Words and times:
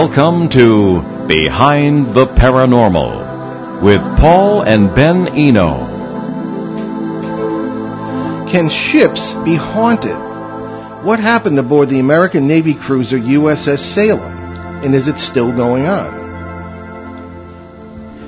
Welcome 0.00 0.48
to 0.50 1.02
Behind 1.26 2.14
the 2.14 2.24
Paranormal 2.24 3.82
with 3.82 4.00
Paul 4.20 4.62
and 4.62 4.94
Ben 4.94 5.26
Eno. 5.26 5.74
Can 8.48 8.68
ships 8.68 9.32
be 9.42 9.56
haunted? 9.56 10.14
What 11.04 11.18
happened 11.18 11.58
aboard 11.58 11.88
the 11.88 11.98
American 11.98 12.46
Navy 12.46 12.74
cruiser 12.74 13.18
USS 13.18 13.80
Salem? 13.80 14.20
And 14.84 14.94
is 14.94 15.08
it 15.08 15.18
still 15.18 15.50
going 15.50 15.86
on? 15.86 16.14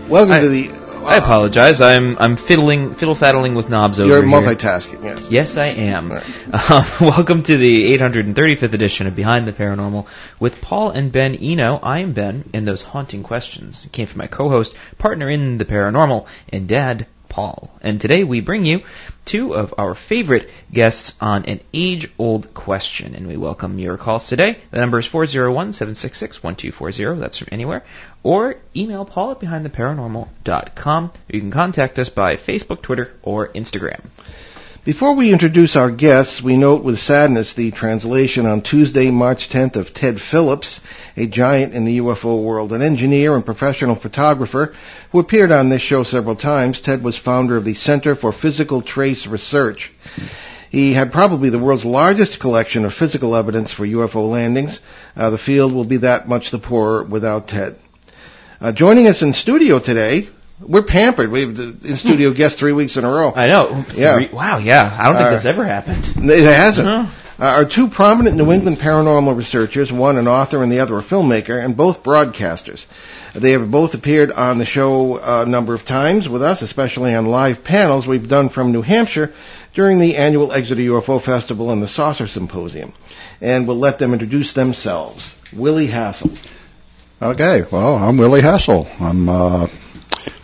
Welcome 0.09 0.33
I- 0.33 0.41
to 0.41 0.49
the. 0.49 0.80
I 1.03 1.17
apologize. 1.17 1.81
I'm 1.81 2.19
I'm 2.19 2.37
fiddling 2.37 2.95
fiddle 2.95 3.15
faddling 3.15 3.55
with 3.55 3.71
knobs 3.71 3.99
over 3.99 4.09
here. 4.09 4.23
You're 4.23 4.29
here. 4.29 4.41
multitasking, 4.55 5.03
yes. 5.03 5.31
Yes, 5.31 5.57
I 5.57 5.67
am. 5.67 6.13
Right. 6.13 6.71
Um, 6.71 6.85
welcome 7.17 7.43
to 7.43 7.57
the 7.57 7.97
835th 7.99 8.73
edition 8.75 9.07
of 9.07 9.17
Behind 9.17 9.49
the 9.49 9.53
Paranormal 9.53 10.07
with 10.39 10.61
Paul 10.61 10.91
and 10.91 11.11
Ben 11.11 11.35
Eno. 11.35 11.81
I 11.83 12.01
am 12.01 12.13
Ben, 12.13 12.45
and 12.53 12.69
those 12.69 12.83
haunting 12.83 13.23
questions 13.23 13.87
came 13.93 14.07
from 14.07 14.19
my 14.19 14.27
co-host, 14.27 14.75
partner 14.99 15.31
in 15.31 15.57
the 15.59 15.65
paranormal, 15.65 16.27
and 16.51 16.69
dad, 16.69 17.07
Paul. 17.29 17.71
And 17.81 18.01
today 18.01 18.25
we 18.25 18.41
bring 18.41 18.67
you 18.67 18.83
two 19.25 19.55
of 19.55 19.73
our 19.79 19.95
favorite 19.95 20.51
guests 20.73 21.15
on 21.21 21.45
an 21.47 21.61
age-old 21.73 22.53
question, 22.53 23.15
and 23.15 23.27
we 23.27 23.37
welcome 23.37 23.79
your 23.79 23.97
calls 23.97 24.27
today. 24.27 24.59
The 24.71 24.81
number 24.81 24.99
is 24.99 25.09
401-766-1240. 25.09 27.21
That's 27.21 27.39
from 27.39 27.49
anywhere. 27.53 27.85
Or 28.23 28.57
email 28.77 29.05
Paul 29.05 29.33
at 29.33 29.41
behindtheparanormal.com. 29.41 31.13
You 31.29 31.41
can 31.41 31.51
contact 31.51 31.99
us 31.99 32.11
by 32.11 32.37
Facebook, 32.37 32.83
Twitter, 32.83 33.13
or 33.23 33.49
Instagram. 33.49 34.01
Before 34.85 35.15
we 35.15 35.31
introduce 35.33 35.77
our 35.77 35.91
guests, 35.91 36.41
we 36.41 36.57
note 36.57 36.83
with 36.83 36.99
sadness 36.99 37.53
the 37.53 37.71
translation 37.71 38.47
on 38.47 38.63
Tuesday, 38.63 39.11
March 39.11 39.51
10th 39.51 39.77
of 39.77 39.93
Ted 39.93 40.19
Phillips, 40.19 40.81
a 41.19 41.27
giant 41.27 41.75
in 41.75 41.85
the 41.85 41.99
UFO 41.99 42.43
world, 42.43 42.73
an 42.73 42.81
engineer 42.81 43.35
and 43.35 43.45
professional 43.45 43.95
photographer 43.95 44.75
who 45.13 45.19
appeared 45.19 45.53
on 45.53 45.69
this 45.69 45.83
show 45.83 46.03
several 46.03 46.35
times. 46.35 46.81
Ted 46.81 47.03
was 47.03 47.19
founder 47.19 47.59
of 47.59 47.65
the 47.65 47.75
Center 47.75 48.15
for 48.15 48.33
Physical 48.33 48.81
Trace 48.81 49.27
Research. 49.27 49.93
He 50.71 50.95
had 50.95 51.13
probably 51.13 51.51
the 51.51 51.59
world's 51.59 51.85
largest 51.85 52.39
collection 52.39 52.85
of 52.85 52.95
physical 52.95 53.37
evidence 53.37 53.73
for 53.73 53.87
UFO 53.87 54.31
landings. 54.31 54.81
Uh, 55.15 55.29
the 55.29 55.39
field 55.39 55.73
will 55.73 55.85
be 55.85 55.99
that 55.99 56.27
much 56.27 56.51
the 56.51 56.59
poorer 56.59 57.05
without 57.05 57.49
Ted. 57.49 57.77
Uh, 58.61 58.73
joining 58.73 59.07
us 59.07 59.23
in 59.23 59.33
studio 59.33 59.79
today, 59.79 60.29
we're 60.61 60.83
pampered. 60.83 61.31
We 61.31 61.41
have 61.43 61.57
the 61.57 61.75
in-studio 61.89 62.33
guest 62.33 62.59
three 62.59 62.73
weeks 62.73 62.97
in 62.97 63.05
a 63.05 63.11
row. 63.11 63.33
I 63.35 63.47
know. 63.47 63.85
Yeah. 63.95 64.17
Three- 64.17 64.29
wow, 64.29 64.59
yeah. 64.59 64.95
I 64.99 65.05
don't 65.07 65.15
think 65.17 65.29
Uh, 65.29 65.31
that's 65.31 65.45
ever 65.47 65.65
happened. 65.65 66.31
It 66.31 66.45
hasn't. 66.45 66.87
No. 66.87 67.09
Uh, 67.39 67.45
are 67.45 67.65
two 67.65 67.89
prominent 67.89 68.37
New 68.37 68.53
England 68.53 68.79
paranormal 68.79 69.35
researchers, 69.35 69.91
one 69.91 70.19
an 70.19 70.29
author 70.29 70.63
and 70.63 70.71
the 70.71 70.81
other 70.81 70.99
a 70.99 71.03
filmmaker, 71.03 71.63
and 71.65 71.75
both 71.75 72.03
broadcasters. 72.03 72.85
They 73.35 73.53
have 73.53 73.71
both 73.71 73.95
appeared 73.95 74.31
on 74.31 74.59
the 74.59 74.67
show 74.67 75.17
a 75.19 75.47
number 75.47 75.73
of 75.73 75.87
times 75.87 76.29
with 76.29 76.43
us, 76.43 76.61
especially 76.61 77.15
on 77.15 77.25
live 77.27 77.65
panels 77.65 78.07
we've 78.07 78.29
done 78.29 78.51
from 78.51 78.73
New 78.73 78.83
Hampshire 78.83 79.33
during 79.73 80.01
the 80.01 80.17
annual 80.17 80.53
Exeter 80.53 80.83
UFO 80.83 81.19
Festival 81.19 81.71
and 81.71 81.83
the 81.83 81.89
Saucer 81.89 82.27
Symposium. 82.27 82.93
And 83.41 83.67
we'll 83.67 83.79
let 83.79 83.99
them 83.99 84.13
introduce 84.13 84.53
themselves. 84.53 85.33
Willie 85.51 85.87
Hassel. 85.87 86.31
Okay, 87.23 87.65
well, 87.71 87.97
I'm 87.97 88.17
Willie 88.17 88.41
Hassel. 88.41 88.89
I'm 88.99 89.29
a 89.29 89.69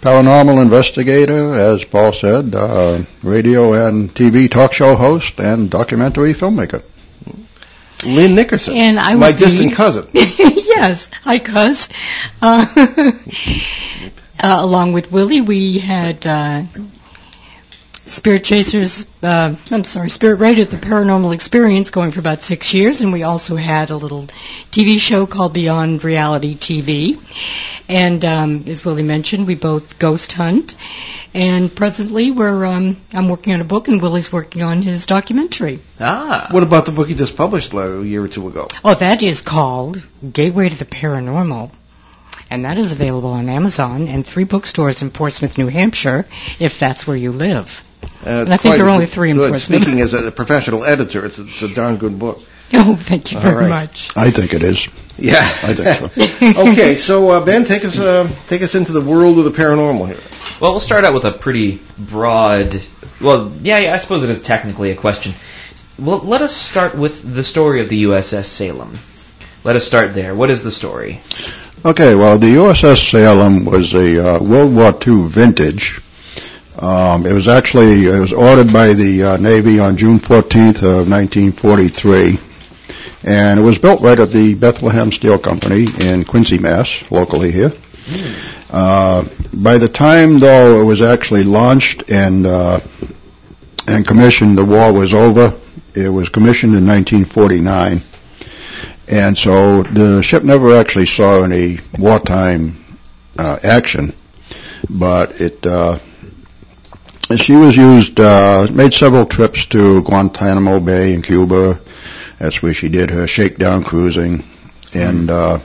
paranormal 0.02 0.60
investigator, 0.60 1.54
as 1.54 1.82
Paul 1.84 2.12
said, 2.12 2.54
uh, 2.54 3.02
radio 3.22 3.72
and 3.88 4.14
TV 4.14 4.50
talk 4.50 4.74
show 4.74 4.94
host, 4.94 5.40
and 5.40 5.70
documentary 5.70 6.34
filmmaker. 6.34 6.82
Lynn 8.04 8.34
Nickerson. 8.34 8.76
And 8.76 9.00
I 9.00 9.14
my 9.14 9.28
would 9.28 9.38
be- 9.38 9.44
distant 9.46 9.72
cousin. 9.72 10.06
yes, 10.12 11.08
hi, 11.22 11.38
Cuz. 11.38 11.88
Uh, 12.42 12.66
uh, 14.38 14.56
along 14.60 14.92
with 14.92 15.10
Willie, 15.10 15.40
we 15.40 15.78
had 15.78 16.26
uh, 16.26 16.64
Spirit 18.06 18.44
Chasers, 18.44 19.04
uh, 19.20 19.56
I'm 19.72 19.82
sorry, 19.82 20.10
Spirit 20.10 20.36
Radio, 20.36 20.64
the 20.64 20.76
Paranormal 20.76 21.34
Experience, 21.34 21.90
going 21.90 22.12
for 22.12 22.20
about 22.20 22.44
six 22.44 22.72
years, 22.72 23.00
and 23.00 23.12
we 23.12 23.24
also 23.24 23.56
had 23.56 23.90
a 23.90 23.96
little 23.96 24.28
TV 24.70 25.00
show 25.00 25.26
called 25.26 25.52
Beyond 25.52 26.04
Reality 26.04 26.54
TV. 26.54 27.18
And 27.88 28.24
um, 28.24 28.64
as 28.68 28.84
Willie 28.84 29.02
mentioned, 29.02 29.48
we 29.48 29.56
both 29.56 29.98
ghost 29.98 30.32
hunt. 30.32 30.76
And 31.34 31.74
presently, 31.74 32.30
we're 32.30 32.64
um, 32.64 32.96
I'm 33.12 33.28
working 33.28 33.54
on 33.54 33.60
a 33.60 33.64
book, 33.64 33.88
and 33.88 34.00
Willie's 34.00 34.32
working 34.32 34.62
on 34.62 34.82
his 34.82 35.06
documentary. 35.06 35.80
Ah. 35.98 36.46
What 36.52 36.62
about 36.62 36.86
the 36.86 36.92
book 36.92 37.08
you 37.08 37.16
just 37.16 37.36
published 37.36 37.74
a 37.74 38.04
year 38.04 38.22
or 38.22 38.28
two 38.28 38.46
ago? 38.46 38.68
Oh, 38.84 38.94
that 38.94 39.24
is 39.24 39.40
called 39.40 40.00
Gateway 40.32 40.68
to 40.68 40.76
the 40.76 40.84
Paranormal. 40.84 41.72
And 42.48 42.64
that 42.64 42.78
is 42.78 42.92
available 42.92 43.32
on 43.32 43.48
Amazon 43.48 44.06
and 44.06 44.24
three 44.24 44.44
bookstores 44.44 45.02
in 45.02 45.10
Portsmouth, 45.10 45.58
New 45.58 45.66
Hampshire, 45.66 46.24
if 46.60 46.78
that's 46.78 47.04
where 47.04 47.16
you 47.16 47.32
live. 47.32 47.82
Uh, 48.24 48.28
And 48.44 48.52
I 48.54 48.56
think 48.56 48.76
there 48.76 48.86
are 48.86 48.90
only 48.90 49.06
three 49.06 49.30
in 49.30 49.36
good. 49.36 49.60
Speaking 49.60 50.00
as 50.00 50.14
a 50.14 50.30
professional 50.32 50.84
editor, 50.84 51.24
it's, 51.24 51.38
it's 51.38 51.62
a 51.62 51.72
darn 51.74 51.96
good 51.96 52.18
book. 52.18 52.40
Oh, 52.72 52.96
thank 52.96 53.30
you 53.30 53.38
All 53.38 53.44
very 53.44 53.66
right. 53.66 53.68
much. 53.86 54.10
I 54.16 54.32
think 54.32 54.52
it 54.52 54.64
is. 54.64 54.88
Yeah, 55.16 55.38
I 55.38 55.72
think 55.72 56.16
so. 56.16 56.62
okay, 56.72 56.96
so 56.96 57.30
uh, 57.30 57.44
Ben, 57.44 57.64
take 57.64 57.84
us 57.84 57.96
uh, 57.96 58.28
take 58.48 58.60
us 58.62 58.74
into 58.74 58.90
the 58.90 59.00
world 59.00 59.38
of 59.38 59.44
the 59.44 59.52
paranormal 59.52 60.08
here. 60.08 60.18
Well, 60.60 60.72
we'll 60.72 60.80
start 60.80 61.04
out 61.04 61.14
with 61.14 61.24
a 61.24 61.30
pretty 61.30 61.80
broad. 61.96 62.82
Well, 63.20 63.52
yeah, 63.62 63.78
yeah 63.78 63.94
I 63.94 63.98
suppose 63.98 64.24
it 64.24 64.30
is 64.30 64.42
technically 64.42 64.90
a 64.90 64.96
question. 64.96 65.34
Well, 65.96 66.18
let 66.18 66.42
us 66.42 66.56
start 66.56 66.96
with 66.96 67.22
the 67.22 67.44
story 67.44 67.80
of 67.82 67.88
the 67.88 68.02
USS 68.02 68.46
Salem. 68.46 68.98
Let 69.62 69.76
us 69.76 69.86
start 69.86 70.14
there. 70.14 70.34
What 70.34 70.50
is 70.50 70.64
the 70.64 70.72
story? 70.72 71.20
Okay, 71.84 72.16
well, 72.16 72.36
the 72.36 72.56
USS 72.56 73.10
Salem 73.10 73.64
was 73.64 73.94
a 73.94 74.36
uh, 74.36 74.42
World 74.42 74.74
War 74.74 74.92
II 75.06 75.28
vintage. 75.28 76.00
Um, 76.78 77.24
it 77.24 77.32
was 77.32 77.48
actually 77.48 78.06
it 78.06 78.20
was 78.20 78.32
ordered 78.32 78.72
by 78.72 78.92
the 78.92 79.22
uh, 79.22 79.36
Navy 79.38 79.78
on 79.78 79.96
June 79.96 80.18
14th 80.18 80.82
of 80.82 81.08
1943, 81.08 82.38
and 83.24 83.58
it 83.58 83.62
was 83.62 83.78
built 83.78 84.02
right 84.02 84.18
at 84.18 84.30
the 84.30 84.54
Bethlehem 84.54 85.10
Steel 85.10 85.38
Company 85.38 85.86
in 86.00 86.24
Quincy, 86.24 86.58
Mass, 86.58 87.02
locally 87.10 87.50
here. 87.50 87.72
Uh, 88.70 89.24
by 89.54 89.78
the 89.78 89.88
time, 89.88 90.38
though, 90.38 90.82
it 90.82 90.84
was 90.84 91.00
actually 91.00 91.44
launched 91.44 92.10
and 92.10 92.44
uh, 92.44 92.80
and 93.86 94.06
commissioned, 94.06 94.58
the 94.58 94.64
war 94.64 94.92
was 94.92 95.14
over. 95.14 95.58
It 95.94 96.08
was 96.08 96.28
commissioned 96.28 96.74
in 96.74 96.86
1949. 96.86 98.02
And 99.08 99.38
so 99.38 99.82
the 99.82 100.22
ship 100.22 100.42
never 100.42 100.76
actually 100.76 101.06
saw 101.06 101.44
any 101.44 101.78
wartime 101.98 102.84
uh, 103.38 103.58
action, 103.62 104.12
but 104.90 105.40
it 105.40 105.64
she 107.34 107.56
was 107.56 107.76
used, 107.76 108.20
uh, 108.20 108.68
made 108.72 108.94
several 108.94 109.26
trips 109.26 109.66
to 109.66 110.02
Guantanamo 110.02 110.80
Bay 110.80 111.12
in 111.12 111.22
Cuba. 111.22 111.80
That's 112.38 112.62
where 112.62 112.74
she 112.74 112.88
did 112.88 113.10
her 113.10 113.26
shakedown 113.26 113.82
cruising, 113.82 114.44
and 114.94 115.30
uh, 115.30 115.58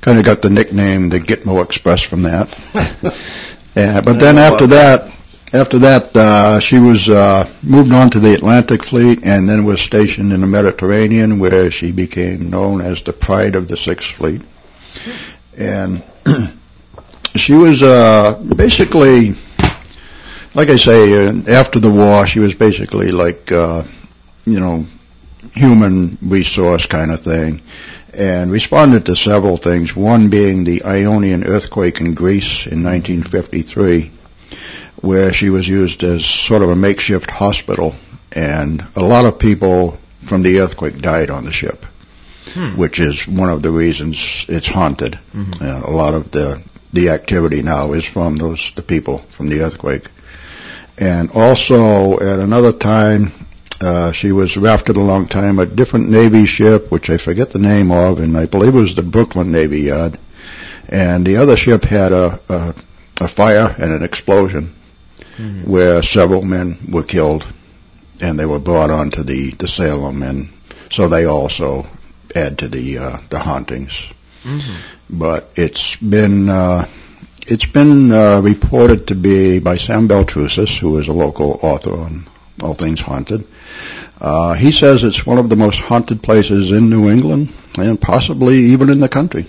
kind 0.00 0.18
of 0.18 0.24
got 0.24 0.42
the 0.42 0.50
nickname 0.50 1.08
the 1.08 1.18
Gitmo 1.18 1.64
Express 1.64 2.02
from 2.02 2.22
that. 2.22 2.56
but 3.74 4.18
then 4.18 4.38
after 4.38 4.66
that, 4.68 5.14
after 5.52 5.78
that, 5.78 6.14
uh, 6.14 6.60
she 6.60 6.78
was 6.78 7.08
uh, 7.08 7.48
moved 7.62 7.92
on 7.92 8.10
to 8.10 8.20
the 8.20 8.34
Atlantic 8.34 8.84
Fleet 8.84 9.20
and 9.24 9.48
then 9.48 9.64
was 9.64 9.80
stationed 9.80 10.32
in 10.32 10.42
the 10.42 10.46
Mediterranean, 10.46 11.38
where 11.38 11.70
she 11.70 11.90
became 11.90 12.50
known 12.50 12.82
as 12.82 13.02
the 13.02 13.14
Pride 13.14 13.56
of 13.56 13.66
the 13.66 13.76
Sixth 13.76 14.10
Fleet. 14.10 14.42
And 15.56 16.02
she 17.34 17.54
was 17.54 17.82
uh, 17.82 18.34
basically, 18.34 19.34
like 20.54 20.68
I 20.70 20.76
say, 20.76 21.26
uh, 21.28 21.32
after 21.48 21.78
the 21.80 21.90
war, 21.90 22.26
she 22.26 22.40
was 22.40 22.54
basically 22.54 23.10
like, 23.12 23.50
uh, 23.52 23.82
you 24.44 24.60
know, 24.60 24.86
human 25.54 26.18
resource 26.22 26.86
kind 26.86 27.10
of 27.10 27.20
thing. 27.20 27.60
And 28.14 28.50
responded 28.50 29.06
to 29.06 29.14
several 29.16 29.56
things, 29.58 29.94
one 29.94 30.28
being 30.30 30.64
the 30.64 30.82
Ionian 30.84 31.44
earthquake 31.44 32.00
in 32.00 32.14
Greece 32.14 32.66
in 32.66 32.82
1953 32.82 34.12
where 35.00 35.32
she 35.32 35.48
was 35.50 35.68
used 35.68 36.02
as 36.02 36.26
sort 36.26 36.62
of 36.62 36.70
a 36.70 36.74
makeshift 36.74 37.30
hospital, 37.30 37.94
and 38.32 38.84
a 38.96 39.00
lot 39.02 39.24
of 39.26 39.38
people 39.38 39.96
from 40.26 40.42
the 40.42 40.58
earthquake 40.58 41.00
died 41.00 41.30
on 41.30 41.44
the 41.44 41.52
ship, 41.52 41.86
Hmm. 42.54 42.70
which 42.76 42.98
is 42.98 43.28
one 43.28 43.48
of 43.48 43.62
the 43.62 43.70
reasons 43.70 44.18
it's 44.48 44.66
haunted. 44.66 45.16
Mhm. 45.36 45.62
Uh, 45.62 45.88
a 45.88 45.92
lot 45.92 46.14
of 46.14 46.30
the 46.32 46.60
the 46.92 47.10
activity 47.10 47.62
now 47.62 47.92
is 47.92 48.04
from 48.04 48.34
those 48.36 48.72
the 48.74 48.82
people 48.82 49.22
from 49.30 49.48
the 49.50 49.60
earthquake, 49.60 50.06
and 51.00 51.30
also 51.32 52.18
at 52.20 52.38
another 52.38 52.72
time. 52.72 53.32
Uh, 53.80 54.10
she 54.10 54.32
was 54.32 54.56
rafted 54.56 54.96
a 54.96 55.00
long 55.00 55.28
time, 55.28 55.60
a 55.60 55.66
different 55.66 56.08
Navy 56.10 56.46
ship, 56.46 56.90
which 56.90 57.08
I 57.10 57.16
forget 57.16 57.50
the 57.52 57.60
name 57.60 57.92
of, 57.92 58.18
and 58.18 58.36
I 58.36 58.46
believe 58.46 58.74
it 58.74 58.80
was 58.80 58.96
the 58.96 59.04
Brooklyn 59.04 59.52
Navy 59.52 59.82
Yard. 59.82 60.18
And 60.88 61.24
the 61.24 61.36
other 61.36 61.56
ship 61.56 61.84
had 61.84 62.10
a, 62.10 62.40
a, 62.48 62.74
a 63.20 63.28
fire 63.28 63.72
and 63.78 63.92
an 63.92 64.02
explosion 64.02 64.74
Mhm. 65.38 65.64
where 65.68 66.02
several 66.02 66.42
men 66.42 66.76
were 66.90 67.04
killed, 67.04 67.46
and 68.20 68.36
they 68.36 68.46
were 68.46 68.58
brought 68.58 68.90
onto 68.90 69.22
the, 69.22 69.50
the 69.52 69.68
Salem, 69.68 70.24
and 70.24 70.48
so 70.90 71.06
they 71.06 71.26
also 71.26 71.86
add 72.34 72.58
to 72.58 72.66
the 72.68 72.98
uh, 72.98 73.18
the 73.30 73.38
hauntings. 73.38 73.94
but 75.08 75.50
it's 75.54 75.94
been 75.96 76.48
uh, 76.48 76.86
it's 77.50 77.66
been 77.66 78.12
uh, 78.12 78.40
reported 78.40 79.08
to 79.08 79.14
be 79.14 79.58
by 79.58 79.76
Sam 79.76 80.08
Baltrusis, 80.08 80.78
who 80.78 80.98
is 80.98 81.08
a 81.08 81.12
local 81.12 81.58
author 81.62 81.94
on 81.98 82.28
all 82.62 82.74
things 82.74 83.00
haunted. 83.00 83.46
Uh, 84.20 84.54
he 84.54 84.72
says 84.72 85.04
it's 85.04 85.24
one 85.24 85.38
of 85.38 85.48
the 85.48 85.56
most 85.56 85.78
haunted 85.78 86.22
places 86.22 86.72
in 86.72 86.90
New 86.90 87.08
England 87.08 87.52
and 87.78 88.00
possibly 88.00 88.56
even 88.56 88.90
in 88.90 89.00
the 89.00 89.08
country. 89.08 89.46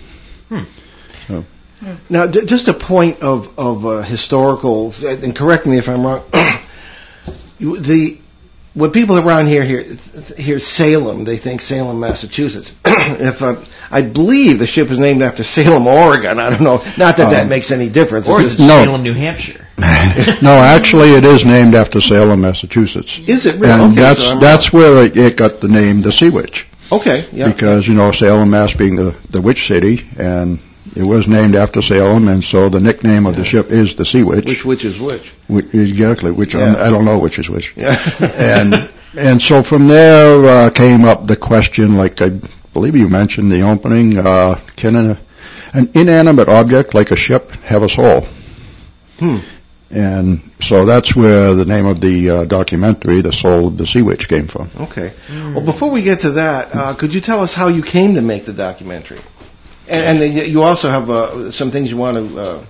Now, 2.10 2.28
d- 2.28 2.46
just 2.46 2.68
a 2.68 2.74
point 2.74 3.22
of 3.22 3.57
of 3.57 3.86
uh, 3.86 4.02
historical, 4.02 4.94
and 5.04 5.36
correct 5.36 5.66
me 5.66 5.78
if 5.78 5.88
I'm 5.88 6.06
wrong. 6.06 6.24
the 7.60 8.19
when 8.74 8.92
people 8.92 9.18
around 9.18 9.48
here 9.48 9.63
hear 9.63 9.83
hear 10.38 10.60
Salem, 10.60 11.24
they 11.24 11.38
think 11.38 11.62
Salem, 11.62 12.00
Massachusetts. 12.00 12.74
if 12.86 13.42
uh, 13.42 13.56
I 13.92 14.01
believe 14.04 14.60
the 14.60 14.68
ship 14.68 14.92
is 14.92 15.00
named 15.00 15.21
after 15.21 15.44
Salem, 15.44 15.88
Oregon. 15.88 16.39
I 16.39 16.50
don't 16.51 16.62
know. 16.62 16.77
Not 16.98 17.18
that 17.18 17.31
that 17.31 17.44
Um, 17.44 17.50
makes 17.50 17.71
any 17.71 17.89
difference. 17.89 18.27
Or 18.30 18.39
It 18.39 18.45
is 18.45 18.54
it 18.56 18.60
No. 18.60 18.83
Salem, 18.83 19.04
New 19.04 19.13
Hampshire? 19.13 19.66
no, 20.42 20.51
actually, 20.51 21.13
it 21.13 21.24
is 21.24 21.45
named 21.45 21.74
after 21.74 22.00
Salem, 22.01 22.42
Massachusetts, 22.42 23.18
is 23.27 23.45
it 23.45 23.56
really? 23.60 23.71
and 23.74 23.81
okay, 23.94 24.01
that's 24.01 24.24
so 24.24 24.31
I'm 24.33 24.39
that's 24.39 24.74
where 24.74 25.04
it, 25.06 25.18
it 25.18 25.38
got 25.38 25.62
the 25.62 25.68
name 25.69 26.01
the 26.01 26.12
Sea 26.12 26.30
Witch. 26.30 26.68
okay. 26.92 27.25
Yeah. 27.31 27.51
because 27.51 27.88
you 27.88 27.94
know 27.94 28.12
Salem, 28.12 28.50
Mass, 28.50 28.74
being 28.74 28.95
the 28.98 29.16
the 29.30 29.42
witch 29.42 29.68
city, 29.68 30.07
and 30.18 30.60
it 31.00 31.06
was 31.06 31.30
named 31.30 31.56
after 31.56 31.81
Salem, 31.81 32.28
and 32.28 32.44
so 32.44 32.68
the 32.68 32.81
nickname 32.81 33.25
of 33.25 33.38
the 33.38 33.46
ship 33.46 33.72
is 33.72 33.96
the 33.96 34.06
Sea 34.06 34.24
Witch. 34.24 34.46
Which 34.46 34.66
which 34.66 34.84
is 34.84 35.00
which? 35.00 35.31
Which, 35.48 35.74
exactly, 35.74 36.31
which 36.31 36.54
Yeah. 36.54 36.75
I 36.78 36.90
don't 36.90 37.06
know 37.06 37.18
which 37.19 37.40
is 37.40 37.50
which. 37.50 37.74
Yeah. 37.78 37.98
and 38.36 38.90
and 39.18 39.42
so 39.42 39.63
from 39.63 39.88
there 39.88 40.46
uh, 40.46 40.69
came 40.72 41.06
up 41.06 41.25
the 41.25 41.38
question, 41.38 41.96
like 41.96 42.22
I 42.22 42.31
believe 42.74 42.98
you 42.98 43.07
mentioned 43.07 43.50
the 43.50 43.62
opening, 43.62 44.18
uh, 44.18 44.60
can 44.75 44.98
a, 44.98 45.18
an 45.74 45.90
inanimate 45.94 46.50
object 46.50 46.94
like 46.94 47.12
a 47.12 47.16
ship 47.16 47.52
have 47.63 47.81
a 47.81 47.90
soul? 47.90 48.28
Hmm. 49.19 49.38
And 49.92 50.52
so 50.60 50.86
that's 50.86 51.16
where 51.16 51.54
the 51.54 51.66
name 51.66 51.86
of 51.86 52.02
the 52.02 52.30
uh, 52.30 52.44
documentary, 52.44 53.22
The 53.22 53.31
Soul 53.31 53.68
of 53.69 53.78
the 53.78 53.88
Sea 53.88 54.04
Witch, 54.04 54.28
came 54.28 54.48
from. 54.48 54.69
Okay. 54.81 55.13
Well, 55.30 55.62
before 55.62 55.90
we 55.90 56.04
get 56.04 56.19
to 56.22 56.31
that, 56.31 56.75
uh, 56.75 56.94
could 56.94 57.12
you 57.12 57.22
tell 57.22 57.40
us 57.40 57.56
how 57.56 57.69
you 57.69 57.81
came 57.81 58.13
to 58.13 58.22
make 58.22 58.45
the 58.45 58.54
documentary? 58.54 59.19
And, 59.89 60.21
and 60.21 60.47
you 60.47 60.62
also 60.63 60.89
have 60.89 61.09
uh, 61.09 61.51
some 61.51 61.71
things 61.71 61.89
you 61.89 61.97
want 61.97 62.18
to 62.18 62.39
uh, 62.39 62.65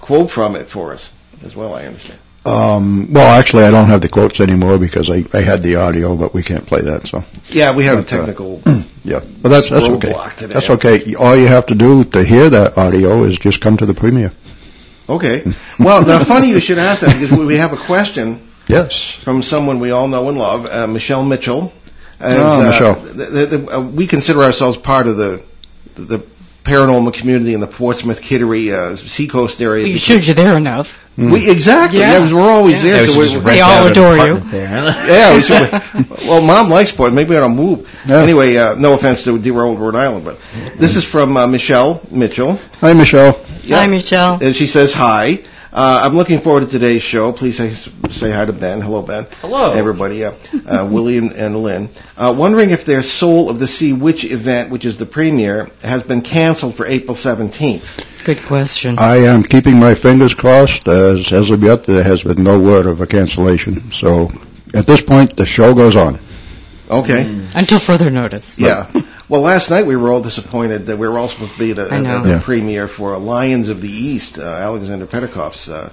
quote 0.00 0.30
from 0.30 0.54
it 0.56 0.68
for 0.68 0.92
us 0.92 1.08
as 1.44 1.56
well. 1.56 1.74
I 1.74 1.86
understand. 1.86 2.18
Um, 2.44 3.12
well, 3.12 3.38
actually, 3.38 3.62
I 3.64 3.70
don't 3.70 3.86
have 3.86 4.00
the 4.00 4.08
quotes 4.08 4.40
anymore 4.40 4.76
because 4.78 5.08
I, 5.10 5.24
I 5.32 5.42
had 5.42 5.62
the 5.62 5.76
audio, 5.76 6.16
but 6.16 6.34
we 6.34 6.42
can't 6.42 6.66
play 6.66 6.80
that. 6.82 7.06
So 7.06 7.24
Yeah, 7.50 7.74
we 7.76 7.84
have 7.84 7.98
a 7.98 8.02
But, 8.02 8.12
uh, 8.12 8.16
technical. 8.16 8.62
yeah, 9.04 9.20
but 9.40 9.48
that's 9.50 9.70
that's 9.70 9.86
okay. 9.86 10.12
Today. 10.36 10.52
That's 10.52 10.70
okay. 10.70 11.14
All 11.14 11.36
you 11.36 11.46
have 11.46 11.66
to 11.66 11.74
do 11.76 12.02
to 12.04 12.24
hear 12.24 12.50
that 12.50 12.76
audio 12.76 13.22
is 13.24 13.38
just 13.38 13.60
come 13.60 13.76
to 13.76 13.86
the 13.86 13.94
premiere. 13.94 14.32
Okay. 15.08 15.44
Well, 15.78 16.04
now 16.06 16.18
funny 16.22 16.48
you 16.48 16.60
should 16.60 16.78
ask 16.78 17.00
that 17.00 17.18
because 17.20 17.36
we- 17.38 17.56
have 17.58 17.72
a 17.72 17.76
question 17.76 18.40
Yes. 18.68 19.10
from 19.24 19.42
someone 19.42 19.80
we 19.80 19.90
all 19.90 20.06
know 20.08 20.28
and 20.28 20.38
love, 20.38 20.66
uh, 20.66 20.86
Michelle 20.86 21.24
Mitchell. 21.24 21.72
As, 22.20 22.36
Oh, 22.38 22.60
uh, 22.60 22.70
Michelle. 22.70 22.94
The, 22.94 23.24
the, 23.24 23.46
the, 23.58 23.76
uh, 23.76 23.80
we 23.80 24.06
consider 24.06 24.42
ourselves 24.42 24.78
part 24.78 25.06
of 25.06 25.16
the 25.16 25.42
the 25.94 26.18
paranormal 26.64 27.12
community 27.14 27.54
in 27.54 27.60
the 27.60 27.66
Portsmouth, 27.66 28.22
Kittery, 28.22 28.72
uh, 28.72 28.96
Seacoast 28.96 29.60
area. 29.60 29.86
You 29.86 29.98
should. 29.98 30.26
You're 30.26 30.34
there 30.34 30.56
enough. 30.56 30.98
We 31.16 31.50
exactly. 31.50 31.98
Yeah, 31.98 32.12
Yeah. 32.12 32.18
'cause 32.20 32.32
we're 32.32 32.50
always 32.50 32.76
Yeah. 32.82 32.92
there. 32.92 33.00
Yeah, 33.06 33.12
so 33.12 33.18
we 33.18 33.36
we're, 33.36 33.40
They 33.40 33.60
all 33.60 33.70
out 33.70 33.90
adore 33.90 34.16
you. 34.16 34.42
Yeah, 34.52 35.36
we 35.36 35.42
should. 35.42 36.26
well, 36.26 36.40
mom 36.40 36.70
likes 36.70 36.90
sports. 36.90 37.14
Maybe 37.14 37.30
we 37.30 37.36
ought 37.36 37.42
to 37.42 37.48
move. 37.50 37.86
Yeah. 38.06 38.18
Anyway, 38.22 38.56
uh, 38.56 38.76
no 38.76 38.94
offense 38.94 39.22
to 39.24 39.38
dear 39.38 39.60
old 39.62 39.78
Rhode 39.78 39.94
Island, 39.96 40.24
but 40.24 40.38
this 40.78 40.96
is 40.96 41.04
from 41.04 41.36
uh, 41.36 41.46
Michelle 41.46 42.00
Mitchell. 42.10 42.58
Hi, 42.80 42.94
Michelle. 42.94 43.38
Hi, 43.68 43.86
Michelle. 43.86 44.38
And 44.40 44.56
she 44.56 44.66
says 44.66 44.94
hi. 44.94 45.40
Uh, 45.72 46.02
I'm 46.04 46.14
looking 46.14 46.38
forward 46.38 46.60
to 46.60 46.66
today's 46.66 47.02
show. 47.02 47.32
Please 47.32 47.56
say, 47.56 47.72
say 47.72 48.30
hi 48.30 48.44
to 48.44 48.52
Ben. 48.52 48.82
Hello, 48.82 49.00
Ben. 49.00 49.26
Hello. 49.40 49.72
Everybody, 49.72 50.16
yeah. 50.16 50.34
Uh, 50.66 50.86
Willie 50.90 51.16
and, 51.16 51.32
and 51.32 51.62
Lynn. 51.62 51.88
Uh, 52.14 52.34
wondering 52.36 52.70
if 52.70 52.84
their 52.84 53.02
Soul 53.02 53.48
of 53.48 53.58
the 53.58 53.66
Sea 53.66 53.94
Witch 53.94 54.24
event, 54.24 54.68
which 54.70 54.84
is 54.84 54.98
the 54.98 55.06
premiere, 55.06 55.70
has 55.82 56.02
been 56.02 56.20
canceled 56.20 56.74
for 56.74 56.84
April 56.84 57.16
17th. 57.16 58.24
Good 58.24 58.42
question. 58.42 58.98
I 58.98 59.16
am 59.16 59.42
keeping 59.42 59.78
my 59.78 59.94
fingers 59.94 60.34
crossed. 60.34 60.86
As 60.86 61.32
as 61.32 61.50
of 61.50 61.62
yet, 61.62 61.84
there 61.84 62.04
has 62.04 62.22
been 62.22 62.44
no 62.44 62.60
word 62.60 62.86
of 62.86 63.00
a 63.00 63.06
cancellation. 63.06 63.92
So 63.92 64.30
at 64.74 64.86
this 64.86 65.00
point, 65.00 65.36
the 65.36 65.46
show 65.46 65.74
goes 65.74 65.96
on. 65.96 66.20
Okay. 66.92 67.46
Until 67.54 67.78
further 67.78 68.10
notice. 68.10 68.58
Yeah. 68.58 68.86
Well, 69.28 69.40
last 69.40 69.70
night 69.70 69.86
we 69.86 69.96
were 69.96 70.12
all 70.12 70.20
disappointed 70.20 70.86
that 70.86 70.98
we 70.98 71.08
were 71.08 71.18
all 71.18 71.28
supposed 71.28 71.52
to 71.54 71.58
be 71.58 71.70
at 71.72 71.78
a, 71.78 71.94
I 71.94 72.00
know. 72.00 72.18
at 72.18 72.22
the 72.24 72.28
Yeah. 72.32 72.40
premiere 72.42 72.86
for 72.88 73.16
Lions 73.18 73.68
of 73.68 73.80
the 73.80 73.88
East, 73.90 74.38
uh, 74.38 74.42
Alexander 74.42 75.06
Petikoff's 75.06 75.68
uh, 75.68 75.90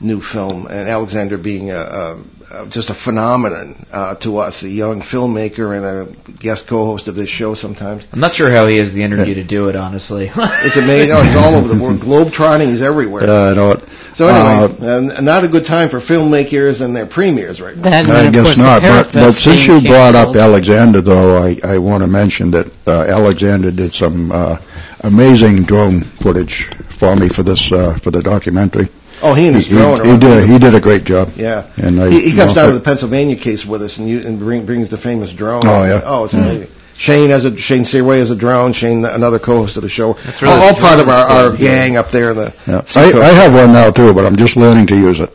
new 0.00 0.20
film, 0.20 0.66
and 0.66 0.88
Alexander 0.88 1.36
being 1.38 1.70
a, 1.72 2.18
a, 2.50 2.62
a, 2.62 2.66
just 2.66 2.90
a 2.90 2.94
phenomenon 2.94 3.86
uh, 3.92 4.14
to 4.16 4.38
us, 4.38 4.62
a 4.62 4.68
young 4.68 5.00
filmmaker 5.00 5.76
and 5.76 5.84
a 5.86 6.32
guest 6.32 6.66
co-host 6.66 7.08
of 7.08 7.14
this 7.14 7.28
show. 7.28 7.54
Sometimes 7.54 8.06
I'm 8.12 8.20
not 8.20 8.34
sure 8.34 8.50
how 8.50 8.66
he 8.66 8.78
has 8.78 8.92
the 8.92 9.02
energy 9.02 9.34
to 9.34 9.44
do 9.44 9.68
it, 9.68 9.76
honestly. 9.76 10.30
it's 10.36 10.76
amazing. 10.76 11.12
Oh, 11.12 11.22
he's 11.22 11.36
all 11.36 11.54
over 11.54 11.68
the 11.68 11.82
world, 11.82 12.00
globe 12.00 12.32
trotting. 12.32 12.68
He's 12.68 12.82
everywhere. 12.82 13.28
Uh, 13.28 13.50
I 13.50 13.54
know 13.54 13.70
it. 13.72 13.84
so 14.14 14.28
anyway, 14.28 15.16
uh, 15.16 15.20
not 15.20 15.44
a 15.44 15.48
good 15.48 15.64
time 15.64 15.88
for 15.88 15.98
filmmakers 15.98 16.80
and 16.80 16.94
their 16.94 17.06
premieres 17.06 17.60
right 17.60 17.76
now. 17.76 17.82
That, 17.82 18.04
and 18.04 18.12
I 18.12 18.24
of 18.24 18.32
guess 18.32 18.44
course, 18.44 18.58
not. 18.58 18.82
But, 18.82 19.12
but 19.12 19.32
since 19.32 19.66
you 19.66 19.80
being 19.80 19.92
brought 19.92 20.14
up. 20.14 20.34
Alexander, 20.36 21.00
though, 21.00 21.42
I, 21.42 21.58
I 21.64 21.78
want 21.78 22.02
to 22.02 22.06
mention 22.06 22.52
that 22.52 22.66
uh, 22.86 23.02
Alexander 23.02 23.70
did 23.70 23.92
some 23.92 24.30
uh, 24.30 24.58
amazing 25.00 25.64
drone 25.64 26.02
footage 26.02 26.64
for 26.88 27.14
me 27.16 27.28
for 27.28 27.42
this 27.42 27.72
uh, 27.72 27.94
for 27.94 28.10
the 28.10 28.22
documentary. 28.22 28.88
Oh, 29.22 29.32
he 29.34 29.46
and 29.46 29.56
his 29.56 29.66
He, 29.66 29.74
drone. 29.76 30.04
he 30.04 30.10
are- 30.12 30.18
did 30.18 30.48
he 30.48 30.58
did 30.58 30.74
a 30.74 30.80
great 30.80 31.04
job. 31.04 31.32
Yeah. 31.36 31.66
And 31.76 32.00
I, 32.00 32.10
He, 32.10 32.20
he 32.20 32.30
you 32.30 32.36
comes 32.36 32.50
know, 32.54 32.62
down 32.62 32.68
to 32.72 32.78
the 32.78 32.84
Pennsylvania 32.84 33.36
case 33.36 33.64
with 33.64 33.82
us 33.82 33.96
and, 33.98 34.08
you, 34.08 34.20
and 34.20 34.38
bring, 34.38 34.66
brings 34.66 34.88
the 34.90 34.98
famous 34.98 35.32
drone. 35.32 35.62
Oh, 35.66 35.84
yeah. 35.84 36.02
Oh, 36.04 36.24
it's 36.24 36.34
amazing. 36.34 36.68
Shane 36.98 37.28
has 37.30 37.44
a 37.44 37.54
Shane 37.56 37.84
Seaway 37.84 38.20
has 38.20 38.30
a 38.30 38.36
drone. 38.36 38.72
Shane, 38.72 39.04
another 39.04 39.38
co-host 39.38 39.76
of 39.76 39.82
the 39.82 39.88
show. 39.90 40.14
That's 40.14 40.40
really 40.40 40.54
all, 40.54 40.62
all 40.68 40.74
part 40.74 40.98
of 40.98 41.08
our, 41.10 41.26
our 41.26 41.56
gang 41.56 41.96
up 41.98 42.10
there 42.10 42.32
the. 42.32 42.54
Yeah. 42.66 42.82
I, 42.94 43.12
I 43.12 43.26
have 43.32 43.52
one 43.52 43.72
now 43.72 43.90
too, 43.90 44.14
but 44.14 44.24
I'm 44.24 44.36
just 44.36 44.56
learning 44.56 44.86
to 44.88 44.96
use 44.96 45.20
it. 45.20 45.30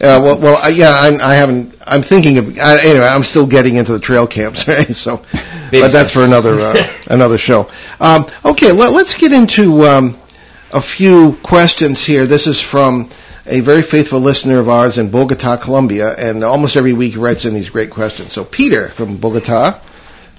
Yeah, 0.00 0.18
well, 0.18 0.38
well, 0.40 0.58
I, 0.62 0.68
yeah, 0.68 0.90
I'm, 0.92 1.20
I 1.20 1.34
haven't. 1.36 1.74
I'm 1.86 2.02
thinking 2.02 2.36
of. 2.38 2.58
I, 2.58 2.78
anyway, 2.82 3.06
I'm 3.06 3.22
still 3.22 3.46
getting 3.46 3.76
into 3.76 3.92
the 3.92 4.00
trail 4.00 4.26
camps. 4.26 4.66
Right? 4.68 4.92
So, 4.94 5.22
but 5.70 5.92
that's 5.92 6.10
for 6.10 6.24
another 6.24 6.58
uh, 6.60 6.92
another 7.06 7.38
show. 7.38 7.70
Um, 8.00 8.26
okay, 8.44 8.72
let, 8.72 8.92
let's 8.92 9.14
get 9.14 9.32
into 9.32 9.84
um, 9.84 10.18
a 10.72 10.80
few 10.80 11.34
questions 11.42 12.04
here. 12.04 12.26
This 12.26 12.46
is 12.46 12.60
from 12.60 13.10
a 13.46 13.60
very 13.60 13.82
faithful 13.82 14.20
listener 14.20 14.58
of 14.58 14.68
ours 14.68 14.98
in 14.98 15.10
Bogota, 15.10 15.56
Colombia, 15.56 16.14
and 16.14 16.44
almost 16.44 16.76
every 16.76 16.92
week 16.92 17.16
writes 17.16 17.44
in 17.44 17.54
these 17.54 17.70
great 17.70 17.90
questions. 17.90 18.32
So, 18.32 18.44
Peter 18.44 18.88
from 18.88 19.16
Bogota, 19.18 19.80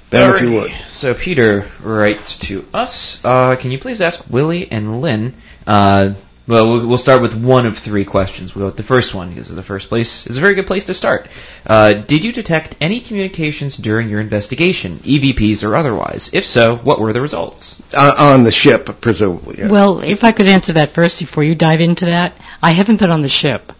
Ben, 0.09 0.35
if 0.35 0.41
you 0.41 0.51
would. 0.51 0.71
So 0.91 1.13
Peter 1.15 1.65
writes 1.81 2.37
to 2.39 2.65
us. 2.73 3.19
Uh, 3.25 3.55
can 3.55 3.71
you 3.71 3.79
please 3.79 3.99
ask 3.99 4.23
Willie 4.29 4.71
and 4.71 5.01
Lynn? 5.01 5.33
Uh, 5.65 6.13
well, 6.45 6.69
well, 6.69 6.87
we'll 6.87 6.97
start 6.97 7.21
with 7.21 7.33
one 7.33 7.65
of 7.65 7.77
three 7.77 8.03
questions. 8.03 8.53
We'll 8.53 8.63
go 8.63 8.67
with 8.67 8.77
the 8.77 8.83
first 8.83 9.13
one 9.13 9.29
because 9.29 9.47
the 9.47 9.63
first 9.63 9.89
place 9.89 10.27
is 10.27 10.37
a 10.37 10.41
very 10.41 10.55
good 10.55 10.67
place 10.67 10.85
to 10.85 10.93
start. 10.93 11.27
Uh, 11.65 11.93
did 11.93 12.23
you 12.23 12.33
detect 12.33 12.75
any 12.81 12.99
communications 12.99 13.77
during 13.77 14.09
your 14.09 14.19
investigation, 14.19 14.99
EVPs 14.99 15.63
or 15.63 15.75
otherwise? 15.75 16.29
If 16.33 16.45
so, 16.45 16.75
what 16.75 16.99
were 16.99 17.13
the 17.13 17.21
results? 17.21 17.81
Uh, 17.93 18.13
on 18.17 18.43
the 18.43 18.51
ship, 18.51 18.99
presumably. 18.99 19.59
Yeah. 19.59 19.69
Well, 19.69 19.99
if 19.99 20.23
I 20.23 20.33
could 20.33 20.47
answer 20.47 20.73
that 20.73 20.91
first 20.91 21.19
before 21.19 21.43
you 21.43 21.55
dive 21.55 21.79
into 21.79 22.05
that, 22.05 22.33
I 22.61 22.71
haven't 22.71 22.99
been 22.99 23.11
on 23.11 23.21
the 23.21 23.29
ship. 23.29 23.71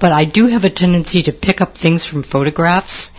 But 0.00 0.10
I 0.10 0.24
do 0.24 0.46
have 0.46 0.64
a 0.64 0.70
tendency 0.70 1.22
to 1.24 1.32
pick 1.32 1.60
up 1.60 1.76
things 1.76 2.04
from 2.04 2.22
photographs. 2.24 3.12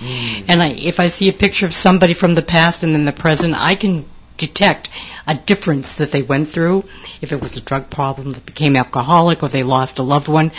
And 0.50 0.62
I, 0.62 0.70
if 0.70 1.00
I 1.00 1.08
see 1.08 1.30
a 1.30 1.34
picture 1.34 1.66
of 1.66 1.74
somebody 1.74 2.14
from 2.14 2.34
the 2.34 2.42
past 2.42 2.84
and 2.84 2.94
then 2.94 3.06
the 3.06 3.14
present, 3.14 3.56
I 3.56 3.76
can 3.76 4.06
detect 4.38 4.90
a 5.32 5.36
difference 5.36 5.96
that 5.96 6.12
they 6.12 6.22
went 6.22 6.50
through. 6.50 6.84
If 7.22 7.32
it 7.32 7.42
was 7.42 7.58
a 7.58 7.62
drug 7.62 7.90
problem 7.90 8.32
that 8.32 8.46
became 8.46 8.76
alcoholic 8.76 9.44
or 9.44 9.50
they 9.50 9.64
lost 9.64 10.00
a 10.00 10.04
loved 10.04 10.28
one, 10.28 10.52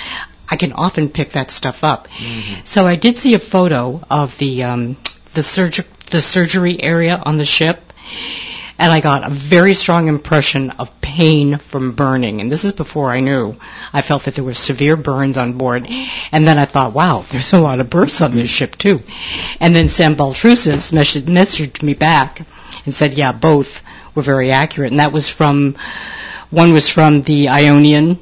I 0.49 0.57
can 0.57 0.73
often 0.73 1.09
pick 1.09 1.31
that 1.33 1.51
stuff 1.51 1.85
up. 1.85 2.09
So 2.65 2.87
I 2.87 2.97
did 2.97 3.19
see 3.19 3.35
a 3.35 3.39
photo 3.39 4.03
of 4.11 4.37
the 4.39 4.65
um, 4.65 4.97
the, 5.35 5.43
surg- 5.43 5.87
the 6.11 6.21
surgery 6.21 6.83
area 6.83 7.17
on 7.17 7.39
the 7.39 7.45
ship 7.45 7.93
and 8.83 8.91
I 8.91 8.99
got 8.99 9.25
a 9.25 9.31
very 9.31 9.75
strong 9.75 10.09
impression 10.09 10.71
of 10.71 11.01
pain 11.01 11.59
from 11.59 11.93
burning. 11.93 12.41
And 12.41 12.51
this 12.51 12.65
is 12.65 12.73
before 12.73 13.13
I 13.13 13.21
knew. 13.21 13.57
I 13.93 14.03
felt 14.03 14.25
that 14.25 14.35
there 14.35 14.43
were 14.43 14.55
severe 14.55 14.97
burns 14.97 15.37
on 15.37 15.53
board. 15.53 15.87
And 16.33 16.47
then 16.47 16.59
I 16.59 16.65
thought, 16.65 16.93
wow, 16.93 17.25
there's 17.31 17.53
a 17.53 17.61
lot 17.61 17.79
of 17.79 17.91
burns 17.91 18.21
on 18.23 18.33
this 18.33 18.51
ship 18.51 18.77
too. 18.77 19.01
And 19.61 19.77
then 19.77 19.87
Sam 19.87 20.17
Baltrusis 20.17 20.93
messaged, 20.93 21.27
messaged 21.27 21.83
me 21.83 21.95
back 21.95 22.43
and 22.85 22.93
said, 22.93 23.15
yeah, 23.15 23.31
both 23.31 23.83
were 24.15 24.23
very 24.23 24.51
accurate. 24.53 24.91
And 24.91 25.01
that 25.01 25.13
was 25.13 25.29
from, 25.29 25.77
one 26.51 26.73
was 26.73 26.89
from 26.89 27.23
the 27.23 27.49
Ionian, 27.49 28.19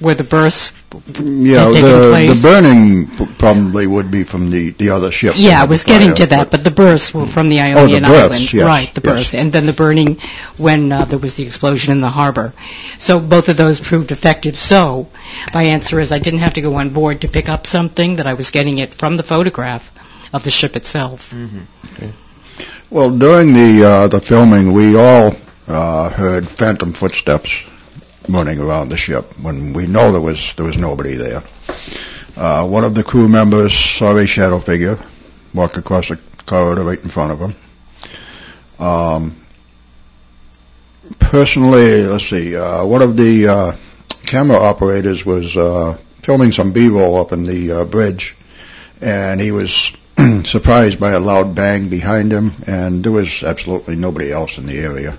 where 0.00 0.14
the 0.16 0.24
births 0.24 0.72
Yeah, 0.92 1.66
had 1.66 1.74
taken 1.74 1.88
the, 1.90 2.08
place. 2.10 2.42
the 2.42 2.48
burning 2.48 3.06
probably 3.38 3.86
would 3.86 4.10
be 4.10 4.24
from 4.24 4.50
the, 4.50 4.70
the 4.70 4.90
other 4.90 5.12
ship. 5.12 5.34
Yeah, 5.36 5.58
I 5.58 5.60
that 5.60 5.68
was 5.70 5.84
getting 5.84 6.14
to 6.16 6.26
that, 6.26 6.50
but 6.50 6.64
the 6.64 6.72
bursts 6.72 7.14
were 7.14 7.24
from 7.26 7.48
the 7.48 7.60
Oh, 7.60 7.62
the 7.72 7.78
Ionian 7.78 8.02
bursts, 8.02 8.24
Island. 8.32 8.52
yes, 8.52 8.66
Right, 8.66 8.94
the 8.94 9.00
yes. 9.04 9.14
bursts. 9.14 9.34
And 9.34 9.52
then 9.52 9.66
the 9.66 9.72
burning 9.72 10.18
when 10.56 10.90
uh, 10.90 11.04
there 11.04 11.20
was 11.20 11.34
the 11.34 11.44
explosion 11.46 11.92
in 11.92 12.00
the 12.00 12.10
harbor. 12.10 12.52
So 12.98 13.20
both 13.20 13.48
of 13.48 13.56
those 13.56 13.78
proved 13.80 14.10
effective. 14.10 14.56
So 14.56 15.06
my 15.54 15.62
answer 15.62 16.00
is 16.00 16.10
I 16.10 16.18
didn't 16.18 16.40
have 16.40 16.54
to 16.54 16.60
go 16.62 16.74
on 16.74 16.90
board 16.90 17.20
to 17.20 17.28
pick 17.28 17.48
up 17.48 17.66
something, 17.66 18.16
that 18.16 18.26
I 18.26 18.34
was 18.34 18.50
getting 18.50 18.78
it 18.78 18.92
from 18.92 19.16
the 19.16 19.22
photograph 19.22 19.90
of 20.32 20.42
the 20.42 20.50
ship 20.50 20.74
itself. 20.76 21.32
Well, 22.92 23.10
during 23.10 23.54
the 23.54 23.84
uh, 23.84 24.08
the 24.08 24.20
filming, 24.20 24.74
we 24.74 24.96
all 24.98 25.34
uh, 25.66 26.10
heard 26.10 26.46
phantom 26.46 26.92
footsteps 26.92 27.62
running 28.28 28.60
around 28.60 28.90
the 28.90 28.98
ship 28.98 29.32
when 29.38 29.72
we 29.72 29.86
know 29.86 30.12
there 30.12 30.20
was 30.20 30.52
there 30.56 30.66
was 30.66 30.76
nobody 30.76 31.14
there. 31.14 31.42
Uh, 32.36 32.68
one 32.68 32.84
of 32.84 32.94
the 32.94 33.02
crew 33.02 33.28
members 33.30 33.72
saw 33.72 34.14
a 34.14 34.26
shadow 34.26 34.58
figure 34.58 34.98
walk 35.54 35.78
across 35.78 36.10
the 36.10 36.20
corridor 36.44 36.84
right 36.84 37.02
in 37.02 37.08
front 37.08 37.32
of 37.32 37.40
him. 37.40 37.54
Um, 38.78 39.36
personally, 41.18 42.02
let's 42.02 42.28
see, 42.28 42.54
uh, 42.54 42.84
one 42.84 43.00
of 43.00 43.16
the 43.16 43.48
uh, 43.48 43.76
camera 44.26 44.58
operators 44.58 45.24
was 45.24 45.56
uh, 45.56 45.96
filming 46.20 46.52
some 46.52 46.72
B-roll 46.72 47.18
up 47.18 47.32
in 47.32 47.44
the 47.44 47.72
uh, 47.72 47.84
bridge, 47.86 48.36
and 49.00 49.40
he 49.40 49.50
was 49.50 49.92
surprised 50.44 51.00
by 51.00 51.12
a 51.12 51.20
loud 51.20 51.54
bang 51.54 51.88
behind 51.88 52.32
him, 52.32 52.52
and 52.66 53.02
there 53.04 53.12
was 53.12 53.42
absolutely 53.42 53.96
nobody 53.96 54.32
else 54.32 54.58
in 54.58 54.66
the 54.66 54.78
area. 54.78 55.16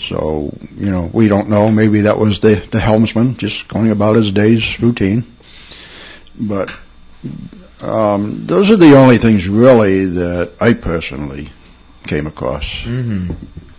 So, 0.00 0.52
you 0.76 0.90
know, 0.90 1.08
we 1.12 1.28
don't 1.28 1.48
know. 1.48 1.70
Maybe 1.70 2.02
that 2.02 2.18
was 2.18 2.40
the, 2.40 2.56
the 2.70 2.80
helmsman 2.80 3.36
just 3.36 3.68
going 3.68 3.90
about 3.90 4.16
his 4.16 4.32
day's 4.32 4.80
routine. 4.80 5.24
But 6.38 6.72
um, 7.80 8.46
those 8.46 8.70
are 8.70 8.76
the 8.76 8.96
only 8.96 9.18
things 9.18 9.48
really 9.48 10.06
that 10.06 10.52
I 10.60 10.72
personally 10.74 11.50
came 12.06 12.26
across 12.26 12.82
hmm 12.82 13.30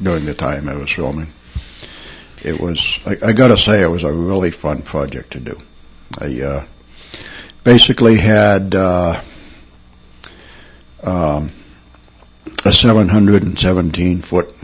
during 0.01 0.25
the 0.25 0.33
time 0.33 0.67
I 0.67 0.75
was 0.75 0.91
filming. 0.91 1.27
It 2.43 2.59
was, 2.59 2.99
I, 3.05 3.29
I 3.29 3.33
gotta 3.33 3.57
say, 3.57 3.81
it 3.81 3.87
was 3.87 4.03
a 4.03 4.11
really 4.11 4.51
fun 4.51 4.81
project 4.81 5.31
to 5.31 5.39
do. 5.39 5.61
I 6.19 6.41
uh, 6.41 6.65
basically 7.63 8.17
had 8.17 8.75
uh, 8.75 9.21
um, 11.03 11.51
a 12.65 12.73
717 12.73 14.21
foot 14.21 14.55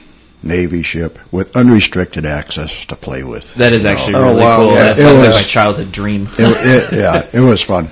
Navy 0.41 0.83
ship 0.83 1.19
with 1.31 1.55
unrestricted 1.57 2.25
access 2.25 2.85
to 2.87 2.95
play 2.95 3.23
with. 3.23 3.53
That 3.55 3.73
is 3.73 3.83
You 3.83 3.89
know, 3.89 3.93
actually 3.95 4.15
Oh, 4.15 4.23
really 4.29 4.41
wow, 4.41 4.57
cool. 4.57 4.67
yeah, 4.73 4.83
that 4.93 4.99
it 4.99 5.01
sounds 5.01 5.19
like 5.19 5.27
was- 5.27 5.35
my 5.35 5.43
childhood 5.43 5.91
dream. 5.91 6.27
it, 6.37 6.39
it, 6.39 6.93
yeah, 6.93 7.27
it 7.33 7.41
was 7.41 7.61
fun. 7.61 7.89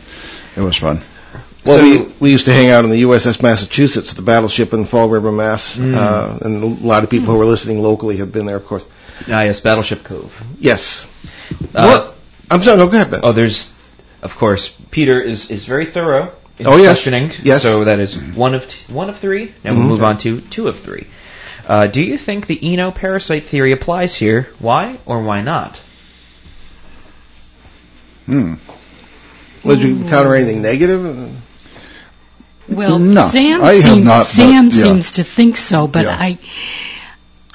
It 0.55 0.61
was 0.61 0.77
fun. 0.77 1.01
Well, 1.65 1.77
So- 1.77 1.83
we 1.83 2.13
we 2.21 2.31
used 2.31 2.45
to 2.45 2.53
hang 2.53 2.69
out 2.69 2.83
on 2.85 2.89
the 2.89 3.01
USS 3.01 3.41
Massachusetts, 3.41 4.13
the 4.13 4.21
battleship 4.21 4.73
in 4.73 4.85
Fall 4.85 5.09
River, 5.09 5.31
Mass. 5.31 5.75
Mm. 5.75 5.93
Uh, 5.95 6.37
and 6.45 6.63
a 6.63 6.87
lot 6.87 7.03
of 7.03 7.09
people 7.09 7.33
who 7.33 7.41
are 7.41 7.45
listening 7.45 7.81
locally 7.81 8.17
have 8.17 8.31
been 8.31 8.45
there, 8.45 8.55
of 8.55 8.65
course. 8.65 8.85
Ah, 9.27 9.41
yes, 9.41 9.59
Battleship 9.59 10.03
Cove. 10.03 10.41
Yes. 10.59 11.05
Uh, 11.75 11.87
what? 12.05 12.15
I'm 12.49 12.61
sorry. 12.63 12.77
No, 12.77 12.87
go 12.87 12.95
ahead, 12.95 13.11
Ben. 13.11 13.19
Oh, 13.23 13.33
there's, 13.33 13.73
of 14.21 14.37
course, 14.37 14.69
Peter 14.91 15.19
is, 15.19 15.51
is 15.51 15.65
very 15.65 15.85
thorough 15.85 16.31
in 16.59 16.67
Oh, 16.67 16.75
yes. 16.77 16.85
questioning. 16.87 17.31
Yes. 17.43 17.61
So 17.63 17.83
that 17.85 17.99
is 17.99 18.15
one 18.17 18.55
of 18.55 18.67
t- 18.67 18.77
one 18.91 19.09
of 19.09 19.17
three. 19.17 19.51
Now 19.63 19.73
we'll 19.73 19.83
Mhm. 19.83 19.87
move 19.87 20.03
on 20.03 20.17
to 20.19 20.41
two 20.41 20.67
of 20.67 20.79
three. 20.79 21.05
Uh, 21.67 21.87
do 21.87 22.01
you 22.01 22.17
think 22.17 22.47
the 22.47 22.59
Eno 22.73 22.91
parasite 22.91 23.43
theory 23.45 23.71
applies 23.73 24.15
here? 24.15 24.47
Why 24.59 24.97
or 25.05 25.21
why 25.21 25.41
not? 25.41 25.79
Hmm. 28.25 28.53
Would 29.63 29.81
you 29.81 29.89
encounter 29.97 30.35
anything 30.35 30.61
negative? 30.61 31.31
Well, 32.69 32.99
No, 32.99 33.29
Sam, 33.29 33.61
I 33.63 33.73
have 33.73 33.83
seems, 33.83 34.05
not, 34.05 34.17
but- 34.19 34.27
Sam 34.27 34.63
yeah. 34.65 34.69
seems 34.69 35.11
to 35.13 35.23
think 35.23 35.57
so, 35.57 35.87
but 35.87 36.05
Yeah. 36.05 36.17
I 36.19 36.37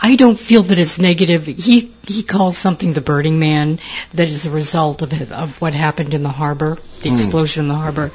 I 0.04 0.16
don't 0.16 0.38
feel 0.38 0.64
that 0.64 0.78
it's 0.80 0.98
negative. 0.98 1.46
He 1.46 1.90
he 2.08 2.22
calls 2.24 2.58
something 2.58 2.92
the 2.92 3.00
Burning 3.00 3.38
Man 3.38 3.78
that 4.14 4.26
is 4.28 4.46
a 4.46 4.50
result 4.50 5.02
of 5.02 5.12
of 5.32 5.60
what 5.60 5.74
happened 5.74 6.12
in 6.14 6.22
the 6.22 6.28
harbor, 6.30 6.78
the 7.02 7.10
Hmm. 7.10 7.14
explosion 7.16 7.64
in 7.64 7.68
the 7.68 7.74
harbor. 7.76 8.10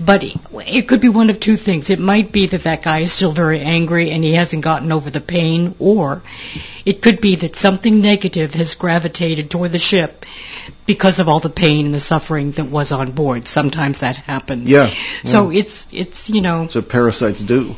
But 0.00 0.24
it, 0.24 0.36
it 0.66 0.88
could 0.88 1.00
be 1.00 1.08
one 1.08 1.30
of 1.30 1.38
two 1.38 1.56
things. 1.56 1.88
It 1.88 2.00
might 2.00 2.32
be 2.32 2.46
that 2.46 2.64
that 2.64 2.82
guy 2.82 2.98
is 3.00 3.12
still 3.12 3.30
very 3.32 3.60
angry 3.60 4.10
and 4.10 4.24
he 4.24 4.34
hasn't 4.34 4.64
gotten 4.64 4.90
over 4.90 5.08
the 5.08 5.20
pain, 5.20 5.76
or 5.78 6.20
it 6.84 7.00
could 7.00 7.20
be 7.20 7.36
that 7.36 7.54
something 7.54 8.00
negative 8.00 8.54
has 8.54 8.74
gravitated 8.74 9.50
toward 9.50 9.70
the 9.70 9.78
ship 9.78 10.26
because 10.86 11.20
of 11.20 11.28
all 11.28 11.38
the 11.38 11.48
pain 11.48 11.86
and 11.86 11.94
the 11.94 12.00
suffering 12.00 12.50
that 12.52 12.64
was 12.66 12.90
on 12.90 13.12
board. 13.12 13.46
Sometimes 13.46 14.00
that 14.00 14.16
happens. 14.16 14.68
Yeah. 14.68 14.92
So 15.24 15.50
it's 15.50 15.86
it's 15.92 16.28
you 16.28 16.40
know 16.42 16.66
So 16.68 16.82
parasites 16.82 17.40
do. 17.40 17.76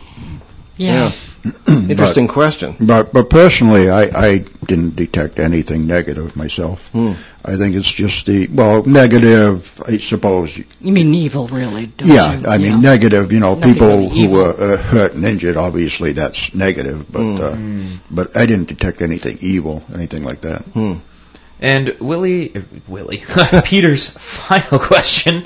yeah. 0.78 1.12
Interesting 1.68 2.28
question. 2.28 2.76
But 2.80 3.12
but 3.12 3.28
personally, 3.30 3.88
I, 3.90 4.04
I 4.14 4.38
didn't 4.64 4.96
detect 4.96 5.38
anything 5.38 5.86
negative 5.86 6.34
myself. 6.34 6.88
Hmm. 6.90 7.12
I 7.46 7.56
think 7.56 7.74
it's 7.76 7.90
just 7.90 8.26
the 8.26 8.48
well 8.48 8.82
negative. 8.84 9.80
I 9.86 9.98
suppose. 9.98 10.56
You 10.58 10.92
mean 10.92 11.14
evil, 11.14 11.48
really? 11.48 11.86
Don't 11.86 12.08
Yeah, 12.08 12.38
you? 12.38 12.46
I 12.46 12.58
mean 12.58 12.72
Yeah. 12.82 12.90
negative. 12.92 13.32
You 13.32 13.40
know, 13.40 13.54
Nothing 13.54 13.74
people 13.74 14.08
who 14.08 14.16
evil. 14.24 14.36
were 14.36 14.54
uh, 14.74 14.76
hurt 14.76 15.14
and 15.14 15.24
injured. 15.24 15.56
Obviously, 15.56 16.12
that's 16.12 16.54
negative. 16.54 17.06
But 17.10 17.22
Hmm. 17.22 17.40
uh, 17.40 17.50
Mm. 17.52 17.98
but 18.10 18.36
I 18.36 18.46
didn't 18.46 18.68
detect 18.68 19.00
anything 19.02 19.38
evil, 19.40 19.82
anything 19.94 20.24
like 20.24 20.40
that. 20.42 20.62
Hmm. 20.74 20.94
And 21.60 21.94
Willie, 22.00 22.54
uh, 22.54 22.60
Willie, 22.88 23.22
Peter's 23.64 24.06
final 24.18 24.78
question 24.78 25.44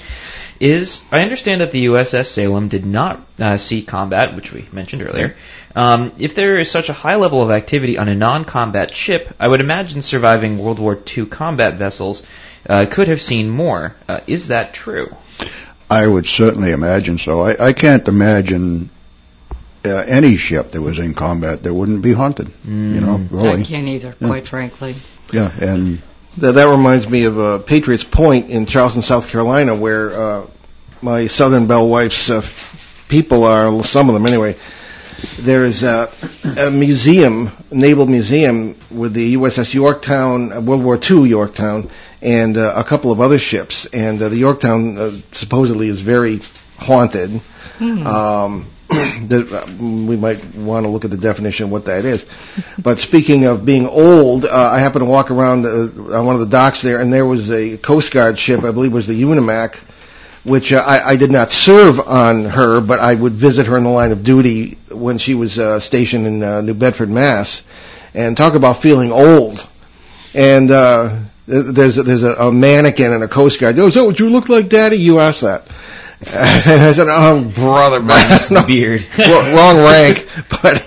is: 0.61 1.02
I 1.11 1.23
understand 1.23 1.61
that 1.62 1.73
the 1.73 1.87
USS 1.87 2.26
Salem 2.26 2.69
did 2.69 2.85
not 2.87 3.21
uh, 3.38 3.57
see 3.57 3.83
combat, 3.83 4.37
which 4.37 4.52
we 4.52 4.67
mentioned 4.73 5.02
earlier. 5.02 5.35
Um, 5.75 6.12
if 6.19 6.35
there 6.35 6.59
is 6.59 6.71
such 6.71 6.88
a 6.88 6.93
high 6.93 7.17
level 7.17 7.43
of 7.43 7.50
activity 7.50 7.97
on 7.97 8.09
a 8.09 8.14
non-combat 8.14 8.93
ship, 8.95 9.33
I 9.38 9.49
would 9.49 9.61
imagine 9.61 10.02
surviving 10.02 10.59
World 10.59 10.79
War 10.79 10.99
II 11.17 11.26
combat 11.26 11.75
vessels 11.75 12.25
uh, 12.69 12.87
could 12.90 13.09
have 13.09 13.21
seen 13.23 13.49
more. 13.49 13.95
Uh, 14.09 14.21
is 14.26 14.49
that 14.49 14.75
true? 14.75 15.14
I 15.88 16.07
would 16.07 16.26
certainly 16.26 16.73
imagine 16.73 17.19
so. 17.19 17.40
I, 17.43 17.69
I 17.69 17.73
can't 17.73 18.07
imagine 18.09 18.90
uh, 19.85 19.90
any 19.90 20.37
ship 20.37 20.73
that 20.73 20.83
was 20.83 20.99
in 20.99 21.14
combat 21.14 21.62
that 21.62 21.73
wouldn't 21.73 22.02
be 22.02 22.12
haunted. 22.12 22.50
You 22.67 23.00
know, 23.00 23.19
Mm. 23.19 23.61
I 23.61 23.62
can't 23.64 23.88
either, 23.88 24.14
Yeah. 24.21 24.29
quite 24.29 24.47
frankly. 24.49 24.97
Yeah, 25.33 25.50
and 25.61 26.02
That, 26.41 26.53
that 26.53 26.71
reminds 26.71 27.07
me 27.07 27.25
of 27.25 27.39
uh, 27.39 27.59
Patriots 27.59 28.03
Point 28.03 28.49
in 28.49 28.65
Charleston, 28.65 29.03
South 29.03 29.29
Carolina, 29.29 29.75
where 29.75 30.19
uh, 30.19 30.47
my 31.03 31.27
Southern 31.27 31.67
Belle 31.67 31.87
wife's 31.87 32.31
uh, 32.31 32.41
people 33.09 33.45
are, 33.45 33.85
some 33.85 34.09
of 34.09 34.15
them 34.15 34.25
anyway. 34.25 34.57
There 35.39 35.67
is 35.67 35.83
a, 35.83 36.11
a 36.57 36.71
museum, 36.71 37.51
naval 37.71 38.07
museum, 38.07 38.75
with 38.91 39.13
the 39.13 39.35
USS 39.35 39.75
Yorktown, 39.75 40.51
uh, 40.51 40.61
World 40.63 40.83
War 40.83 40.99
II 40.99 41.29
Yorktown, 41.29 41.91
and 42.23 42.57
uh, 42.57 42.73
a 42.75 42.85
couple 42.85 43.13
of 43.13 43.21
other 43.21 43.39
ships. 43.39 43.85
And 43.85 44.23
uh, 44.23 44.31
the 44.31 44.39
Yorktown 44.39 44.97
uh, 44.97 45.11
supposedly 45.33 45.89
is 45.89 46.01
very 46.01 46.41
haunted. 46.79 47.33
Hmm. 47.77 48.07
Um, 48.07 48.67
that, 48.91 49.49
uh, 49.53 49.83
we 49.83 50.17
might 50.17 50.55
want 50.57 50.85
to 50.85 50.91
look 50.91 51.05
at 51.05 51.11
the 51.11 51.17
definition 51.17 51.67
of 51.67 51.71
what 51.71 51.85
that 51.85 52.05
is. 52.05 52.27
But 52.83 52.99
speaking 52.99 53.47
of 53.47 53.65
being 53.65 53.87
old, 53.87 54.45
uh, 54.45 54.71
I 54.73 54.81
happened 54.81 55.03
to 55.03 55.11
walk 55.11 55.31
around 55.31 55.65
uh, 55.65 56.17
on 56.19 56.27
one 56.27 56.35
of 56.35 56.41
the 56.41 56.47
docks 56.47 56.83
there, 56.83 57.01
and 57.01 57.13
there 57.13 57.27
was 57.27 57.51
a 57.51 57.77
Coast 57.77 58.13
Guard 58.13 58.39
ship, 58.39 58.65
I 58.65 58.73
believe 58.73 58.93
was 58.93 59.07
the 59.07 59.21
Unimak, 59.21 59.77
which 60.43 60.73
uh, 60.73 60.83
I, 60.85 61.11
I 61.11 61.17
did 61.17 61.31
not 61.31 61.51
serve 61.51 62.01
on 62.01 62.47
her, 62.47 62.81
but 62.81 62.99
I 62.99 63.15
would 63.15 63.35
visit 63.35 63.67
her 63.67 63.77
in 63.77 63.85
the 63.85 63.91
line 63.91 64.11
of 64.11 64.25
duty 64.25 64.79
when 64.91 65.19
she 65.19 65.35
was 65.35 65.59
uh, 65.59 65.79
stationed 65.79 66.27
in 66.27 66.43
uh, 66.43 66.61
New 66.61 66.75
Bedford, 66.75 67.11
Mass. 67.11 67.63
And 68.13 68.37
talk 68.37 68.55
about 68.55 68.83
feeling 68.83 69.13
old. 69.13 69.65
And 70.35 70.71
uh, 70.73 71.17
there's 71.47 71.97
there's 71.97 72.25
a, 72.25 72.35
a 72.35 72.53
mannequin 72.53 73.13
in 73.13 73.23
a 73.23 73.29
Coast 73.29 73.61
Guard. 73.61 73.79
Oh, 73.79 73.89
that 73.89 74.05
what 74.05 74.19
you 74.19 74.31
look 74.31 74.49
like, 74.49 74.69
Daddy? 74.69 74.97
You 74.97 75.21
asked 75.21 75.43
that. 75.43 75.67
And 76.21 76.83
I 76.83 76.93
said, 76.93 77.07
"Oh, 77.09 77.43
brother, 77.43 78.00
man, 78.03 78.39
no, 78.50 78.65
beard. 78.65 79.07
wrong 79.19 79.55
wrong 79.55 79.77
rank." 79.79 80.29
But 80.50 80.85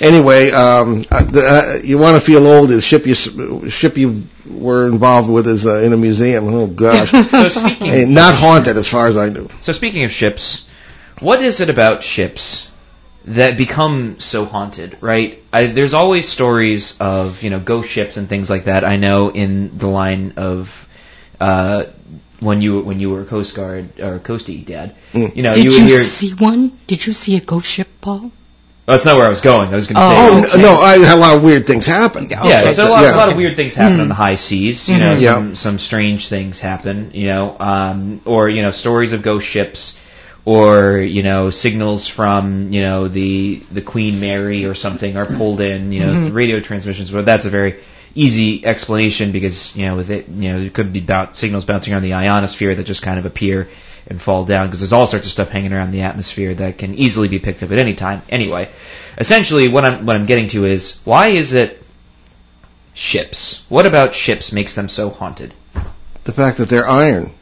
anyway, 0.00 0.50
um, 0.50 1.04
uh, 1.10 1.24
the, 1.24 1.40
uh, 1.40 1.78
you 1.84 1.98
want 1.98 2.16
to 2.16 2.20
feel 2.20 2.46
old. 2.46 2.70
The 2.70 2.80
ship 2.80 3.06
you 3.06 3.14
ship 3.68 3.98
you 3.98 4.26
were 4.48 4.86
involved 4.88 5.28
with 5.28 5.46
is 5.46 5.66
uh, 5.66 5.80
in 5.80 5.92
a 5.92 5.98
museum. 5.98 6.48
Oh 6.48 6.66
gosh, 6.66 7.10
So 7.10 7.48
speaking, 7.48 7.86
Hey, 7.90 8.04
not 8.06 8.34
haunted 8.34 8.78
as 8.78 8.88
far 8.88 9.06
as 9.06 9.18
I 9.18 9.28
knew. 9.28 9.50
So 9.60 9.72
speaking 9.72 10.04
of 10.04 10.12
ships, 10.12 10.66
what 11.20 11.42
is 11.42 11.60
it 11.60 11.68
about 11.68 12.02
ships 12.02 12.66
that 13.26 13.58
become 13.58 14.18
so 14.18 14.46
haunted? 14.46 14.96
Right? 15.02 15.42
I, 15.52 15.66
there's 15.66 15.92
always 15.92 16.26
stories 16.26 16.98
of 17.00 17.42
you 17.42 17.50
know 17.50 17.60
ghost 17.60 17.90
ships 17.90 18.16
and 18.16 18.30
things 18.30 18.48
like 18.48 18.64
that. 18.64 18.82
I 18.82 18.96
know 18.96 19.30
in 19.30 19.76
the 19.76 19.88
line 19.88 20.34
of 20.38 20.88
uh, 21.38 21.84
when 22.40 22.60
you 22.62 22.80
when 22.80 23.00
you 23.00 23.10
were 23.10 23.24
Coast 23.24 23.54
Guard 23.54 24.00
or 24.00 24.18
Coastie 24.18 24.64
Dad, 24.64 24.94
Mm. 25.12 25.36
you 25.36 25.42
know 25.42 25.54
Did 25.54 25.64
you 25.64 25.70
you, 25.70 25.82
would 25.84 25.90
hear 25.90 26.02
see 26.02 26.30
one? 26.34 26.72
Did 26.86 27.06
you 27.06 27.12
see 27.12 27.36
a 27.36 27.40
ghost 27.40 27.66
ship, 27.66 27.88
Paul? 28.00 28.32
Oh, 28.88 28.92
that's 28.94 29.04
not 29.04 29.16
where 29.16 29.26
I 29.26 29.28
was 29.28 29.40
going. 29.40 29.72
I 29.72 29.76
was 29.76 29.86
going 29.86 29.96
to 29.96 30.02
Oh, 30.02 30.42
say. 30.42 30.48
Oh, 30.50 30.54
n- 30.56 30.62
no, 30.62 30.72
I 30.80 30.98
had 30.98 31.16
a 31.16 31.20
lot 31.20 31.36
of 31.36 31.44
weird 31.44 31.64
things 31.66 31.86
happen. 31.86 32.26
Yeah, 32.28 32.72
so 32.72 32.88
a 32.88 32.90
lot, 32.90 33.02
Yeah. 33.02 33.14
a 33.14 33.16
lot 33.16 33.28
of 33.28 33.36
weird 33.36 33.54
things 33.54 33.74
happen 33.76 34.00
on 34.00 34.08
the 34.08 34.14
high 34.14 34.34
seas. 34.36 34.88
You 34.88 34.98
know, 34.98 35.14
Mhm. 35.14 35.20
Yeah. 35.20 35.34
some 35.34 35.54
some 35.54 35.78
strange 35.78 36.26
things 36.28 36.58
happen. 36.58 37.10
You 37.14 37.26
know, 37.28 37.56
um, 37.60 38.20
or 38.24 38.48
you 38.48 38.62
know, 38.62 38.72
stories 38.72 39.12
of 39.12 39.22
ghost 39.22 39.46
ships, 39.46 39.94
or 40.44 40.96
you 40.98 41.22
know, 41.22 41.50
signals 41.50 42.08
from 42.08 42.72
you 42.72 42.80
know 42.80 43.06
the 43.06 43.62
the 43.70 43.82
Queen 43.82 44.18
Mary 44.18 44.64
or 44.64 44.74
something 44.74 45.16
are 45.16 45.26
pulled 45.26 45.60
in. 45.60 45.92
You 45.92 46.06
know, 46.06 46.28
radio 46.30 46.58
transmissions. 46.60 47.10
But 47.10 47.26
that's 47.26 47.44
a 47.44 47.50
very 47.50 47.76
easy 48.14 48.64
explanation 48.64 49.32
because 49.32 49.74
you 49.76 49.86
know 49.86 49.96
with 49.96 50.10
it, 50.10 50.28
you 50.28 50.52
know, 50.52 50.60
there 50.60 50.70
could 50.70 50.92
be 50.92 51.00
about 51.00 51.36
signals 51.36 51.64
bouncing 51.64 51.92
around 51.92 52.02
the 52.02 52.14
ionosphere 52.14 52.74
that 52.74 52.84
just 52.84 53.02
kind 53.02 53.18
of 53.18 53.26
appear 53.26 53.68
and 54.06 54.20
fall 54.20 54.44
down 54.44 54.66
because 54.66 54.80
there's 54.80 54.92
all 54.92 55.06
sorts 55.06 55.26
of 55.26 55.32
stuff 55.32 55.50
hanging 55.50 55.72
around 55.72 55.90
the 55.92 56.02
atmosphere 56.02 56.54
that 56.54 56.78
can 56.78 56.94
easily 56.94 57.28
be 57.28 57.38
picked 57.38 57.62
up 57.62 57.70
at 57.70 57.78
any 57.78 57.94
time. 57.94 58.22
Anyway, 58.28 58.68
essentially 59.18 59.68
what 59.68 59.84
I'm 59.84 60.06
what 60.06 60.16
I'm 60.16 60.26
getting 60.26 60.48
to 60.48 60.64
is 60.64 60.96
why 61.04 61.28
is 61.28 61.52
it 61.52 61.82
ships? 62.94 63.62
What 63.68 63.86
about 63.86 64.14
ships 64.14 64.52
makes 64.52 64.74
them 64.74 64.88
so 64.88 65.10
haunted? 65.10 65.54
The 66.24 66.32
fact 66.32 66.58
that 66.58 66.68
they're 66.68 66.86
iron. 66.88 67.32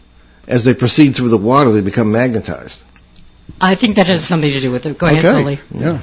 As 0.47 0.65
they 0.65 0.73
proceed 0.73 1.15
through 1.15 1.29
the 1.29 1.37
water, 1.37 1.73
they 1.73 1.83
become 1.83 2.11
magnetized. 2.11 2.83
I 3.61 3.75
think 3.75 3.97
that 3.97 4.07
has 4.07 4.27
something 4.27 4.51
to 4.51 4.61
do 4.61 4.71
with 4.71 4.87
it. 4.87 4.97
Go 4.97 5.07
ahead, 5.07 5.23
Okay. 5.23 5.39
Billy. 5.39 5.61
Yeah, 5.71 6.01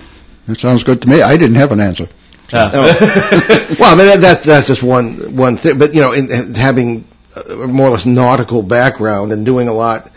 that 0.48 0.60
sounds 0.60 0.84
good 0.84 1.02
to 1.02 1.10
me. 1.10 1.22
I 1.22 1.38
didn't 1.38 1.56
have 1.56 1.72
an 1.72 1.80
answer. 1.80 2.08
Uh, 2.54 2.72
Well, 3.80 3.94
I 3.94 3.98
mean, 3.98 4.08
that, 4.08 4.20
that's 4.22 4.44
that's 4.44 4.68
just 4.68 4.84
one 4.84 5.36
one 5.36 5.58
thing. 5.58 5.78
But 5.78 5.94
you 5.94 6.02
know, 6.02 6.12
in, 6.12 6.32
in 6.32 6.54
having 6.56 7.06
a 7.36 7.56
more 7.68 7.88
or 7.88 7.92
less 7.92 8.06
nautical 8.06 8.64
background 8.64 9.32
and 9.32 9.46
doing 9.46 9.68
a 9.68 9.74
lot, 9.74 10.12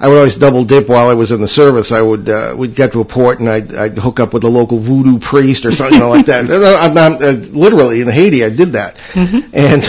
I 0.00 0.08
would 0.08 0.16
always 0.18 0.36
double 0.36 0.64
dip 0.64 0.88
while 0.88 1.08
I 1.08 1.14
was 1.14 1.32
in 1.32 1.40
the 1.40 1.48
service. 1.48 1.90
I 1.92 2.00
would 2.02 2.28
uh, 2.28 2.54
we'd 2.56 2.74
get 2.74 2.92
to 2.92 3.00
a 3.00 3.04
port 3.04 3.40
and 3.40 3.48
I'd, 3.48 3.74
I'd 3.74 3.98
hook 3.98 4.20
up 4.20 4.32
with 4.32 4.44
a 4.44 4.48
local 4.48 4.78
voodoo 4.78 5.18
priest 5.18 5.64
or 5.64 5.72
something 5.72 5.94
you 5.94 6.00
know, 6.00 6.10
like 6.10 6.26
that. 6.26 6.50
I'm, 6.50 6.96
I'm, 6.98 7.14
uh, 7.14 7.32
literally 7.50 8.00
in 8.00 8.08
Haiti, 8.08 8.44
I 8.44 8.50
did 8.50 8.72
that, 8.72 8.96
and 9.14 9.82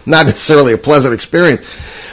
not 0.06 0.26
necessarily 0.26 0.72
a 0.72 0.78
pleasant 0.78 1.14
experience. 1.14 1.62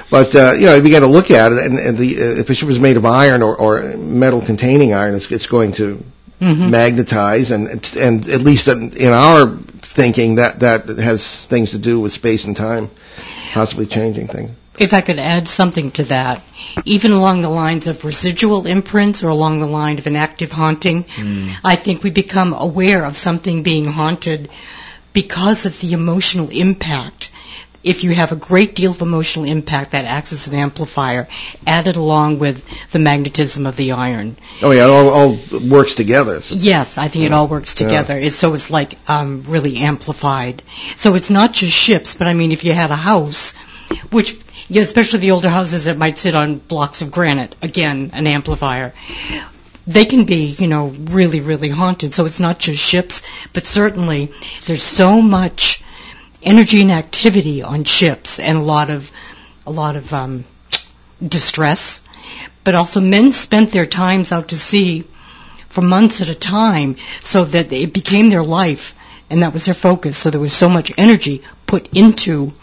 But 0.09 0.35
uh, 0.35 0.53
you 0.53 0.67
know, 0.67 0.75
I 0.75 0.79
began 0.79 1.01
to 1.01 1.07
look 1.07 1.31
at 1.31 1.51
it, 1.51 1.57
and, 1.57 1.79
and 1.79 1.97
the 1.97 2.17
uh, 2.17 2.39
if 2.41 2.49
a 2.49 2.53
ship 2.53 2.69
is 2.69 2.79
made 2.79 2.97
of 2.97 3.05
iron 3.05 3.41
or, 3.41 3.55
or 3.55 3.97
metal 3.97 4.41
containing 4.41 4.93
iron, 4.93 5.15
it's, 5.15 5.31
it's 5.31 5.47
going 5.47 5.71
to 5.73 6.03
Mm-hmm. 6.43 6.71
magnetize, 6.71 7.51
and 7.51 7.69
and 7.97 8.27
at 8.27 8.41
least 8.41 8.67
in, 8.67 8.97
in 8.97 9.13
our 9.13 9.47
thinking, 9.47 10.35
that 10.35 10.59
that 10.59 10.89
has 10.89 11.45
things 11.45 11.71
to 11.71 11.77
do 11.77 12.01
with 12.01 12.11
space 12.11 12.43
and 12.43 12.53
time, 12.55 12.91
possibly 13.53 13.85
changing 13.85 14.27
things. 14.27 14.51
If 14.77 14.93
I 14.93 15.01
could 15.01 15.19
add 15.19 15.47
something 15.47 15.91
to 15.91 16.03
that, 16.05 16.41
even 16.83 17.11
along 17.11 17.41
the 17.41 17.49
lines 17.49 17.87
of 17.87 18.03
residual 18.03 18.65
imprints 18.65 19.23
or 19.23 19.29
along 19.29 19.59
the 19.59 19.67
line 19.67 19.99
of 19.99 20.07
an 20.07 20.15
active 20.15 20.51
haunting, 20.51 21.03
hmm. 21.07 21.49
I 21.63 21.77
think 21.77 22.03
we 22.03 22.09
become 22.09 22.53
aware 22.53 23.05
of 23.05 23.15
something 23.15 23.63
being 23.63 23.85
haunted 23.85 24.49
because 25.13 25.65
of 25.65 25.79
the 25.79 25.93
emotional 25.93 26.49
impact. 26.49 27.29
If 27.83 28.05
you 28.05 28.11
have 28.11 28.31
a 28.31 28.37
great 28.37 28.75
deal 28.75 28.91
of 28.91 29.01
emotional 29.01 29.43
impact, 29.45 29.91
that 29.91 30.05
acts 30.05 30.31
as 30.31 30.47
an 30.47 30.55
amplifier, 30.55 31.27
added 31.67 31.97
along 31.97 32.39
with 32.39 32.63
the 32.91 32.99
magnetism 32.99 33.65
of 33.65 33.75
the 33.75 33.91
iron. 33.91 34.37
Oh 34.61 34.71
yeah, 34.71 34.85
it 34.85 34.89
all, 34.89 35.09
all 35.09 35.37
works 35.69 35.93
together. 35.95 36.41
Yes, 36.49 36.97
I 36.97 37.09
think 37.09 37.25
it 37.25 37.33
all 37.33 37.47
works 37.49 37.79
Yeah. 37.79 37.87
together. 37.87 38.17
It's, 38.17 38.37
so 38.37 38.53
it's 38.53 38.69
like 38.69 38.97
um, 39.09 39.43
really 39.47 39.77
amplified. 39.77 40.63
So 40.95 41.15
it's 41.15 41.29
not 41.29 41.51
just 41.51 41.73
ships, 41.73 42.15
but 42.15 42.27
I 42.27 42.33
mean, 42.33 42.53
if 42.53 42.63
you 42.63 42.71
had 42.71 42.89
a 42.91 42.95
house, 42.95 43.53
which, 44.11 44.33
you 44.69 44.75
know, 44.75 44.81
especially 44.81 45.19
the 45.19 45.31
older 45.31 45.49
houses 45.49 45.85
that 45.85 45.97
might 45.97 46.17
sit 46.17 46.35
on 46.35 46.59
blocks 46.59 47.01
of 47.01 47.11
granite, 47.11 47.53
again, 47.61 48.11
an 48.13 48.27
amplifier, 48.27 48.93
they 49.85 50.05
can 50.05 50.23
be, 50.23 50.45
you 50.45 50.67
know, 50.67 50.87
really, 50.87 51.41
really 51.41 51.67
haunted. 51.67 52.13
So 52.13 52.25
it's 52.25 52.39
not 52.39 52.59
just 52.59 52.81
ships, 52.81 53.23
but 53.51 53.65
certainly 53.65 54.31
there's 54.67 54.83
so 54.83 55.21
much 55.21 55.83
energy 56.43 56.81
and 56.81 56.91
activity 56.91 57.63
on 57.63 57.83
ships 57.83 58.39
and 58.39 58.57
a 58.57 58.61
lot 58.61 58.89
of, 58.89 59.11
a 59.65 59.71
lot 59.71 59.95
of 59.95 60.13
um, 60.13 60.45
distress. 61.25 62.01
But 62.63 62.75
also 62.75 63.01
men 63.01 63.31
spent 63.31 63.71
their 63.71 63.85
times 63.85 64.31
out 64.31 64.49
to 64.49 64.57
sea 64.57 65.03
for 65.69 65.81
months 65.81 66.21
at 66.21 66.29
a 66.29 66.35
time 66.35 66.97
so 67.21 67.45
that 67.45 67.71
it 67.73 67.93
became 67.93 68.29
their 68.29 68.43
life 68.43 68.95
and 69.29 69.41
that 69.41 69.53
was 69.53 69.65
their 69.65 69.73
focus. 69.73 70.17
So 70.17 70.29
there 70.29 70.39
was 70.39 70.53
so 70.53 70.69
much 70.69 70.91
energy 70.97 71.43
put 71.65 71.89
into 71.93 72.53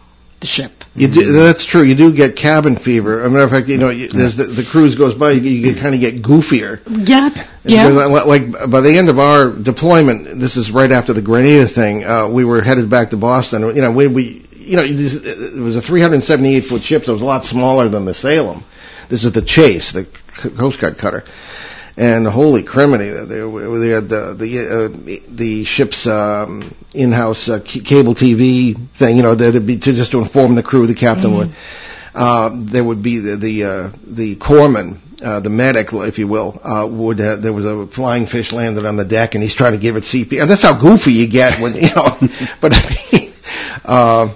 the 0.40 0.46
ship. 0.46 0.84
You 0.94 1.06
do, 1.08 1.32
that's 1.32 1.64
true. 1.64 1.82
You 1.82 1.94
do 1.94 2.12
get 2.12 2.34
cabin 2.34 2.76
fever. 2.76 3.20
As 3.20 3.26
a 3.26 3.30
matter 3.30 3.44
of 3.44 3.50
fact, 3.50 3.68
you 3.68 3.78
know, 3.78 3.90
you, 3.90 4.08
there's 4.08 4.36
the, 4.36 4.44
the 4.44 4.64
cruise 4.64 4.94
goes 4.96 5.14
by, 5.14 5.32
you, 5.32 5.50
you 5.50 5.74
kind 5.74 5.94
of 5.94 6.00
get 6.00 6.20
goofier. 6.22 6.80
Yep. 7.06 7.46
Yeah. 7.64 7.86
Like, 7.88 8.26
like 8.26 8.70
by 8.70 8.80
the 8.80 8.96
end 8.98 9.08
of 9.08 9.18
our 9.18 9.50
deployment, 9.50 10.40
this 10.40 10.56
is 10.56 10.70
right 10.72 10.90
after 10.90 11.12
the 11.12 11.22
Grenada 11.22 11.66
thing. 11.66 12.04
Uh, 12.04 12.26
we 12.28 12.44
were 12.44 12.60
headed 12.60 12.90
back 12.90 13.10
to 13.10 13.16
Boston. 13.16 13.62
You 13.62 13.82
know, 13.82 13.92
we, 13.92 14.06
we 14.08 14.46
you 14.56 14.76
know, 14.76 14.82
it 14.84 14.96
was- 15.58 15.76
a 15.76 15.82
378 15.82 16.60
foot 16.60 16.82
ship, 16.82 17.04
so 17.04 17.12
it 17.12 17.14
was 17.14 17.22
a 17.22 17.26
lot 17.26 17.44
smaller 17.44 17.88
than 17.88 18.04
the 18.04 18.14
Salem. 18.14 18.64
This 19.08 19.24
is 19.24 19.32
the 19.32 19.42
Chase, 19.42 19.92
the 19.92 20.04
Coast 20.04 20.78
Guard 20.80 20.96
cutter. 20.98 21.24
And 22.00 22.26
holy 22.26 22.62
criminy, 22.62 23.10
they, 23.28 23.78
they 23.78 23.88
had 23.90 24.08
the 24.08 24.32
the, 24.32 24.58
uh, 24.58 25.26
the 25.28 25.64
ship's 25.64 26.06
um, 26.06 26.74
in-house 26.94 27.50
uh, 27.50 27.62
c- 27.62 27.80
cable 27.80 28.14
TV 28.14 28.74
thing. 28.92 29.18
You 29.18 29.22
know, 29.22 29.34
there'd 29.34 29.66
be 29.66 29.76
to 29.76 29.92
just 29.92 30.12
to 30.12 30.18
inform 30.20 30.54
the 30.54 30.62
crew. 30.62 30.86
The 30.86 30.94
captain 30.94 31.34
would. 31.34 31.50
Uh, 32.14 32.52
there 32.54 32.82
would 32.82 33.02
be 33.02 33.18
the 33.18 33.36
the, 33.36 33.64
uh, 33.64 33.90
the 34.06 34.34
corpsman, 34.36 34.96
uh, 35.22 35.40
the 35.40 35.50
medic, 35.50 35.92
if 35.92 36.18
you 36.18 36.26
will, 36.26 36.58
uh, 36.64 36.86
would 36.90 37.20
uh, 37.20 37.36
there 37.36 37.52
was 37.52 37.66
a 37.66 37.86
flying 37.86 38.24
fish 38.24 38.50
landed 38.50 38.86
on 38.86 38.96
the 38.96 39.04
deck, 39.04 39.34
and 39.34 39.44
he's 39.44 39.52
trying 39.52 39.72
to 39.72 39.78
give 39.78 39.96
it 39.96 40.04
CPR. 40.04 40.40
And 40.40 40.50
that's 40.50 40.62
how 40.62 40.72
goofy 40.80 41.12
you 41.12 41.28
get 41.28 41.60
when 41.60 41.74
you 41.74 41.94
know. 41.94 42.16
but 42.62 42.72
I 42.72 42.98
mean, 43.12 43.32
uh, 43.84 44.28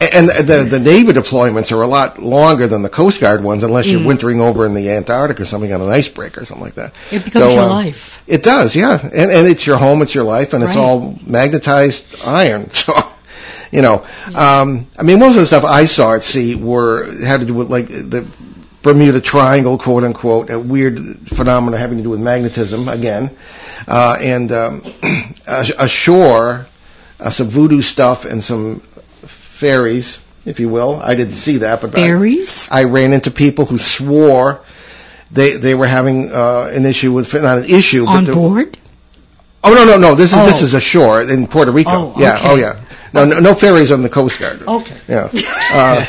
and 0.00 0.28
the 0.28 0.66
the 0.68 0.80
Navy 0.80 1.12
deployments 1.12 1.72
are 1.72 1.82
a 1.82 1.86
lot 1.86 2.18
longer 2.18 2.66
than 2.66 2.82
the 2.82 2.88
Coast 2.88 3.20
Guard 3.20 3.44
ones, 3.44 3.62
unless 3.62 3.86
you're 3.86 4.04
wintering 4.04 4.40
over 4.40 4.64
in 4.64 4.72
the 4.72 4.90
Antarctic 4.90 5.40
or 5.40 5.44
something 5.44 5.72
on 5.72 5.82
an 5.82 5.90
icebreaker 5.90 6.40
or 6.40 6.44
something 6.46 6.64
like 6.64 6.74
that. 6.74 6.94
It 7.10 7.24
becomes 7.24 7.52
So, 7.52 7.54
your 7.54 7.64
uh, 7.64 7.68
life. 7.68 8.22
It 8.26 8.42
does, 8.42 8.74
yeah, 8.74 8.98
and 9.02 9.30
and 9.30 9.46
it's 9.46 9.66
your 9.66 9.76
home, 9.76 10.00
it's 10.00 10.14
your 10.14 10.24
life, 10.24 10.54
and 10.54 10.64
it's 10.64 10.74
all 10.76 11.18
magnetized 11.26 12.06
iron. 12.24 12.70
So, 12.80 12.94
you 13.70 13.82
know, 13.82 14.04
um, 14.34 14.86
I 14.98 15.02
mean, 15.04 15.20
most 15.20 15.36
of 15.36 15.42
the 15.42 15.46
stuff 15.46 15.64
I 15.64 15.84
saw 15.84 16.14
at 16.14 16.22
sea 16.24 16.54
were 16.56 17.04
had 17.24 17.40
to 17.40 17.46
do 17.46 17.54
with 17.54 17.70
like 17.70 17.88
the 17.88 18.26
Bermuda 18.82 19.20
Triangle, 19.20 19.76
quote 19.76 20.02
unquote, 20.04 20.48
a 20.50 20.58
weird 20.58 21.28
phenomena 21.28 21.76
having 21.76 21.98
to 21.98 22.02
do 22.02 22.10
with 22.10 22.20
magnetism 22.20 22.88
again, 22.88 23.30
uh, 23.86 24.16
and 24.18 24.50
um, 24.50 24.82
ash- 25.46 25.72
ashore, 25.78 26.66
uh, 27.20 27.30
some 27.30 27.48
voodoo 27.48 27.82
stuff 27.82 28.24
and 28.24 28.42
some 28.42 28.82
fairies, 29.60 30.18
if 30.44 30.58
you 30.60 30.68
will. 30.68 30.98
I 31.10 31.14
didn't 31.14 31.34
see 31.46 31.58
that, 31.58 31.80
but 31.80 31.90
I- 31.90 32.02
Fairies? 32.02 32.68
I 32.72 32.84
ran 32.84 33.12
into 33.12 33.30
people 33.30 33.64
who 33.66 33.78
swore 33.78 34.60
they 35.30 35.56
they 35.56 35.74
were 35.74 35.86
having 35.86 36.32
uh, 36.32 36.70
an 36.74 36.84
issue 36.86 37.12
with 37.12 37.32
not 37.34 37.58
an 37.58 37.64
issue, 37.70 38.04
but 38.04 38.16
On 38.16 38.24
the- 38.24 38.34
board? 38.34 38.78
Oh 39.62 39.74
no 39.74 39.84
no 39.84 39.96
no! 39.98 40.14
This 40.14 40.32
is 40.32 40.38
Oh. 40.38 40.46
this 40.46 40.62
is 40.62 40.72
ashore 40.74 41.20
in 41.22 41.46
Puerto 41.46 41.70
Rico. 41.70 41.90
Oh, 41.92 42.14
Yeah. 42.18 42.38
Oh 42.42 42.56
yeah. 42.56 42.80
No, 43.12 43.24
no 43.26 43.40
no 43.40 43.54
ferries 43.54 43.90
on 43.92 44.02
the 44.02 44.08
Coast 44.08 44.40
Guard. 44.40 44.62
Okay. 44.66 44.96
Yeah. 45.08 45.28
Uh, 45.72 46.04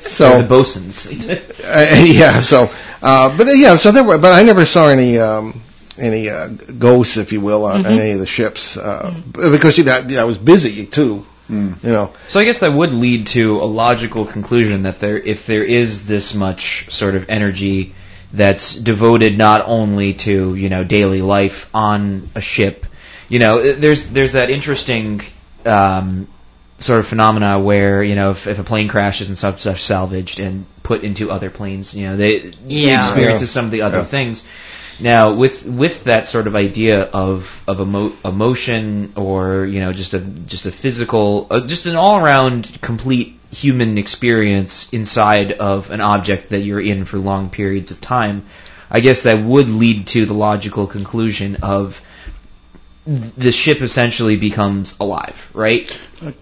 so 0.00 0.40
the 0.42 0.48
bosuns. 0.48 1.06
uh, 1.64 2.04
yeah. 2.04 2.40
So 2.40 2.68
uh, 3.02 3.36
but 3.36 3.46
uh, 3.46 3.50
yeah. 3.52 3.76
So 3.76 3.92
there 3.92 4.02
were, 4.02 4.18
but 4.18 4.32
I 4.32 4.42
never 4.42 4.64
saw 4.66 4.88
any 4.88 5.18
um, 5.18 5.60
any 5.98 6.28
uh, 6.30 6.48
ghosts, 6.48 7.16
if 7.18 7.30
you 7.32 7.40
will, 7.40 7.64
on, 7.66 7.86
on 7.86 7.92
any 8.00 8.12
of 8.12 8.18
the 8.18 8.26
ships 8.26 8.76
uh, 8.76 9.12
b- 9.32 9.50
because 9.50 9.78
you 9.78 9.84
know, 9.84 10.00
I 10.18 10.24
was 10.24 10.38
busy 10.38 10.86
too. 10.86 11.24
You 11.82 11.90
know. 11.90 12.12
So 12.28 12.40
I 12.40 12.44
guess 12.44 12.60
that 12.60 12.72
would 12.72 12.92
lead 12.92 13.26
to 13.28 13.60
a 13.60 13.64
logical 13.64 14.24
conclusion 14.26 14.82
that 14.84 15.00
there, 15.00 15.16
if 15.18 15.46
there 15.46 15.64
is 15.64 16.06
this 16.06 16.34
much 16.34 16.90
sort 16.90 17.14
of 17.14 17.30
energy 17.30 17.94
that's 18.32 18.74
devoted 18.74 19.38
not 19.38 19.64
only 19.66 20.14
to 20.14 20.54
you 20.54 20.68
know 20.68 20.82
daily 20.84 21.22
life 21.22 21.68
on 21.74 22.28
a 22.34 22.40
ship, 22.40 22.86
you 23.28 23.38
know, 23.38 23.74
there's 23.74 24.08
there's 24.08 24.32
that 24.32 24.50
interesting 24.50 25.22
um, 25.64 26.26
sort 26.78 27.00
of 27.00 27.06
phenomena 27.06 27.58
where 27.60 28.02
you 28.02 28.14
know 28.16 28.32
if, 28.32 28.46
if 28.46 28.58
a 28.58 28.64
plane 28.64 28.88
crashes 28.88 29.28
and 29.28 29.38
stuff 29.38 29.60
stuff 29.60 29.78
salvaged 29.80 30.40
and 30.40 30.66
put 30.82 31.02
into 31.02 31.30
other 31.30 31.48
planes, 31.50 31.94
you 31.94 32.06
know, 32.08 32.16
they, 32.16 32.38
they 32.40 32.56
Yeah. 32.66 32.98
experiences 33.06 33.48
Yeah. 33.50 33.54
some 33.54 33.64
of 33.66 33.70
the 33.70 33.82
other 33.82 33.98
Yeah. 33.98 34.04
things. 34.04 34.42
Now, 35.00 35.34
with 35.34 35.66
with 35.66 36.04
that 36.04 36.28
sort 36.28 36.46
of 36.46 36.54
idea 36.54 37.02
of 37.02 37.62
of 37.66 37.80
emo- 37.80 38.12
emotion 38.24 39.12
or 39.16 39.66
you 39.66 39.80
know 39.80 39.92
just 39.92 40.14
a 40.14 40.20
just 40.20 40.66
a 40.66 40.72
physical, 40.72 41.46
uh, 41.50 41.60
just 41.60 41.86
an 41.86 41.96
all 41.96 42.24
around 42.24 42.78
complete 42.80 43.38
human 43.50 43.98
experience 43.98 44.88
inside 44.92 45.52
of 45.52 45.90
an 45.90 46.00
object 46.00 46.50
that 46.50 46.60
you're 46.60 46.80
in 46.80 47.04
for 47.04 47.18
long 47.18 47.50
periods 47.50 47.90
of 47.90 48.00
time, 48.00 48.44
I 48.90 49.00
guess 49.00 49.22
that 49.24 49.44
would 49.44 49.68
lead 49.68 50.08
to 50.08 50.26
the 50.26 50.34
logical 50.34 50.86
conclusion 50.86 51.56
of 51.62 52.00
the 53.06 53.52
ship 53.52 53.82
essentially 53.82 54.36
becomes 54.36 54.96
alive, 54.98 55.48
right? 55.52 55.90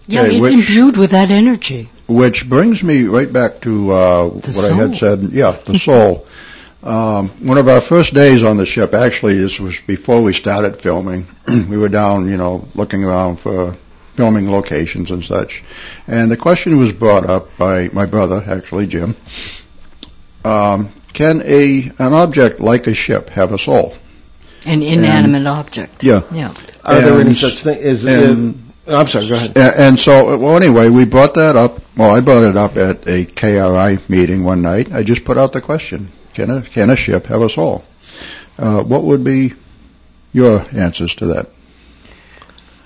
Yeah, 0.07 0.23
it's 0.23 0.41
which- 0.41 0.53
imbued 0.53 0.97
with 0.97 1.11
that 1.11 1.29
energy. 1.29 1.89
Which 2.05 2.47
brings 2.47 2.83
me 2.83 3.03
right 3.03 3.31
back 3.31 3.61
to 3.61 3.91
uh, 3.93 4.27
what 4.27 4.71
I 4.71 4.73
had 4.73 4.97
said. 4.97 5.23
Yeah, 5.31 5.51
the 5.51 5.79
soul. 5.79 6.27
Um, 6.83 7.29
one 7.47 7.57
of 7.57 7.69
our 7.69 7.79
first 7.81 8.13
days 8.13 8.43
on 8.43 8.57
the 8.57 8.65
ship, 8.65 8.93
actually, 8.93 9.35
this 9.37 9.59
was 9.59 9.79
before 9.87 10.21
we 10.21 10.33
started 10.33 10.81
filming. 10.81 11.27
we 11.47 11.77
were 11.77 11.89
down, 11.89 12.27
you 12.27 12.35
know, 12.37 12.67
looking 12.75 13.03
around 13.05 13.37
for 13.37 13.77
filming 14.15 14.51
locations 14.51 15.09
and 15.11 15.23
such. 15.23 15.63
And 16.07 16.29
the 16.29 16.37
question 16.37 16.77
was 16.77 16.91
brought 16.91 17.25
up 17.25 17.55
by 17.57 17.89
my 17.93 18.05
brother, 18.05 18.43
actually, 18.45 18.87
Jim. 18.87 19.15
Um, 20.43 20.89
can 21.13 21.41
a 21.45 21.91
an 21.99 22.13
object 22.13 22.59
like 22.59 22.87
a 22.87 22.93
ship 22.93 23.29
have 23.29 23.53
a 23.53 23.57
soul? 23.59 23.95
An 24.65 24.81
inanimate 24.81 25.47
object. 25.47 26.03
Yeah. 26.03 26.21
Yeah. 26.31 26.53
Are 26.83 26.99
there 26.99 27.19
any 27.21 27.33
such 27.33 27.61
thing? 27.63 27.77
Is, 27.79 28.05
and- 28.05 28.55
is- 28.55 28.59
I'm 28.85 29.07
sorry. 29.07 29.29
Go 29.29 29.35
ahead. 29.35 29.57
And 29.57 29.97
so, 29.97 30.37
well, 30.37 30.57
anyway, 30.57 30.89
we 30.89 31.05
brought 31.05 31.35
that 31.35 31.55
up. 31.55 31.79
Well, 31.95 32.11
I 32.13 32.19
brought 32.19 32.43
it 32.43 32.57
up 32.57 32.75
at 32.75 33.07
a 33.07 33.23
KRI 33.23 34.09
meeting 34.09 34.43
one 34.43 34.61
night. 34.61 34.91
I 34.91 35.03
just 35.03 35.23
put 35.23 35.37
out 35.37 35.53
the 35.53 35.61
question: 35.61 36.09
Can 36.33 36.49
a 36.49 36.61
can 36.61 36.89
a 36.89 36.95
ship 36.95 37.27
have 37.27 37.41
a 37.41 37.49
soul? 37.49 37.83
Uh, 38.57 38.83
what 38.83 39.03
would 39.03 39.23
be 39.23 39.53
your 40.31 40.65
answers 40.73 41.15
to 41.15 41.27
that? 41.27 41.49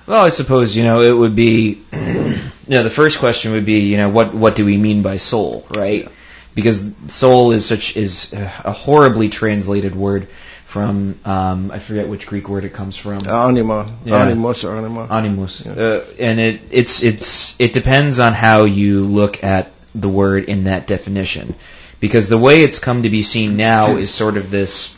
Well, 0.06 0.24
I 0.24 0.30
suppose 0.30 0.76
you 0.76 0.84
know 0.84 1.02
it 1.02 1.12
would 1.18 1.36
be. 1.36 1.82
You 2.70 2.74
know, 2.74 2.84
the 2.84 2.90
first 2.90 3.20
question 3.20 3.54
would 3.54 3.66
be, 3.66 3.80
you 3.80 3.96
know, 3.96 4.10
what 4.10 4.34
what 4.34 4.58
do 4.58 4.66
we 4.66 4.76
mean 4.76 5.02
by 5.02 5.16
soul, 5.16 5.66
right? 5.70 6.10
Because 6.54 6.84
soul 7.08 7.54
is 7.54 7.66
such 7.66 7.96
is 7.96 8.34
a 8.34 8.74
horribly 8.74 9.30
translated 9.30 9.96
word 9.96 10.28
from 10.66 11.18
um, 11.24 11.72
I 11.72 11.80
forget 11.80 12.10
which 12.10 12.28
Greek 12.28 12.50
word 12.50 12.66
it 12.66 12.74
comes 12.74 12.98
from. 12.98 13.26
Anima, 13.26 13.90
Yeah. 14.04 14.18
animus 14.18 14.66
or 14.66 14.76
anima. 14.76 15.08
Animus. 15.10 15.66
Uh, 15.66 16.06
and 16.20 16.42
it 16.42 16.60
it's 16.72 17.04
it's 17.04 17.56
it 17.58 17.72
depends 17.72 18.20
on 18.20 18.34
how 18.34 18.66
you 18.66 19.06
look 19.06 19.46
at 19.46 19.72
the 19.96 20.10
word 20.10 20.44
in 20.44 20.66
that 20.66 20.88
definition, 20.88 21.56
because 22.00 22.30
the 22.30 22.38
way 22.38 22.64
it's 22.64 22.80
come 22.80 23.04
to 23.04 23.10
be 23.10 23.24
seen 23.24 23.58
now 23.58 23.98
is 23.98 24.14
sort 24.14 24.38
of 24.38 24.52
this 24.52 24.96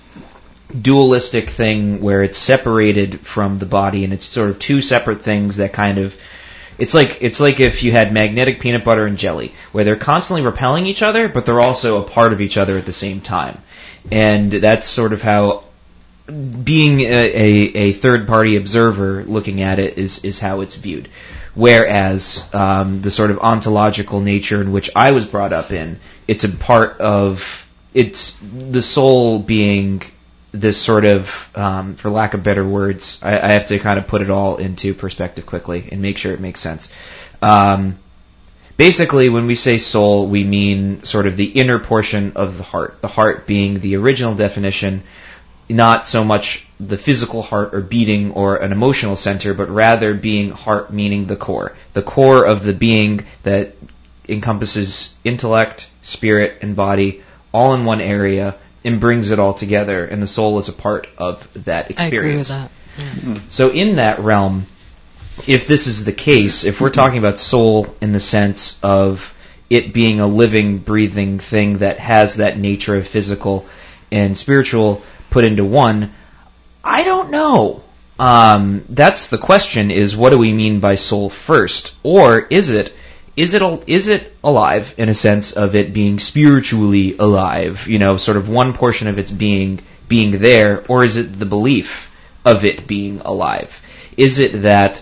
dualistic 0.82 1.50
thing 1.50 2.02
where 2.02 2.24
it's 2.24 2.38
separated 2.38 3.20
from 3.22 3.58
the 3.58 3.66
body 3.66 4.04
and 4.04 4.14
it's 4.14 4.26
sort 4.26 4.50
of 4.50 4.60
two 4.60 4.82
separate 4.82 5.24
things 5.24 5.58
that 5.58 5.74
kind 5.74 5.98
of 5.98 6.16
it's 6.78 6.94
like 6.94 7.18
it's 7.22 7.40
like 7.40 7.60
if 7.60 7.82
you 7.82 7.92
had 7.92 8.14
magnetic 8.14 8.60
peanut 8.60 8.84
butter 8.84 9.08
and 9.08 9.18
jelly 9.18 9.52
where 9.72 9.84
they're 9.84 9.96
constantly 9.96 10.44
repelling 10.44 10.86
each 10.86 11.02
other 11.02 11.28
but 11.28 11.46
they're 11.46 11.60
also 11.60 12.00
a 12.00 12.08
part 12.08 12.34
of 12.34 12.40
each 12.40 12.56
other 12.56 12.78
at 12.78 12.86
the 12.86 12.94
same 12.94 13.20
time 13.20 13.60
and 14.12 14.52
that's 14.52 14.86
sort 14.86 15.12
of 15.12 15.24
how 15.24 15.64
being 16.30 17.00
a, 17.02 17.06
a, 17.06 17.74
a 17.76 17.94
third 17.94 18.28
party 18.28 18.56
observer 18.56 19.24
looking 19.24 19.62
at 19.62 19.80
it 19.80 19.98
is, 19.98 20.24
is 20.24 20.40
how 20.40 20.62
it's 20.62 20.76
viewed. 20.76 21.10
Whereas 21.56 22.44
um, 22.54 23.02
the 23.02 23.12
sort 23.12 23.32
of 23.32 23.40
ontological 23.40 24.20
nature 24.20 24.62
in 24.62 24.72
which 24.72 24.90
I 24.96 25.12
was 25.12 25.26
brought 25.26 25.54
up 25.54 25.72
in, 25.72 26.00
it's 26.30 26.44
a 26.44 26.50
part 26.50 27.02
of 27.02 27.68
it's 27.92 28.38
the 28.44 28.84
soul 28.84 29.40
being 29.40 30.04
this 30.52 30.80
sort 30.80 31.04
of, 31.04 31.50
um, 31.56 31.96
for 31.96 32.12
lack 32.12 32.36
of 32.36 32.44
better 32.44 32.64
words, 32.64 33.18
I, 33.24 33.40
I 33.40 33.48
have 33.54 33.68
to 33.68 33.80
kind 33.80 33.98
of 33.98 34.06
put 34.06 34.22
it 34.22 34.30
all 34.30 34.58
into 34.58 34.94
perspective 34.94 35.48
quickly 35.48 35.90
and 35.92 36.04
make 36.04 36.20
sure 36.20 36.32
it 36.32 36.40
makes 36.40 36.60
sense. 36.60 36.92
Um, 37.42 37.98
basically, 38.78 39.30
when 39.30 39.48
we 39.48 39.56
say 39.56 39.80
soul, 39.80 40.28
we 40.28 40.44
mean 40.44 41.04
sort 41.04 41.26
of 41.26 41.36
the 41.36 41.46
inner 41.46 41.80
portion 41.80 42.34
of 42.36 42.58
the 42.58 42.64
heart. 42.64 43.02
The 43.02 43.08
heart 43.08 43.48
being 43.48 43.80
the 43.80 43.96
original 43.96 44.36
definition, 44.36 45.02
not 45.68 46.08
so 46.08 46.24
much 46.24 46.68
the 46.80 46.98
physical 46.98 47.42
heart 47.42 47.74
or 47.74 47.82
beating 47.82 48.34
or 48.34 48.58
an 48.58 48.72
emotional 48.72 49.16
center, 49.16 49.56
but 49.56 49.70
rather 49.70 50.14
being 50.14 50.52
heart 50.52 50.94
meaning 50.94 51.26
the 51.26 51.36
core. 51.36 51.76
The 51.94 52.04
core 52.04 52.46
of 52.46 52.64
the 52.64 52.74
being 52.74 53.26
that 53.42 53.74
encompasses 54.30 55.16
intellect, 55.24 55.88
spirit, 56.02 56.60
and 56.62 56.76
body 56.76 57.24
all 57.52 57.74
in 57.74 57.86
one 57.86 58.02
area 58.02 58.56
and 58.84 59.00
brings 59.00 59.32
it 59.32 59.40
all 59.40 59.54
together, 59.54 60.06
and 60.06 60.22
the 60.22 60.28
soul 60.28 60.60
is 60.60 60.70
a 60.70 60.74
part 60.74 61.08
of 61.18 61.66
that 61.66 61.92
I 61.98 62.08
agree 62.08 62.36
with 62.36 62.40
experience. 62.40 62.48
that. 62.50 63.42
So 63.50 63.70
in 63.70 63.98
that 63.98 64.20
realm, 64.20 64.68
if 65.48 65.68
this 65.68 65.88
is 65.88 66.06
the 66.06 66.12
case, 66.12 66.64
if 66.64 66.82
we're 66.82 66.90
talking 66.90 67.18
about 67.18 67.40
soul 67.40 67.96
in 68.02 68.12
the 68.12 68.20
sense 68.20 68.78
of 68.84 69.36
it 69.70 69.94
being 69.94 70.20
a 70.20 70.28
living, 70.28 70.80
breathing 70.80 71.40
thing 71.40 71.80
that 71.80 72.00
has 72.00 72.38
that 72.38 72.58
nature 72.58 72.96
of 72.96 73.08
physical 73.08 73.66
and 74.12 74.38
spiritual 74.38 75.02
put 75.30 75.46
into 75.46 75.64
one, 75.64 76.14
I 76.84 77.04
don't 77.04 77.32
know. 77.32 77.84
Um, 78.18 78.84
that's 78.90 79.30
the 79.30 79.38
question: 79.38 79.92
is 79.92 80.16
what 80.16 80.32
do 80.32 80.38
we 80.38 80.52
mean 80.52 80.80
by 80.80 80.96
soul 80.96 81.30
first, 81.30 81.94
or 82.04 82.40
is 82.40 82.70
it 82.70 82.94
is 83.40 83.54
it 83.54 83.64
is 83.88 84.10
it 84.10 84.36
alive 84.44 84.94
in 84.98 85.08
a 85.08 85.14
sense 85.14 85.54
of 85.54 85.74
it 85.74 85.94
being 85.94 86.20
spiritually 86.20 87.16
alive? 87.18 87.88
You 87.88 87.98
know, 87.98 88.18
sort 88.18 88.36
of 88.36 88.50
one 88.50 88.74
portion 88.74 89.08
of 89.08 89.18
its 89.18 89.32
being 89.32 89.80
being 90.10 90.40
there, 90.40 90.84
or 90.90 91.06
is 91.06 91.16
it 91.16 91.40
the 91.40 91.46
belief 91.46 92.12
of 92.44 92.66
it 92.66 92.86
being 92.86 93.22
alive? 93.24 93.82
Is 94.18 94.40
it 94.40 94.64
that 94.64 95.02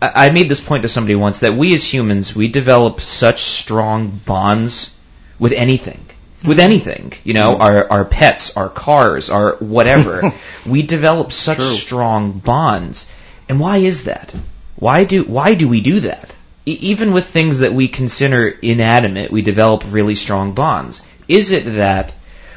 I 0.00 0.30
made 0.30 0.48
this 0.48 0.60
point 0.60 0.84
to 0.84 0.88
somebody 0.88 1.14
once 1.14 1.40
that 1.40 1.54
we 1.54 1.74
as 1.74 1.84
humans 1.84 2.34
we 2.34 2.48
develop 2.48 3.02
such 3.02 3.42
strong 3.42 4.18
bonds 4.24 4.90
with 5.38 5.52
anything. 5.52 6.00
With 6.42 6.58
mm-hmm. 6.58 6.60
anything, 6.60 7.12
you 7.22 7.34
know, 7.34 7.52
mm-hmm. 7.52 7.62
our 7.62 7.90
our 7.90 8.04
pets, 8.06 8.56
our 8.56 8.70
cars, 8.70 9.28
our 9.28 9.56
whatever, 9.56 10.32
we 10.66 10.82
develop 10.82 11.32
such 11.32 11.58
True. 11.58 11.74
strong 11.74 12.32
bonds. 12.38 13.06
And 13.46 13.60
why 13.60 13.78
is 13.78 14.04
that? 14.04 14.32
Why 14.76 15.04
do 15.04 15.24
why 15.24 15.54
do 15.54 15.68
we 15.68 15.82
do 15.82 16.00
that? 16.00 16.32
Even 16.72 17.12
with 17.12 17.26
things 17.26 17.60
that 17.60 17.72
we 17.72 17.88
consider 17.88 18.48
inanimate, 18.48 19.30
we 19.30 19.42
develop 19.42 19.84
really 19.86 20.14
strong 20.14 20.52
bonds. 20.52 21.02
Is 21.26 21.50
it 21.50 21.64
that 21.76 22.14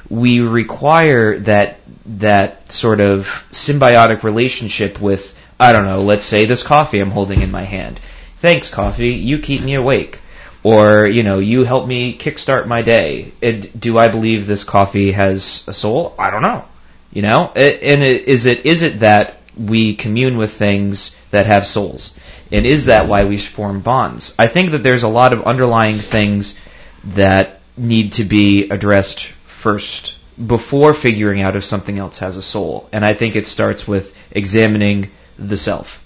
we 0.09 0.41
require 0.41 1.39
that 1.39 1.79
that 2.05 2.71
sort 2.71 2.99
of 2.99 3.45
symbiotic 3.51 4.23
relationship 4.23 4.99
with 4.99 5.35
I 5.59 5.73
don't 5.73 5.85
know, 5.85 6.01
let's 6.01 6.25
say 6.25 6.45
this 6.45 6.63
coffee 6.63 6.99
I'm 6.99 7.11
holding 7.11 7.41
in 7.41 7.51
my 7.51 7.61
hand. 7.61 7.99
Thanks, 8.37 8.69
coffee. 8.69 9.11
You 9.11 9.37
keep 9.37 9.61
me 9.61 9.75
awake. 9.75 10.17
Or, 10.63 11.05
you 11.05 11.21
know, 11.21 11.37
you 11.37 11.63
help 11.63 11.87
me 11.87 12.17
kickstart 12.17 12.65
my 12.67 12.81
day. 12.81 13.31
Do 13.77 13.97
I 13.97 14.09
believe 14.09 14.47
this 14.47 14.63
coffee 14.63 15.11
has 15.11 15.63
a 15.67 15.73
soul? 15.73 16.15
I 16.17 16.31
don't 16.31 16.41
know. 16.41 16.65
You 17.13 17.21
know? 17.21 17.51
And 17.55 18.03
is 18.03 18.47
it 18.47 18.65
is 18.65 18.81
it 18.81 19.01
that 19.01 19.37
we 19.55 19.95
commune 19.95 20.37
with 20.37 20.51
things 20.51 21.15
that 21.29 21.45
have 21.45 21.67
souls? 21.67 22.13
And 22.51 22.65
is 22.65 22.85
that 22.85 23.07
why 23.07 23.25
we 23.25 23.37
form 23.37 23.79
bonds? 23.79 24.33
I 24.37 24.47
think 24.47 24.71
that 24.71 24.83
there's 24.83 25.03
a 25.03 25.07
lot 25.07 25.33
of 25.33 25.43
underlying 25.43 25.97
things 25.97 26.57
that 27.03 27.61
need 27.77 28.13
to 28.13 28.23
be 28.25 28.69
addressed 28.69 29.25
first 29.25 30.13
before 30.45 30.93
figuring 30.93 31.41
out 31.41 31.55
if 31.55 31.63
something 31.63 31.97
else 31.97 32.19
has 32.19 32.37
a 32.37 32.41
soul. 32.41 32.89
And 32.91 33.05
I 33.05 33.13
think 33.13 33.35
it 33.35 33.47
starts 33.47 33.87
with 33.87 34.15
examining 34.31 35.11
the 35.37 35.57
self. 35.57 36.03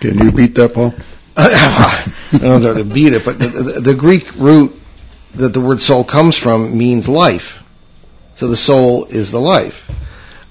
Can 0.00 0.18
you 0.18 0.32
beat 0.32 0.54
that, 0.56 0.74
Paul? 0.74 0.94
I 1.36 2.12
don't 2.32 2.62
know 2.62 2.72
how 2.74 2.78
to 2.78 2.84
beat 2.84 3.12
it, 3.12 3.24
but 3.24 3.38
the, 3.38 3.46
the, 3.46 3.80
the 3.80 3.94
Greek 3.94 4.34
root 4.36 4.78
that 5.34 5.52
the 5.52 5.60
word 5.60 5.80
soul 5.80 6.04
comes 6.04 6.36
from 6.36 6.76
means 6.76 7.08
life. 7.08 7.64
So 8.36 8.48
the 8.48 8.56
soul 8.56 9.04
is 9.06 9.30
the 9.30 9.40
life. 9.40 9.90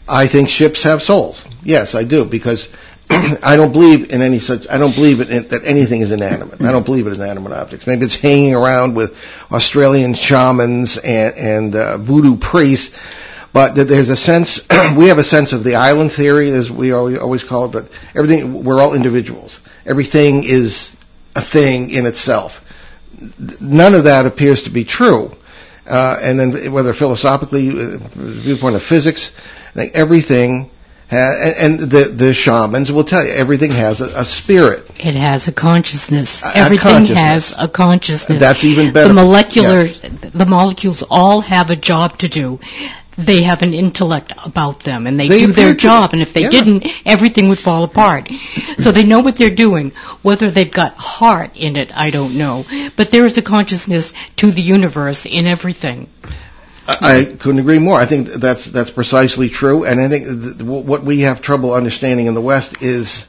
I 0.07 0.27
think 0.27 0.49
ships 0.49 0.83
have 0.83 1.01
souls. 1.01 1.43
Yes, 1.63 1.95
I 1.95 2.03
do, 2.03 2.23
because 2.23 2.69
I 3.09 3.55
don't 3.55 3.71
believe 3.71 4.11
in 4.11 4.21
any 4.21 4.39
such, 4.39 4.67
I 4.69 4.77
don't 4.77 4.93
believe 4.93 5.21
in 5.21 5.47
that 5.47 5.61
anything 5.63 6.01
is 6.01 6.11
inanimate. 6.11 6.61
I 6.61 6.71
don't 6.71 6.85
believe 6.85 7.07
in 7.07 7.13
inanimate 7.13 7.53
objects. 7.53 7.87
Maybe 7.87 8.05
it's 8.05 8.19
hanging 8.19 8.53
around 8.53 8.95
with 8.95 9.17
Australian 9.51 10.13
shamans 10.13 10.97
and, 10.97 11.35
and 11.35 11.75
uh, 11.75 11.97
voodoo 11.97 12.37
priests, 12.37 12.97
but 13.53 13.75
that 13.75 13.85
there's 13.85 14.09
a 14.09 14.15
sense, 14.15 14.61
we 14.95 15.07
have 15.07 15.17
a 15.17 15.23
sense 15.23 15.53
of 15.53 15.63
the 15.63 15.75
island 15.75 16.11
theory, 16.11 16.51
as 16.51 16.71
we 16.71 16.91
always, 16.91 17.17
always 17.17 17.43
call 17.43 17.65
it, 17.65 17.71
but 17.71 17.89
everything, 18.13 18.63
we're 18.63 18.81
all 18.81 18.93
individuals. 18.93 19.59
Everything 19.85 20.43
is 20.43 20.93
a 21.35 21.41
thing 21.41 21.91
in 21.91 22.05
itself. 22.05 22.63
None 23.61 23.95
of 23.95 24.03
that 24.03 24.25
appears 24.25 24.63
to 24.63 24.69
be 24.69 24.83
true. 24.83 25.35
Uh, 25.87 26.19
and 26.21 26.39
then 26.39 26.71
whether 26.73 26.93
philosophically, 26.93 27.69
uh, 27.69 27.97
viewpoint 28.15 28.75
of 28.75 28.83
physics, 28.83 29.31
I 29.69 29.73
think 29.73 29.95
everything, 29.95 30.69
and, 31.09 31.79
and 31.81 31.91
the, 31.91 32.03
the 32.05 32.33
shamans 32.33 32.91
will 32.91 33.03
tell 33.03 33.25
you, 33.25 33.31
everything 33.31 33.71
has 33.71 34.01
a, 34.01 34.07
a 34.19 34.25
spirit. 34.25 34.85
It 34.99 35.15
has 35.15 35.47
a 35.47 35.51
consciousness. 35.51 36.43
A- 36.43 36.47
a 36.47 36.51
Everything 36.57 36.79
consciousness. 37.07 37.17
has 37.17 37.55
a 37.57 37.67
consciousness. 37.67 38.39
That's 38.39 38.63
even 38.63 38.91
better. 38.93 39.07
The 39.09 39.13
molecular, 39.13 39.83
Yes. 39.83 39.99
the 39.99 40.45
molecules 40.45 41.03
all 41.09 41.41
have 41.41 41.69
a 41.69 41.75
job 41.75 42.17
to 42.19 42.27
do. 42.27 42.59
They 43.17 43.41
have 43.43 43.63
an 43.63 43.73
intellect 43.73 44.31
about 44.45 44.81
them, 44.81 45.07
and 45.07 45.19
they, 45.19 45.27
They 45.27 45.39
do 45.39 45.51
their 45.51 45.73
job. 45.73 46.13
And 46.13 46.21
if 46.21 46.33
they 46.33 46.43
Yeah. 46.43 46.49
didn't, 46.51 46.85
everything 47.03 47.49
would 47.49 47.57
fall 47.57 47.83
apart. 47.83 48.29
So 48.77 48.91
they 48.91 49.05
know 49.05 49.21
what 49.21 49.37
they're 49.37 49.49
doing. 49.49 49.91
Whether 50.21 50.51
they've 50.51 50.69
got 50.69 50.93
heart 50.97 51.51
in 51.55 51.77
it, 51.77 51.89
I 51.97 52.11
don't 52.11 52.35
know. 52.37 52.65
But 52.95 53.09
there 53.09 53.25
is 53.25 53.35
a 53.37 53.41
consciousness 53.41 54.13
to 54.35 54.51
the 54.51 54.61
universe 54.61 55.25
in 55.25 55.47
everything. 55.47 56.09
I, 56.87 57.25
couldn't 57.25 57.59
agree 57.59 57.79
more. 57.79 57.99
I 57.99 58.05
think 58.05 58.27
that's 58.27 58.65
that's 58.65 58.89
precisely 58.89 59.49
true, 59.49 59.83
and 59.83 59.99
I 59.99 60.07
think 60.07 60.25
th- 60.25 60.61
what 60.63 61.03
we 61.03 61.21
have 61.21 61.41
trouble 61.41 61.73
understanding 61.73 62.27
in 62.27 62.33
the 62.33 62.41
West 62.41 62.81
is 62.81 63.27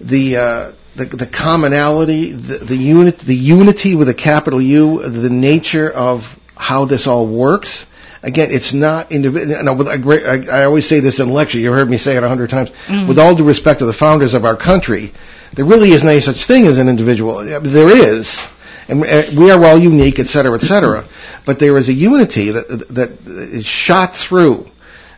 the 0.00 0.36
uh, 0.36 0.72
the, 0.96 1.04
the 1.04 1.26
commonality, 1.26 2.32
the, 2.32 2.58
the 2.58 2.76
unit, 2.76 3.18
the 3.18 3.36
unity 3.36 3.94
with 3.94 4.08
a 4.08 4.14
capital 4.14 4.60
U, 4.60 5.08
the 5.08 5.30
nature 5.30 5.90
of 5.90 6.38
how 6.56 6.86
this 6.86 7.06
all 7.06 7.26
works. 7.26 7.86
again, 8.22 8.50
it's 8.50 8.72
not 8.72 9.12
individual. 9.12 9.62
No, 9.62 9.74
with 9.74 10.02
great, 10.02 10.24
I, 10.26 10.62
I 10.62 10.64
always 10.64 10.88
say 10.88 11.00
this 11.00 11.20
in 11.20 11.30
lecture. 11.30 11.58
You 11.58 11.72
heard 11.72 11.88
me 11.88 11.98
say 11.98 12.16
it 12.16 12.22
a 12.22 12.28
hundred 12.28 12.50
times. 12.50 12.70
With 12.88 13.18
all 13.18 13.34
due 13.36 13.44
respect 13.44 13.80
to 13.80 13.86
the 13.86 13.92
founders 13.92 14.34
of 14.34 14.44
our 14.44 14.56
country, 14.56 15.12
there 15.52 15.64
really 15.64 15.90
isn't 15.90 16.08
any 16.08 16.20
such 16.20 16.44
thing 16.44 16.66
as 16.66 16.78
an 16.78 16.88
individual. 16.88 17.44
There 17.44 17.90
is, 17.90 18.46
and 18.88 19.02
uh, 19.02 19.22
we 19.36 19.50
are 19.50 19.64
all 19.64 19.78
unique, 19.78 20.18
et 20.18 20.28
cetera, 20.28 20.54
et 20.54 20.62
cetera. 20.62 21.04
But 21.44 21.58
there 21.58 21.76
is 21.76 21.88
a 21.88 21.92
unity 21.92 22.50
that 22.50 22.88
that 22.90 23.26
is 23.26 23.64
shot 23.64 24.16
through. 24.16 24.68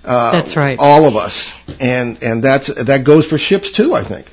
Uh, 0.04 0.32
That's 0.32 0.56
right. 0.56 0.78
All 0.78 1.04
of 1.06 1.16
us, 1.16 1.52
and 1.80 2.22
and 2.22 2.42
that's 2.42 2.68
that 2.68 3.04
goes 3.04 3.26
for 3.26 3.38
ships 3.38 3.72
too. 3.72 3.94
I 3.94 4.02
think. 4.02 4.26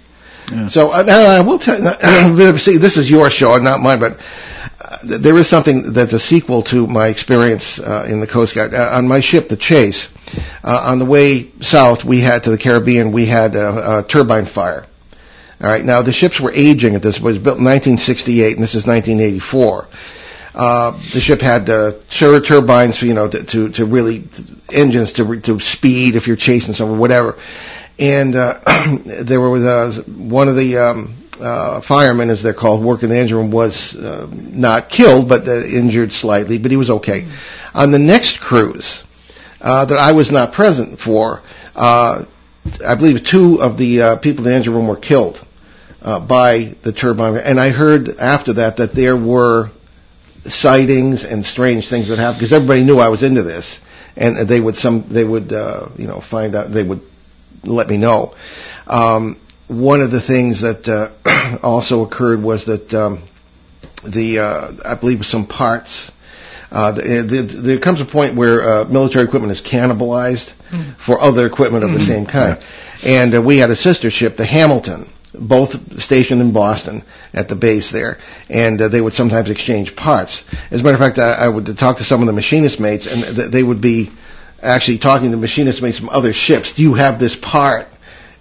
So 0.69 0.93
uh, 0.93 1.01
now 1.01 1.23
I 1.23 1.41
will 1.41 1.57
tell. 1.59 1.79
you, 1.79 2.57
see, 2.57 2.77
this 2.77 2.97
is 2.97 3.09
your 3.09 3.29
show, 3.29 3.57
not 3.57 3.79
mine, 3.79 3.99
but 3.99 4.19
uh, 4.79 4.97
there 5.01 5.35
is 5.37 5.47
something 5.47 5.93
that's 5.93 6.13
a 6.13 6.19
sequel 6.19 6.61
to 6.63 6.85
my 6.85 7.07
experience 7.07 7.79
uh, 7.79 8.05
in 8.07 8.19
the 8.19 8.27
Coast 8.27 8.53
Guard. 8.53 8.73
Uh, 8.73 8.89
on 8.91 9.07
my 9.07 9.21
ship, 9.21 9.49
the 9.49 9.57
Chase, 9.57 10.07
uh, 10.63 10.85
on 10.91 10.99
the 10.99 11.05
way 11.05 11.49
south, 11.61 12.05
we 12.05 12.19
had 12.19 12.43
to 12.43 12.51
the 12.51 12.57
Caribbean, 12.59 13.11
we 13.11 13.25
had 13.25 13.55
a, 13.55 13.99
a 13.99 14.03
turbine 14.03 14.45
fire. 14.45 14.85
All 15.61 15.69
right, 15.69 15.83
now 15.83 16.01
the 16.01 16.13
ships 16.13 16.39
were 16.39 16.51
aging 16.53 16.95
at 16.95 17.01
this. 17.01 17.17
It 17.17 17.23
was 17.23 17.37
built 17.37 17.57
in 17.57 17.63
1968, 17.63 18.55
and 18.55 18.63
this 18.63 18.75
is 18.75 18.85
1984. 18.85 19.87
Uh, 20.53 20.91
the 21.13 21.19
ship 21.19 21.41
had 21.41 21.69
uh, 21.69 21.93
tur- 22.09 22.39
turbines, 22.41 23.01
you 23.01 23.13
know, 23.13 23.27
to, 23.27 23.43
to, 23.43 23.69
to 23.69 23.85
really 23.85 24.23
engines 24.71 25.13
to 25.13 25.39
to 25.41 25.59
speed 25.59 26.15
if 26.15 26.27
you're 26.27 26.35
chasing 26.37 26.73
someone, 26.73 26.97
whatever. 26.99 27.37
And 27.99 28.35
uh, 28.35 28.59
there 29.05 29.41
was 29.41 29.63
uh, 29.63 30.03
one 30.07 30.47
of 30.47 30.55
the 30.55 30.77
um, 30.77 31.13
uh, 31.39 31.81
firemen, 31.81 32.29
as 32.29 32.41
they're 32.41 32.53
called, 32.53 32.83
working 32.83 33.09
the 33.09 33.17
engine 33.17 33.37
room, 33.37 33.51
was 33.51 33.95
uh, 33.95 34.27
not 34.31 34.89
killed, 34.89 35.27
but 35.29 35.47
uh, 35.47 35.63
injured 35.65 36.13
slightly, 36.13 36.57
but 36.57 36.71
he 36.71 36.77
was 36.77 36.89
okay. 36.89 37.27
On 37.73 37.91
the 37.91 37.99
next 37.99 38.39
cruise 38.39 39.03
uh, 39.61 39.85
that 39.85 39.97
I 39.97 40.13
was 40.13 40.31
not 40.31 40.53
present 40.53 40.99
for, 40.99 41.41
uh, 41.75 42.25
I 42.85 42.95
believe 42.95 43.23
two 43.23 43.61
of 43.61 43.77
the 43.77 44.01
uh, 44.01 44.15
people 44.17 44.45
in 44.45 44.51
the 44.51 44.55
engine 44.55 44.73
room 44.73 44.87
were 44.87 44.95
killed 44.95 45.43
uh, 46.01 46.19
by 46.19 46.75
the 46.81 46.91
turbine. 46.91 47.37
And 47.37 47.59
I 47.59 47.69
heard 47.69 48.17
after 48.17 48.53
that 48.53 48.77
that 48.77 48.93
there 48.93 49.17
were 49.17 49.69
sightings 50.45 51.23
and 51.23 51.45
strange 51.45 51.87
things 51.87 52.09
that 52.09 52.19
happened 52.19 52.39
because 52.39 52.53
everybody 52.53 52.83
knew 52.83 52.99
I 52.99 53.09
was 53.09 53.23
into 53.23 53.43
this, 53.43 53.79
and 54.15 54.37
they 54.37 54.59
would 54.59 54.75
some 54.75 55.05
they 55.09 55.23
would 55.23 55.51
uh, 55.51 55.89
you 55.97 56.07
know 56.07 56.19
find 56.21 56.55
out 56.55 56.71
they 56.71 56.83
would 56.83 57.01
let 57.63 57.89
me 57.89 57.97
know. 57.97 58.35
Um, 58.87 59.37
one 59.67 60.01
of 60.01 60.11
the 60.11 60.21
things 60.21 60.61
that 60.61 60.87
uh, 60.87 61.57
also 61.63 62.03
occurred 62.03 62.41
was 62.41 62.65
that 62.65 62.93
um, 62.93 63.23
the 64.03 64.39
uh, 64.39 64.71
I 64.85 64.95
believe 64.95 65.25
some 65.25 65.47
parts. 65.47 66.11
Uh, 66.71 66.91
the, 66.91 67.01
the, 67.21 67.41
there 67.43 67.79
comes 67.79 68.01
a 68.01 68.05
point 68.05 68.35
where 68.35 68.61
uh, 68.79 68.85
military 68.85 69.23
equipment 69.25 69.51
is 69.51 69.61
cannibalized 69.61 70.51
for 70.97 71.21
other 71.21 71.45
equipment 71.45 71.83
of 71.83 71.93
the 71.93 71.99
same 72.05 72.25
kind, 72.25 72.57
and 73.03 73.35
uh, 73.35 73.41
we 73.41 73.57
had 73.57 73.69
a 73.69 73.75
sister 73.75 74.09
ship, 74.09 74.35
the 74.35 74.45
Hamilton, 74.45 75.09
both 75.33 76.01
stationed 76.01 76.41
in 76.41 76.51
Boston 76.51 77.03
at 77.33 77.47
the 77.49 77.55
base 77.55 77.91
there, 77.91 78.19
and 78.49 78.81
uh, 78.81 78.87
they 78.87 78.99
would 79.01 79.13
sometimes 79.13 79.49
exchange 79.49 79.95
parts. 79.95 80.43
As 80.71 80.81
a 80.81 80.83
matter 80.83 80.95
of 80.95 80.99
fact, 80.99 81.19
I, 81.19 81.33
I 81.45 81.47
would 81.47 81.77
talk 81.77 81.97
to 81.97 82.03
some 82.03 82.21
of 82.21 82.27
the 82.27 82.33
machinist 82.33 82.79
mates, 82.79 83.05
and 83.07 83.23
th- 83.35 83.49
they 83.51 83.63
would 83.63 83.81
be 83.81 84.11
actually 84.61 84.97
talking 84.97 85.31
to 85.31 85.37
machinist 85.37 85.81
mates 85.81 85.99
from 85.99 86.09
other 86.09 86.33
ships. 86.33 86.73
Do 86.73 86.81
you 86.81 86.93
have 86.95 87.19
this 87.19 87.35
part? 87.35 87.87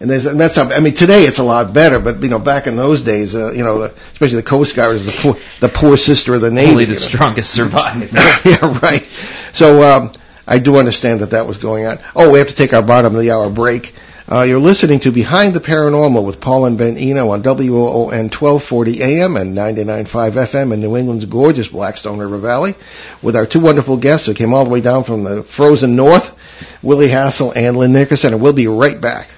And, 0.00 0.11
there's, 0.11 0.26
and 0.26 0.38
that's 0.38 0.59
I 0.59 0.80
mean 0.80 0.94
today 0.94 1.24
it's 1.24 1.38
a 1.38 1.44
lot 1.44 1.72
better, 1.72 2.00
but 2.00 2.20
you 2.22 2.28
know 2.28 2.38
back 2.38 2.66
in 2.66 2.76
those 2.76 3.02
days, 3.02 3.35
uh, 3.35 3.52
you 3.52 3.62
know, 3.62 3.78
the, 3.78 3.94
especially 4.12 4.37
the 4.37 4.42
Coast 4.42 4.74
Guard 4.74 4.94
was 4.94 5.07
the 5.07 5.12
poor, 5.12 5.37
the 5.61 5.68
poor 5.68 5.96
sister 5.96 6.35
of 6.35 6.40
the 6.40 6.50
Navy. 6.50 6.70
Only 6.72 6.85
the 6.85 6.94
you 6.94 7.00
know. 7.00 7.07
strongest 7.07 7.52
survive. 7.52 8.12
yeah, 8.44 8.78
right. 8.80 9.04
So 9.52 9.83
um, 9.83 10.12
I 10.46 10.59
do 10.59 10.76
understand 10.76 11.20
that 11.20 11.30
that 11.30 11.46
was 11.46 11.59
going 11.59 11.87
on. 11.87 12.00
Oh, 12.14 12.30
we 12.30 12.38
have 12.38 12.48
to 12.48 12.54
take 12.54 12.74
our 12.74 12.83
bottom 12.83 13.14
of 13.14 13.20
the 13.20 13.30
hour 13.30 13.48
break. 13.50 13.94
Uh, 14.26 14.40
you're 14.42 14.59
listening 14.59 15.00
to 15.00 15.12
Behind 15.12 15.52
the 15.52 15.61
Paranormal 15.61 16.24
with 16.24 16.40
Paul 16.40 16.64
and 16.64 16.78
Ben 16.78 16.96
Eno 16.96 17.28
on 17.28 17.42
WOON 17.42 18.30
1240 18.30 19.02
AM 19.02 19.37
and 19.37 19.54
99.5 19.54 20.30
FM 20.30 20.72
in 20.72 20.80
New 20.80 20.96
England's 20.96 21.26
gorgeous 21.26 21.68
Blackstone 21.68 22.18
River 22.18 22.38
Valley 22.38 22.74
with 23.20 23.37
our 23.37 23.44
two 23.44 23.61
wonderful 23.61 23.98
guests 23.98 24.26
who 24.26 24.33
came 24.33 24.54
all 24.54 24.64
the 24.64 24.70
way 24.70 24.80
down 24.80 25.04
from 25.04 25.24
the 25.24 25.42
frozen 25.42 25.94
north, 25.94 26.35
Willie 26.83 27.09
Hassel 27.09 27.52
and 27.54 27.76
Lynn 27.76 27.92
Nickerson, 27.92 28.33
and 28.33 28.42
we'll 28.42 28.54
be 28.54 28.66
right 28.66 28.98
back. 28.98 29.28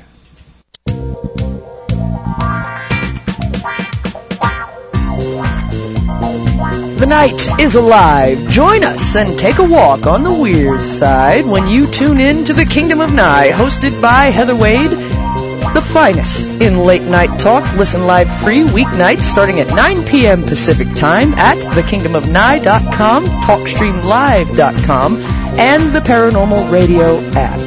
Night 7.07 7.61
is 7.61 7.77
alive. 7.77 8.49
Join 8.49 8.83
us 8.83 9.15
and 9.15 9.39
take 9.39 9.59
a 9.59 9.65
walk 9.65 10.07
on 10.07 10.25
the 10.25 10.33
weird 10.33 10.85
side 10.85 11.47
when 11.47 11.69
you 11.69 11.87
tune 11.87 12.19
in 12.19 12.45
to 12.47 12.53
the 12.53 12.65
Kingdom 12.65 13.01
of 13.01 13.13
Nye, 13.13 13.51
hosted 13.51 14.03
by 14.03 14.25
Heather 14.27 14.57
Wade. 14.57 14.91
The 14.91 15.89
finest 15.93 16.49
in 16.61 16.81
late 16.81 17.03
night 17.03 17.39
talk. 17.39 17.63
Listen 17.77 18.07
live 18.07 18.29
free 18.41 18.65
weeknights 18.65 19.23
starting 19.23 19.61
at 19.61 19.69
9 19.69 20.05
p.m. 20.07 20.43
Pacific 20.43 20.93
time 20.95 21.35
at 21.35 21.59
thekingdomofnye.com, 21.59 23.25
talkstreamlive.com, 23.27 25.17
and 25.59 25.95
the 25.95 26.01
Paranormal 26.01 26.73
Radio 26.73 27.21
app. 27.37 27.61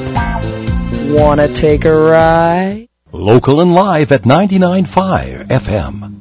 Wanna 1.12 1.48
take 1.48 1.86
a 1.86 1.96
ride? 1.96 2.90
Local 3.14 3.62
and 3.62 3.74
live 3.74 4.12
at 4.12 4.24
99.5 4.24 5.48
FM. 5.48 6.19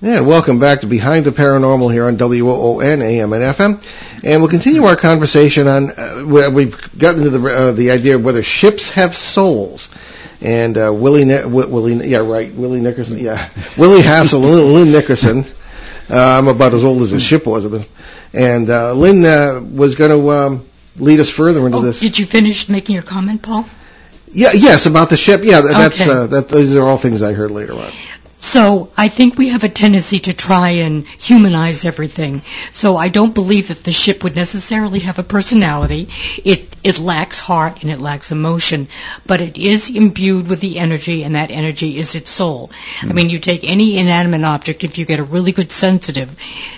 Yeah, 0.00 0.20
welcome 0.20 0.60
back 0.60 0.82
to 0.82 0.86
Behind 0.86 1.24
the 1.24 1.32
Paranormal 1.32 1.92
here 1.92 2.06
on 2.06 2.16
WOON 2.16 3.02
AM 3.02 3.32
and 3.32 3.42
FM, 3.42 4.22
and 4.22 4.40
we'll 4.40 4.48
continue 4.50 4.84
our 4.84 4.94
conversation 4.94 5.66
on. 5.66 5.90
Uh, 5.90 6.24
we've 6.24 6.96
gotten 6.96 7.24
to 7.24 7.30
the 7.30 7.44
uh, 7.52 7.72
the 7.72 7.90
idea 7.90 8.14
of 8.14 8.24
whether 8.24 8.44
ships 8.44 8.90
have 8.90 9.16
souls, 9.16 9.88
and 10.40 10.78
uh, 10.78 10.92
Willie, 10.94 11.24
Ni- 11.24 11.38
Wi- 11.38 11.66
Willie, 11.66 12.06
yeah, 12.08 12.18
right, 12.18 12.52
Willie 12.54 12.80
Nickerson, 12.80 13.18
yeah, 13.18 13.50
Willie 13.76 14.02
Hassel, 14.02 14.38
Lynn, 14.40 14.72
Lynn 14.72 14.92
Nickerson. 14.92 15.40
Uh, 16.08 16.38
I'm 16.38 16.46
about 16.46 16.74
as 16.74 16.84
old 16.84 17.02
as 17.02 17.10
the 17.10 17.18
ship 17.18 17.44
was, 17.44 17.64
and 18.32 18.70
uh, 18.70 18.92
Lynn 18.92 19.24
uh, 19.24 19.60
was 19.60 19.96
going 19.96 20.12
to 20.12 20.30
um, 20.30 20.66
lead 20.96 21.18
us 21.18 21.28
further 21.28 21.66
into 21.66 21.78
Oh, 21.78 21.82
this. 21.82 21.98
did 21.98 22.16
you 22.20 22.24
finish 22.24 22.68
making 22.68 22.94
your 22.94 23.02
comment, 23.02 23.42
Paul? 23.42 23.68
Yeah, 24.30 24.52
yes, 24.54 24.86
about 24.86 25.10
the 25.10 25.16
ship. 25.16 25.40
Yeah, 25.42 25.62
that, 25.62 25.72
that's 25.72 26.00
Okay. 26.02 26.10
uh, 26.12 26.26
that. 26.28 26.48
Those 26.50 26.76
are 26.76 26.82
all 26.86 26.98
things 26.98 27.20
I 27.20 27.32
heard 27.32 27.50
later 27.50 27.72
on. 27.74 27.90
So 28.40 28.90
I 28.96 29.08
think 29.08 29.36
we 29.36 29.48
have 29.48 29.64
a 29.64 29.68
tendency 29.68 30.20
to 30.20 30.32
try 30.32 30.70
and 30.70 31.04
humanize 31.06 31.84
everything. 31.84 32.42
So 32.72 32.96
I 32.96 33.08
don't 33.08 33.34
believe 33.34 33.68
that 33.68 33.82
the 33.82 33.90
ship 33.90 34.22
would 34.22 34.36
necessarily 34.36 35.00
have 35.00 35.18
a 35.18 35.24
personality. 35.24 36.08
It 36.44 36.76
it 36.84 37.00
lacks 37.00 37.40
heart 37.40 37.82
and 37.82 37.90
it 37.90 37.98
lacks 37.98 38.30
emotion, 38.30 38.86
but 39.26 39.40
it 39.40 39.58
is 39.58 39.90
imbued 39.90 40.46
with 40.46 40.60
the 40.60 40.78
energy, 40.78 41.24
and 41.24 41.34
that 41.34 41.50
energy 41.50 41.98
is 41.98 42.14
its 42.14 42.30
soul. 42.30 42.70
I 43.02 43.12
mean, 43.12 43.28
you 43.28 43.40
take 43.40 43.64
any 43.68 43.98
inanimate 43.98 44.44
object. 44.44 44.84
If 44.84 44.98
you 44.98 45.04
get 45.04 45.18
a 45.18 45.24
really 45.24 45.50
good 45.50 45.72
sensitive, 45.72 46.30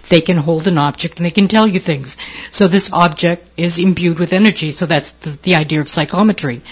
they 0.08 0.22
can 0.22 0.38
hold 0.38 0.66
an 0.66 0.78
object 0.78 1.18
and 1.18 1.26
they 1.26 1.30
can 1.30 1.48
tell 1.48 1.66
you 1.66 1.78
things. 1.78 2.16
So 2.50 2.68
this 2.68 2.90
object 2.90 3.46
is 3.58 3.78
imbued 3.78 4.18
with 4.18 4.32
energy. 4.32 4.70
So 4.70 4.86
that's 4.86 5.12
the, 5.12 5.30
the 5.42 5.54
idea 5.56 5.82
of 5.82 5.88
psychometry. 5.90 6.62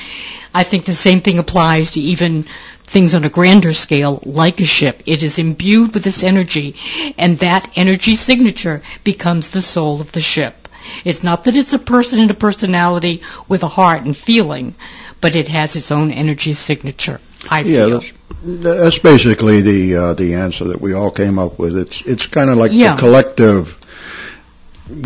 I 0.54 0.62
think 0.62 0.86
the 0.86 0.94
same 0.94 1.20
thing 1.20 1.38
applies 1.38 1.90
to 1.92 2.00
even 2.00 2.46
things 2.88 3.14
on 3.14 3.24
a 3.24 3.28
grander 3.28 3.72
scale, 3.72 4.20
like 4.24 4.60
a 4.60 4.64
ship. 4.64 5.02
It 5.06 5.22
is 5.22 5.38
imbued 5.38 5.94
with 5.94 6.04
this 6.04 6.22
energy, 6.22 6.74
and 7.18 7.38
that 7.38 7.70
energy 7.76 8.14
signature 8.16 8.82
becomes 9.04 9.50
the 9.50 9.62
soul 9.62 10.00
of 10.00 10.12
the 10.12 10.20
ship. 10.20 10.68
It's 11.04 11.22
not 11.22 11.44
that 11.44 11.54
it's 11.56 11.72
a 11.74 11.78
person 11.78 12.18
and 12.18 12.30
a 12.30 12.34
personality 12.34 13.22
with 13.46 13.62
a 13.62 13.68
heart 13.68 14.04
and 14.04 14.16
feeling, 14.16 14.74
but 15.20 15.36
it 15.36 15.48
has 15.48 15.76
its 15.76 15.90
own 15.90 16.10
energy 16.12 16.52
signature. 16.54 17.20
I 17.50 17.60
Yeah, 17.60 17.86
feel. 17.86 18.00
that's, 18.00 18.12
that's 18.42 18.98
basically 18.98 19.60
the 19.60 19.96
uh, 19.96 20.14
the 20.14 20.34
answer 20.34 20.64
that 20.68 20.80
we 20.80 20.94
all 20.94 21.10
came 21.10 21.38
up 21.38 21.58
with. 21.58 21.76
It's 21.76 22.00
it's 22.02 22.26
kind 22.26 22.50
of 22.50 22.56
like 22.56 22.72
Yeah. 22.72 22.94
the 22.94 23.00
collective. 23.00 23.77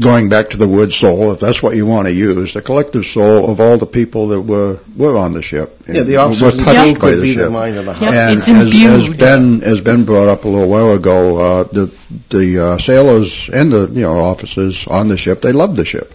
Going 0.00 0.28
back 0.28 0.50
to 0.50 0.56
the 0.56 0.68
word 0.68 0.92
soul, 0.92 1.32
if 1.32 1.40
that's 1.40 1.60
what 1.60 1.74
you 1.74 1.86
want 1.86 2.06
to 2.06 2.12
use, 2.12 2.54
the 2.54 2.62
collective 2.62 3.04
soul 3.04 3.50
of 3.50 3.60
all 3.60 3.78
the 3.78 3.86
people 3.86 4.28
that 4.28 4.40
were 4.40 4.78
were 4.96 5.16
on 5.16 5.32
the 5.32 5.42
ship. 5.42 5.76
Yeah, 5.88 6.02
the 6.04 6.14
and 6.14 6.22
officers 6.22 6.42
were 6.42 6.48
and 6.50 6.60
touched 6.60 7.00
by 7.00 7.10
the 7.10 7.22
be 7.22 7.34
the 7.34 7.42
ship. 7.42 7.50
mind 7.52 7.76
of 7.76 7.86
the 7.86 7.92
Yep, 7.92 8.02
and 8.02 8.38
it's 8.38 8.48
as, 8.48 9.08
as. 9.08 9.16
Ben 9.16 9.62
as 9.64 9.80
Ben 9.80 10.04
brought 10.04 10.28
up 10.28 10.44
a 10.44 10.48
little 10.48 10.68
while 10.68 10.92
ago, 10.92 11.36
uh, 11.38 11.64
the 11.64 11.90
the 12.30 12.58
uh, 12.64 12.78
sailors 12.78 13.50
and 13.52 13.72
the 13.72 13.88
you 13.88 14.02
know 14.02 14.18
officers 14.18 14.86
on 14.86 15.08
the 15.08 15.16
ship 15.16 15.42
they 15.42 15.52
loved 15.52 15.74
the 15.74 15.84
ship, 15.84 16.14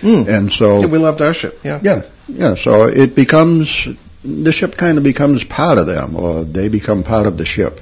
Mm. 0.00 0.28
and 0.28 0.52
so 0.52 0.80
Yeah, 0.82 0.86
we 0.86 0.98
loved 0.98 1.20
our 1.20 1.34
ship. 1.34 1.58
Yeah. 1.64 1.80
yeah, 1.82 2.02
yeah. 2.28 2.54
So 2.54 2.84
it 2.84 3.16
becomes 3.16 3.88
the 4.24 4.52
ship 4.52 4.76
kind 4.76 4.96
of 4.96 5.02
becomes 5.02 5.42
part 5.42 5.78
of 5.78 5.88
them, 5.88 6.14
or 6.14 6.44
they 6.44 6.68
become 6.68 7.02
part 7.02 7.26
of 7.26 7.36
the 7.36 7.44
ship. 7.44 7.80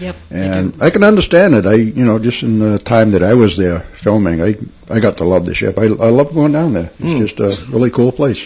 Yep. 0.00 0.16
And. 0.30 0.82
I 0.82 0.90
can 0.90 1.02
understand 1.04 1.54
it. 1.54 1.66
I, 1.66 1.74
you 1.74 2.04
know, 2.04 2.18
just 2.18 2.42
in 2.42 2.58
the 2.58 2.78
time 2.78 3.12
that 3.12 3.22
I 3.22 3.34
was 3.34 3.56
there 3.56 3.80
filming, 3.80 4.42
I 4.42 4.56
I 4.88 5.00
got 5.00 5.18
to 5.18 5.24
love 5.24 5.46
the 5.46 5.54
ship. 5.54 5.78
I 5.78 5.84
I 5.84 6.10
love 6.10 6.34
going 6.34 6.52
down 6.52 6.72
there. 6.74 6.90
It's 6.98 7.00
Mm. 7.00 7.26
just 7.36 7.38
a 7.38 7.70
really 7.70 7.90
cool 7.90 8.12
place. 8.12 8.44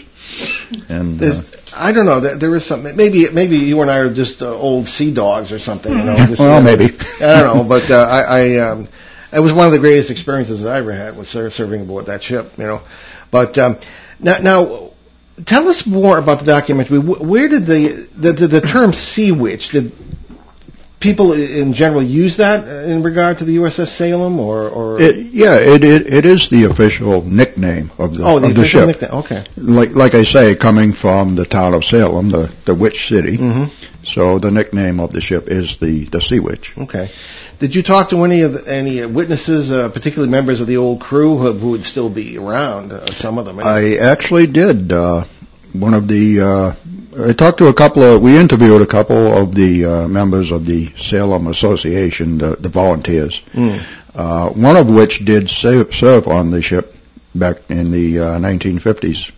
And 0.89 1.17
uh, 1.21 1.25
There's, 1.25 1.51
I 1.75 1.91
don't 1.91 2.05
know. 2.05 2.19
There, 2.19 2.35
there 2.37 2.55
is 2.55 2.65
something. 2.65 2.95
Maybe 2.95 3.29
maybe 3.31 3.57
you 3.57 3.81
and 3.81 3.91
I 3.91 3.97
are 3.99 4.13
just 4.13 4.41
uh, 4.41 4.53
old 4.53 4.87
sea 4.87 5.13
dogs 5.13 5.51
or 5.51 5.59
something. 5.59 5.91
You 5.91 6.03
know. 6.03 6.15
Just, 6.15 6.39
well, 6.39 6.57
uh, 6.57 6.61
maybe. 6.61 6.85
I 7.21 7.41
don't 7.41 7.57
know, 7.57 7.63
but 7.63 7.89
uh, 7.91 7.95
I, 8.09 8.21
I 8.21 8.57
um, 8.69 8.87
it 9.33 9.39
was 9.39 9.53
one 9.53 9.65
of 9.67 9.71
the 9.73 9.79
greatest 9.79 10.09
experiences 10.09 10.61
that 10.61 10.73
I 10.73 10.77
ever 10.77 10.93
had 10.93 11.17
was 11.17 11.29
serving 11.29 11.81
aboard 11.81 12.05
that 12.07 12.23
ship. 12.23 12.51
You 12.57 12.65
know, 12.65 12.81
but 13.29 13.57
um, 13.57 13.77
Now, 14.19 14.37
now, 14.39 14.91
tell 15.45 15.67
us 15.69 15.85
more 15.85 16.17
about 16.17 16.39
the 16.39 16.45
documentary. 16.45 16.99
Where 16.99 17.47
did 17.49 17.65
the 17.65 17.87
the, 18.15 18.31
the, 18.33 18.47
the 18.47 18.61
term 18.61 18.93
Sea 18.93 19.31
Witch 19.31 19.69
did 19.69 19.91
people 21.01 21.33
in 21.33 21.73
general 21.73 22.01
use 22.01 22.37
that 22.37 22.65
uh, 22.65 22.89
in 22.89 23.03
regard 23.03 23.39
to 23.39 23.45
the 23.45 23.57
USS 23.57 23.87
Salem 23.87 24.39
or 24.39 24.69
or 24.69 25.01
It, 25.01 25.17
yeah, 25.17 25.55
it, 25.55 25.83
it 25.83 26.07
it 26.07 26.25
is 26.25 26.47
the 26.49 26.63
official 26.65 27.23
nickname 27.23 27.91
of 27.97 28.15
the 28.15 28.23
oh 28.23 28.39
the 28.39 28.47
of 28.47 28.55
the 28.55 28.65
ship. 28.65 28.87
nickname? 28.87 29.11
Okay. 29.11 29.43
Like 29.57 29.95
like 29.95 30.13
I 30.13 30.23
say, 30.23 30.55
coming 30.55 30.93
from 30.93 31.35
the 31.35 31.45
town 31.45 31.73
of 31.73 31.83
Salem, 31.83 32.29
the 32.29 32.51
the 32.65 32.75
witch 32.75 33.07
city. 33.09 33.37
Mm-hmm. 33.37 33.65
So 34.03 34.39
the 34.39 34.51
nickname 34.51 34.99
of 34.99 35.11
the 35.11 35.21
ship 35.21 35.49
is 35.49 35.77
the 35.77 36.05
the 36.05 36.21
Sea 36.21 36.39
Witch. 36.39 36.77
Okay. 36.77 37.11
Did 37.59 37.75
you 37.75 37.83
talk 37.83 38.09
to 38.09 38.23
any 38.23 38.41
of 38.41 38.53
the, 38.53 38.67
any 38.67 39.05
witnesses, 39.05 39.69
uh, 39.69 39.89
particularly 39.89 40.31
members 40.31 40.61
of 40.61 40.67
the 40.67 40.77
old 40.77 40.99
crew 40.99 41.37
who, 41.37 41.53
who 41.53 41.69
would 41.71 41.85
still 41.85 42.09
be 42.09 42.37
around? 42.37 42.91
Uh, 42.91 43.05
some 43.13 43.37
of 43.37 43.45
them. 43.45 43.59
I 43.59 43.97
actually 43.97 44.47
did. 44.47 44.91
Uh, 44.91 45.25
one 45.73 45.93
of 45.93 46.07
the 46.07 46.41
uh, 46.41 46.75
I 47.17 47.33
talked 47.33 47.57
to 47.57 47.67
a 47.67 47.73
couple 47.73 48.03
of. 48.03 48.21
We 48.21 48.37
interviewed 48.37 48.81
a 48.81 48.87
couple 48.87 49.17
of 49.17 49.53
the 49.53 49.85
uh, 49.85 50.07
members 50.07 50.51
of 50.51 50.65
the 50.65 50.93
Salem 50.95 51.47
Association, 51.47 52.37
the, 52.37 52.55
the 52.55 52.69
volunteers. 52.69 53.41
Mm. 53.51 53.83
Uh, 54.15 54.49
one 54.49 54.77
of 54.77 54.89
which 54.89 55.23
did 55.25 55.49
serve, 55.49 55.93
serve 55.93 56.27
on 56.27 56.51
the 56.51 56.61
ship 56.61 56.95
back 57.35 57.57
in 57.69 57.91
the 57.91 58.19
uh, 58.19 58.39
1950s, 58.39 59.31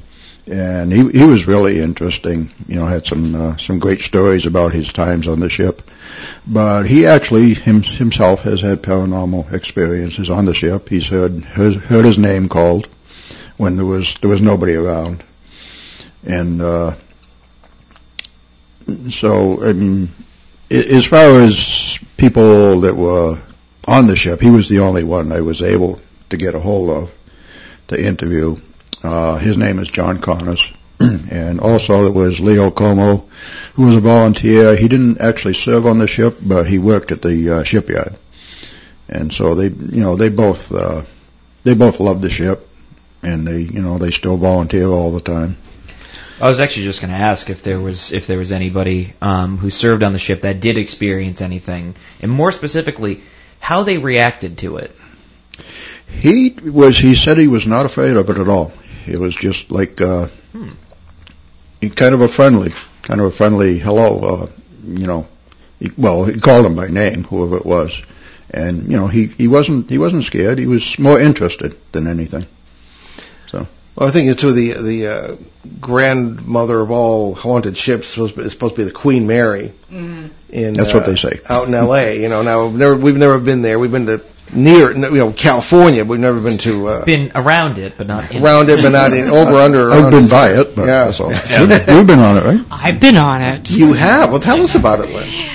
and 0.45 0.93
he 0.93 1.09
he 1.11 1.23
was 1.25 1.47
really 1.47 1.79
interesting. 1.79 2.51
You 2.67 2.75
know, 2.75 2.85
had 2.85 3.07
some 3.07 3.33
uh, 3.33 3.57
some 3.57 3.79
great 3.79 4.01
stories 4.01 4.45
about 4.45 4.71
his 4.73 4.93
times 4.93 5.27
on 5.27 5.39
the 5.39 5.49
ship. 5.49 5.81
But 6.45 6.83
he 6.85 7.07
actually 7.07 7.55
him, 7.55 7.81
himself 7.81 8.41
has 8.41 8.61
had 8.61 8.83
paranormal 8.83 9.51
experiences 9.51 10.29
on 10.29 10.45
the 10.45 10.53
ship. 10.53 10.89
He's 10.89 11.07
heard 11.07 11.43
heard, 11.43 11.75
heard 11.75 12.05
his 12.05 12.19
name 12.19 12.49
called 12.49 12.87
when 13.57 13.77
there 13.77 13.85
was 13.85 14.15
there 14.21 14.29
was 14.29 14.41
nobody 14.41 14.75
around, 14.75 15.23
and 16.23 16.61
uh, 16.61 16.95
so 19.09 19.63
I 19.63 19.73
mean, 19.73 20.09
as 20.69 21.05
far 21.05 21.41
as 21.41 21.99
people 22.17 22.81
that 22.81 22.95
were 22.95 23.41
on 23.87 24.07
the 24.07 24.15
ship, 24.15 24.41
he 24.41 24.49
was 24.49 24.69
the 24.69 24.79
only 24.79 25.03
one 25.03 25.31
I 25.31 25.41
was 25.41 25.61
able 25.61 26.01
to 26.29 26.37
get 26.37 26.55
a 26.55 26.59
hold 26.59 26.89
of 26.89 27.11
to 27.89 28.03
interview. 28.03 28.59
Uh, 29.03 29.37
his 29.37 29.57
name 29.57 29.79
is 29.79 29.89
John 29.89 30.19
Connors, 30.19 30.71
and 30.99 31.59
also 31.59 32.03
there 32.03 32.11
was 32.11 32.39
Leo 32.39 32.71
Como, 32.71 33.29
who 33.73 33.85
was 33.85 33.95
a 33.95 33.99
volunteer. 33.99 34.75
He 34.75 34.87
didn't 34.87 35.19
actually 35.19 35.55
serve 35.55 35.85
on 35.85 35.99
the 35.99 36.07
ship, 36.07 36.37
but 36.41 36.67
he 36.67 36.79
worked 36.79 37.11
at 37.11 37.21
the 37.21 37.49
uh, 37.49 37.63
shipyard, 37.63 38.15
and 39.09 39.33
so 39.33 39.55
they, 39.55 39.67
you 39.67 40.01
know, 40.01 40.15
they 40.15 40.29
both 40.29 40.71
uh, 40.71 41.03
they 41.63 41.73
both 41.73 41.99
loved 41.99 42.21
the 42.21 42.29
ship, 42.29 42.67
and 43.21 43.45
they, 43.45 43.59
you 43.61 43.81
know, 43.81 43.97
they 43.97 44.11
still 44.11 44.37
volunteer 44.37 44.87
all 44.87 45.11
the 45.11 45.21
time. 45.21 45.57
I 46.43 46.49
was 46.49 46.59
actually 46.59 46.83
just 46.83 46.99
going 46.99 47.13
to 47.13 47.17
ask 47.17 47.49
if 47.49 47.63
there 47.63 47.79
was 47.79 48.11
if 48.11 48.27
there 48.27 48.37
was 48.37 48.51
anybody 48.51 49.13
um, 49.21 49.57
who 49.57 49.69
served 49.69 50.03
on 50.03 50.11
the 50.11 50.19
ship 50.19 50.41
that 50.41 50.59
did 50.59 50.75
experience 50.75 51.39
anything, 51.39 51.95
and 52.21 52.29
more 52.29 52.51
specifically, 52.51 53.23
how 53.61 53.83
they 53.83 53.97
reacted 53.97 54.57
to 54.57 54.75
it. 54.75 54.91
He 56.09 56.49
was. 56.49 56.97
He 56.97 57.15
said 57.15 57.37
he 57.37 57.47
was 57.47 57.65
not 57.65 57.85
afraid 57.85 58.17
of 58.17 58.29
it 58.29 58.37
at 58.37 58.49
all. 58.49 58.73
It 59.07 59.17
was 59.17 59.33
just 59.33 59.71
like 59.71 60.01
uh, 60.01 60.27
Hmm. 60.51 60.71
kind 61.95 62.13
of 62.13 62.19
a 62.19 62.27
friendly, 62.27 62.73
kind 63.03 63.21
of 63.21 63.27
a 63.27 63.31
friendly 63.31 63.79
hello. 63.79 64.19
Uh, 64.19 64.47
you 64.85 65.07
know, 65.07 65.25
he, 65.79 65.91
well, 65.97 66.25
he 66.25 66.41
called 66.41 66.65
him 66.65 66.75
by 66.75 66.89
name, 66.89 67.23
whoever 67.23 67.55
it 67.55 67.65
was, 67.65 68.01
and 68.49 68.91
you 68.91 68.97
know, 68.97 69.07
he 69.07 69.27
he 69.27 69.47
wasn't 69.47 69.89
he 69.89 69.97
wasn't 69.97 70.25
scared. 70.25 70.59
He 70.59 70.67
was 70.67 70.99
more 70.99 71.17
interested 71.21 71.77
than 71.93 72.05
anything. 72.05 72.47
Well, 73.95 74.09
I 74.09 74.11
think 74.11 74.29
it's 74.29 74.41
the 74.41 74.73
the 74.73 75.07
uh, 75.07 75.35
grandmother 75.79 76.79
of 76.79 76.91
all 76.91 77.35
haunted 77.35 77.77
ships 77.77 78.07
supposed 78.07 78.35
to 78.35 78.41
be, 78.41 78.45
is 78.47 78.51
supposed 78.53 78.75
to 78.75 78.81
be 78.81 78.85
the 78.85 78.91
Queen 78.91 79.27
Mary. 79.27 79.71
Mm. 79.91 80.31
In, 80.49 80.73
That's 80.75 80.93
uh, 80.93 80.97
what 80.97 81.05
they 81.05 81.15
say. 81.15 81.39
out 81.49 81.67
in 81.67 81.73
L.A. 81.73 82.21
You 82.21 82.29
know, 82.29 82.41
now 82.43 82.67
we've 82.67 82.77
never 82.79 82.95
we've 82.95 83.17
never 83.17 83.39
been 83.39 83.61
there. 83.61 83.77
We've 83.79 83.91
been 83.91 84.05
to 84.07 84.21
near 84.51 84.91
you 84.91 84.97
know 85.11 85.31
California. 85.31 86.03
We've 86.05 86.19
never 86.19 86.39
been 86.41 86.57
to 86.59 86.87
uh, 86.87 87.05
Been 87.05 87.31
around 87.35 87.77
it, 87.77 87.93
but 87.97 88.07
not 88.07 88.31
in 88.31 88.43
around 88.43 88.69
it, 88.69 88.81
but 88.81 88.89
not 88.91 89.13
in 89.13 89.29
over 89.29 89.55
under. 89.55 89.91
I've 89.91 90.11
been 90.11 90.25
it. 90.25 90.31
by 90.31 90.49
it, 90.53 90.75
but 90.75 90.85
Yeah. 90.85 91.05
that's 91.05 91.19
all. 91.19 91.31
Yeah. 91.31 91.61
You've, 91.61 91.87
you've 91.89 92.07
been 92.07 92.19
on 92.19 92.37
it, 92.37 92.43
right? 92.43 92.65
I've 92.71 92.99
been 92.99 93.17
on 93.17 93.41
it. 93.41 93.69
You 93.69 93.93
have. 93.93 94.31
Well, 94.31 94.39
tell 94.39 94.61
us 94.61 94.75
about 94.75 94.99
it, 95.01 95.09
Lynn. 95.13 95.49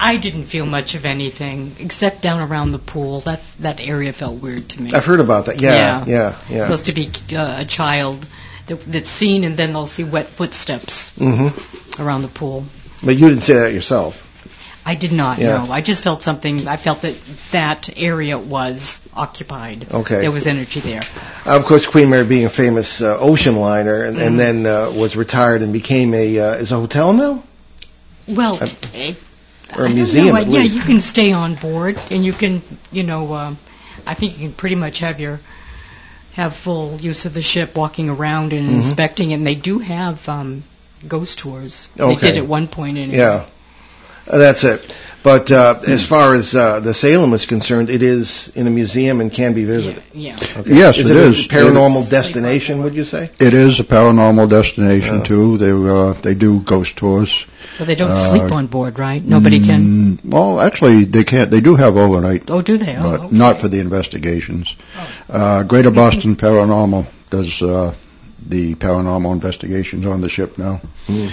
I 0.00 0.16
didn't 0.16 0.44
feel 0.44 0.66
much 0.66 0.94
of 0.94 1.04
anything 1.04 1.74
except 1.80 2.22
down 2.22 2.40
around 2.40 2.72
the 2.72 2.78
pool. 2.78 3.20
That 3.20 3.40
that 3.60 3.80
area 3.80 4.12
felt 4.12 4.40
weird 4.40 4.68
to 4.70 4.82
me. 4.82 4.92
I've 4.92 5.04
heard 5.04 5.20
about 5.20 5.46
that. 5.46 5.60
Yeah, 5.60 5.74
Yeah. 5.74 6.04
yeah, 6.06 6.34
yeah. 6.48 6.62
supposed 6.62 6.84
to 6.86 6.92
be 6.92 7.10
uh, 7.34 7.56
a 7.60 7.64
child 7.64 8.26
that, 8.66 8.80
that's 8.82 9.10
seen, 9.10 9.44
and 9.44 9.56
then 9.56 9.72
they'll 9.72 9.86
see 9.86 10.04
wet 10.04 10.28
footsteps 10.28 11.10
hmm 11.18 11.48
around 11.98 12.22
the 12.22 12.28
pool. 12.28 12.64
But 13.02 13.16
you 13.18 13.28
didn't 13.28 13.42
say 13.42 13.54
that 13.54 13.72
yourself. 13.72 14.24
I 14.86 14.94
did 14.94 15.12
not 15.12 15.38
Yeah. 15.38 15.64
know. 15.64 15.72
I 15.72 15.82
just 15.82 16.02
felt 16.02 16.22
something. 16.22 16.66
I 16.66 16.76
felt 16.78 17.02
that 17.02 17.14
that 17.50 17.90
area 17.96 18.38
was 18.38 19.00
occupied. 19.12 19.86
Okay. 19.92 20.20
There 20.22 20.30
was 20.30 20.46
energy 20.46 20.80
there. 20.80 21.02
Of 21.44 21.64
course, 21.66 21.86
Queen 21.86 22.08
Mary 22.08 22.24
being 22.24 22.46
a 22.46 22.50
famous 22.50 23.00
uh, 23.02 23.18
ocean 23.18 23.56
liner, 23.56 24.02
and, 24.04 24.16
and 24.18 24.34
Mhm. 24.34 24.38
then 24.38 24.66
uh, 24.66 24.90
was 24.90 25.16
retired 25.16 25.62
and 25.62 25.72
became 25.72 26.14
a 26.14 26.38
uh, 26.40 26.52
is 26.54 26.72
a 26.72 26.76
hotel 26.76 27.12
now. 27.12 27.42
Well, 28.26 28.58
Uh, 28.62 28.68
eh, 28.94 29.14
or 29.76 29.86
a 29.86 29.88
I 29.90 29.92
museum, 29.92 30.28
know. 30.28 30.36
at 30.36 30.48
Yeah, 30.48 30.62
you 30.62 30.80
can 30.82 31.00
stay 31.00 31.32
on 31.32 31.54
board, 31.54 31.98
and 32.10 32.24
you 32.24 32.32
can, 32.32 32.62
you 32.92 33.02
know, 33.02 33.34
um, 33.34 33.58
I 34.06 34.14
think 34.14 34.38
you 34.38 34.46
can 34.48 34.52
pretty 34.54 34.76
much 34.76 35.00
have 35.00 35.20
your 35.20 35.40
have 36.34 36.54
full 36.54 36.96
use 37.00 37.24
of 37.26 37.34
the 37.34 37.42
ship, 37.42 37.76
walking 37.76 38.08
around 38.08 38.52
and 38.52 38.68
Mhm. 38.68 38.74
inspecting 38.76 39.32
it. 39.32 39.34
And 39.34 39.46
they 39.46 39.56
do 39.56 39.80
have 39.80 40.26
um, 40.28 40.62
ghost 41.06 41.38
tours. 41.40 41.88
They 41.96 42.14
did 42.14 42.36
at 42.36 42.46
one 42.46 42.68
point. 42.68 42.96
Anyway. 42.96 43.18
Yeah, 43.18 43.44
Uh, 44.30 44.38
that's 44.38 44.62
it. 44.62 44.94
But 45.24 45.50
uh, 45.50 45.80
as 45.86 46.06
far 46.06 46.34
as 46.36 46.54
uh, 46.54 46.78
the 46.78 46.94
Salem 46.94 47.32
is 47.34 47.44
concerned, 47.44 47.90
it 47.90 48.02
is 48.04 48.52
in 48.54 48.66
a 48.68 48.70
museum 48.70 49.20
and 49.20 49.32
can 49.32 49.52
be 49.52 49.62
Yeah. 49.62 49.66
visited. 49.66 50.02
yeah. 50.14 50.36
Okay. 50.58 50.74
Yes, 50.74 50.98
is 50.98 51.10
it 51.10 51.16
it 51.16 51.22
is. 51.22 51.40
a 51.40 51.48
paranormal 51.48 52.02
It 52.02 52.04
is. 52.04 52.08
destination? 52.10 52.82
Would 52.84 52.94
you 52.94 53.04
say? 53.04 53.30
It 53.40 53.52
is 53.52 53.80
a 53.80 53.84
paranormal 53.84 54.48
destination 54.48 55.16
Yeah. 55.16 55.22
too. 55.24 55.58
They 55.58 55.72
uh, 55.72 56.14
they 56.22 56.34
do 56.34 56.60
ghost 56.60 56.96
tours. 56.96 57.46
Well, 57.78 57.86
they 57.86 57.94
don't 57.94 58.10
Uh, 58.10 58.14
sleep 58.30 58.50
on 58.52 58.66
board, 58.66 58.98
right? 58.98 59.24
Nobody 59.24 59.60
can. 59.60 60.18
Mm, 60.18 60.24
well, 60.24 60.60
actually, 60.60 61.04
they 61.04 61.24
can't. 61.24 61.50
They 61.50 61.60
do 61.60 61.76
have 61.76 61.96
overnight, 61.96 62.50
Oh, 62.50 62.60
do 62.62 62.76
they? 62.76 62.96
Oh, 62.96 63.02
but 63.02 63.20
okay. 63.20 63.36
not 63.36 63.60
for 63.60 63.68
the 63.68 63.78
investigations. 63.80 64.74
Uh, 65.30 65.62
Greater 65.62 65.90
Boston 65.92 66.34
Paranormal 66.36 67.06
does 67.30 67.62
uh, 67.62 67.94
the 68.46 68.74
paranormal 68.74 69.32
investigations 69.32 70.06
on 70.06 70.20
the 70.20 70.28
ship 70.28 70.58
now. 70.58 70.80
Mm. 71.06 71.30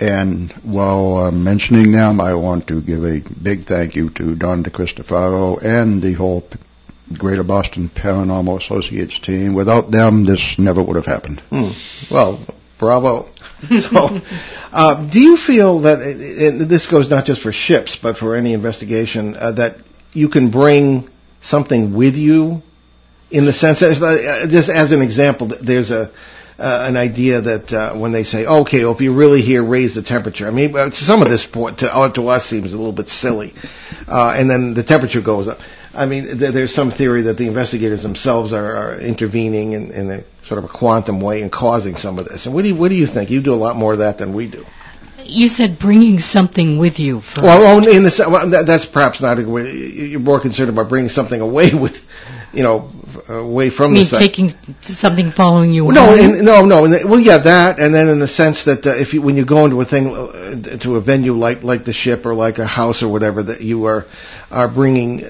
And 0.00 0.52
while 0.62 1.16
uh, 1.16 1.30
mentioning 1.32 1.90
them, 1.90 2.20
I 2.20 2.34
want 2.34 2.68
to 2.68 2.80
give 2.80 3.04
a 3.04 3.20
big 3.20 3.64
thank 3.64 3.96
you 3.96 4.10
to 4.10 4.36
Don 4.36 4.62
DeCristofaro 4.62 5.60
and 5.60 6.00
the 6.00 6.12
whole 6.12 6.42
P- 6.42 6.58
Greater 7.14 7.42
Boston 7.42 7.88
Paranormal 7.92 8.58
Associates 8.60 9.18
team. 9.18 9.54
Without 9.54 9.90
them, 9.90 10.24
this 10.24 10.56
never 10.58 10.80
would 10.80 10.94
have 10.94 11.06
happened. 11.06 11.40
Hmm. 11.50 11.70
Well, 12.14 12.38
bravo. 12.78 13.26
so, 13.80 14.20
uh, 14.72 15.04
do 15.06 15.20
you 15.20 15.36
feel 15.36 15.80
that 15.80 16.00
and 16.00 16.60
this 16.60 16.86
goes 16.86 17.10
not 17.10 17.26
just 17.26 17.40
for 17.40 17.52
ships, 17.52 17.96
but 17.96 18.16
for 18.16 18.36
any 18.36 18.52
investigation 18.52 19.36
uh, 19.36 19.52
that 19.52 19.78
you 20.12 20.28
can 20.28 20.50
bring 20.50 21.08
something 21.40 21.94
with 21.94 22.16
you, 22.16 22.62
in 23.30 23.44
the 23.44 23.52
sense 23.52 23.80
that, 23.80 24.00
uh, 24.00 24.46
just 24.46 24.68
as 24.68 24.92
an 24.92 25.02
example, 25.02 25.48
there's 25.48 25.90
a 25.90 26.10
uh, 26.58 26.86
an 26.88 26.96
idea 26.96 27.40
that 27.40 27.72
uh, 27.72 27.94
when 27.94 28.10
they 28.10 28.24
say, 28.24 28.44
okay, 28.44 28.82
well, 28.82 28.92
if 28.92 29.00
you 29.00 29.12
really 29.12 29.42
here 29.42 29.62
raise 29.62 29.94
the 29.94 30.02
temperature, 30.02 30.46
I 30.46 30.50
mean, 30.50 30.90
some 30.90 31.22
of 31.22 31.30
this 31.30 31.46
point 31.46 31.78
to, 31.78 31.94
uh, 31.94 32.08
to 32.10 32.28
us 32.28 32.46
seems 32.46 32.72
a 32.72 32.76
little 32.76 32.92
bit 32.92 33.08
silly, 33.08 33.54
uh, 34.08 34.34
and 34.36 34.50
then 34.50 34.74
the 34.74 34.82
temperature 34.82 35.20
goes 35.20 35.46
up. 35.46 35.60
I 35.94 36.06
mean, 36.06 36.24
th- 36.24 36.52
there's 36.52 36.74
some 36.74 36.90
theory 36.90 37.22
that 37.22 37.38
the 37.38 37.46
investigators 37.46 38.02
themselves 38.02 38.52
are, 38.52 38.76
are 38.76 38.98
intervening 38.98 39.72
in, 39.72 39.92
in 39.92 40.10
a 40.10 40.24
sort 40.48 40.58
of 40.58 40.64
a 40.64 40.68
quantum 40.68 41.20
way 41.20 41.42
in 41.42 41.50
causing 41.50 41.96
some 41.96 42.18
of 42.18 42.26
this. 42.26 42.46
And 42.46 42.54
what 42.54 42.62
do 42.62 42.68
you, 42.68 42.74
what 42.74 42.88
do 42.88 42.94
you 42.94 43.06
think? 43.06 43.30
You 43.30 43.42
do 43.42 43.52
a 43.52 43.56
lot 43.66 43.76
more 43.76 43.92
of 43.92 43.98
that 43.98 44.16
than 44.18 44.32
we 44.32 44.46
do. 44.46 44.64
You 45.24 45.48
said 45.50 45.78
bringing 45.78 46.20
something 46.20 46.78
with 46.78 46.98
you 46.98 47.20
first. 47.20 47.44
Well, 47.44 47.60
oh, 47.84 47.96
in 47.96 48.02
the 48.02 48.26
well, 48.30 48.48
that, 48.48 48.66
that's 48.66 48.86
perhaps 48.86 49.20
not 49.20 49.38
a 49.38 49.42
good 49.42 49.52
way. 49.52 49.76
You're 49.76 50.20
more 50.20 50.40
concerned 50.40 50.70
about 50.70 50.88
bringing 50.88 51.10
something 51.10 51.38
away 51.38 51.74
with, 51.74 52.08
you 52.54 52.62
know, 52.62 52.90
away 53.28 53.68
from 53.68 53.90
I 53.90 53.94
mean, 53.94 54.06
the 54.06 54.16
taking 54.16 54.48
something 54.80 55.30
following 55.30 55.74
you 55.74 55.92
No, 55.92 56.14
in, 56.14 56.42
no, 56.46 56.64
no. 56.64 56.86
in 56.86 56.92
the- 56.92 57.06
Well, 57.06 57.20
yeah, 57.20 57.36
that, 57.36 57.78
and 57.78 57.94
then 57.94 58.08
in 58.08 58.20
the 58.20 58.28
sense 58.28 58.64
that 58.64 58.86
uh, 58.86 58.90
if 58.96 59.12
you, 59.12 59.20
when 59.20 59.36
you 59.36 59.44
go 59.44 59.66
into 59.66 59.78
a 59.82 59.84
thing, 59.84 60.16
uh, 60.16 60.78
to 60.78 60.96
a 60.96 61.00
venue 61.02 61.34
like 61.34 61.62
like 61.62 61.84
the 61.84 61.92
ship 61.92 62.24
or 62.24 62.34
like 62.34 62.58
a 62.58 62.66
house 62.66 63.02
or 63.02 63.08
whatever, 63.08 63.42
that 63.42 63.60
you 63.60 63.84
are 63.84 64.06
are 64.50 64.68
bringing 64.68 65.26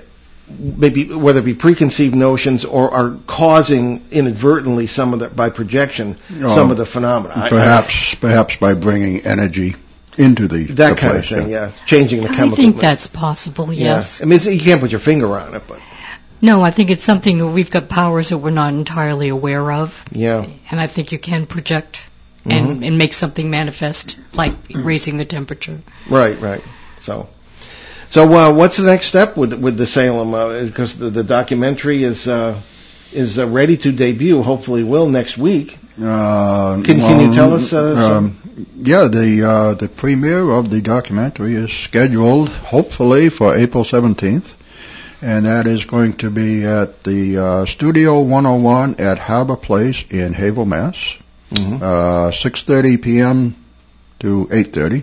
maybe 0.59 1.13
whether 1.13 1.41
it 1.41 1.45
be 1.45 1.55
preconceived 1.55 2.15
notions 2.15 2.65
or 2.65 2.93
are 2.93 3.17
causing 3.27 4.05
inadvertently 4.11 4.87
some 4.87 5.13
of 5.13 5.21
the 5.21 5.29
by 5.29 5.51
projection 5.51 6.17
Oh, 6.43 6.55
some 6.55 6.71
of 6.71 6.77
the 6.77 6.87
phenomena. 6.87 7.35
I- 7.37 7.47
I- 7.47 7.49
Perhaps, 7.49 8.15
perhaps 8.17 8.57
by 8.57 8.75
bringing 8.75 9.21
energy 9.27 9.77
into 10.17 10.49
the 10.49 10.65
that 10.65 10.91
the 10.91 10.95
kind 10.97 11.17
of 11.19 11.27
thing. 11.27 11.49
Yeah, 11.49 11.71
changing 11.87 12.23
the 12.23 12.31
I 12.31 12.35
chemical. 12.35 12.55
I 12.55 12.57
think 12.57 12.77
mix. 12.77 12.83
that's 12.83 13.07
possible, 13.07 13.73
Yeah. 13.73 13.97
yes. 13.97 14.21
I 14.23 14.25
mean, 14.25 14.41
you 14.41 14.59
can't 14.61 14.81
put 14.81 14.91
your 14.91 15.01
finger 15.01 15.37
on 15.39 15.55
it, 15.55 15.63
but 15.69 15.81
No, 16.41 16.63
I 16.63 16.71
think 16.71 16.91
it's 16.91 17.03
something 17.03 17.39
that 17.39 17.47
we've 17.49 17.71
got 17.71 17.89
powers 17.89 18.29
that 18.29 18.39
we're 18.39 18.51
not 18.51 18.73
entirely 18.73 19.29
aware 19.29 19.73
of, 19.73 20.01
Yeah. 20.13 20.45
and 20.71 20.81
I 20.81 20.87
think 20.87 21.11
you 21.11 21.19
can 21.19 21.47
project 21.47 22.01
and, 22.47 22.81
Mhm. 22.81 22.87
and 22.87 22.97
make 22.99 23.13
something 23.13 23.51
manifest, 23.51 24.17
like 24.33 24.55
raising 24.73 25.17
the 25.19 25.25
temperature. 25.25 25.81
Right, 26.09 26.41
right. 26.41 26.63
So, 27.03 27.29
so 28.11 28.33
uh, 28.33 28.53
what's 28.55 28.77
the 28.77 28.87
next 28.87 29.07
step 29.07 29.37
with 29.37 29.53
with 29.55 29.77
the 29.77 29.87
Salem? 29.87 30.35
Uh, 30.35 30.65
because 30.65 30.97
the, 30.97 31.11
the 31.11 31.25
documentary 31.25 32.03
is 32.05 32.27
uh, 32.27 32.61
is 33.13 33.39
uh, 33.39 33.47
ready 33.47 33.77
to 33.79 33.93
debut. 33.93 34.43
Hopefully, 34.43 34.85
will 34.85 35.09
next 35.09 35.37
week. 35.39 35.77
Uh, 36.01 36.81
Can- 36.85 37.01
can 37.01 37.21
you 37.29 37.35
tell 37.35 37.55
us, 37.55 37.73
uh, 37.73 37.95
um, 38.19 38.37
yeah, 38.77 39.09
the 39.09 39.43
uh, 39.43 39.75
the 39.75 39.89
premiere 39.89 40.49
of 40.51 40.71
the 40.71 40.81
documentary 40.81 41.55
is 41.57 41.73
scheduled, 41.73 42.49
hopefully, 42.51 43.31
for 43.31 43.57
April 43.57 43.83
17th, 43.83 44.55
and 45.23 45.47
that 45.47 45.67
is 45.67 45.85
going 45.87 46.13
to 46.19 46.31
be 46.31 46.65
at 46.65 47.03
the 47.03 47.37
uh, 47.39 47.67
Studio 47.67 48.21
101 48.21 49.01
at 49.01 49.19
Harbor 49.19 49.57
Place 49.57 50.05
in 50.11 50.35
Haverhill, 50.35 50.67
Mass. 50.67 50.97
Mhm. 51.51 51.83
Uh, 51.83 52.31
6:30 52.31 53.03
p.m. 53.03 53.57
to 54.21 54.47
8:30. 54.53 55.03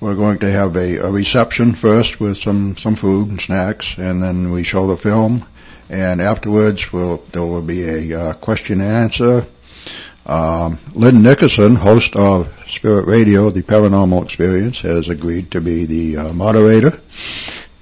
We're 0.00 0.14
going 0.14 0.38
to 0.38 0.50
have 0.50 0.76
a, 0.76 0.98
a 0.98 1.10
reception 1.10 1.74
first 1.74 2.20
with 2.20 2.36
some 2.38 2.76
some 2.76 2.94
food 2.94 3.28
and 3.30 3.40
snacks, 3.40 3.96
and 3.98 4.22
then 4.22 4.50
we 4.52 4.62
show 4.62 4.86
the 4.86 4.96
film. 4.96 5.44
And 5.90 6.20
afterwards, 6.20 6.92
we'll, 6.92 7.16
there 7.32 7.42
will 7.42 7.62
be 7.62 7.82
a 8.10 8.20
uh, 8.20 8.32
question 8.34 8.80
and 8.80 8.90
answer. 8.90 9.46
Um, 10.26 10.78
Lynn 10.92 11.22
Nickerson, 11.22 11.76
host 11.76 12.14
of 12.14 12.52
Spirit 12.68 13.06
Radio, 13.06 13.48
The 13.50 13.62
Paranormal 13.62 14.22
Experience, 14.24 14.80
has 14.82 15.08
agreed 15.08 15.52
to 15.52 15.60
be 15.62 15.86
the 15.86 16.16
uh, 16.18 16.32
moderator. 16.34 17.00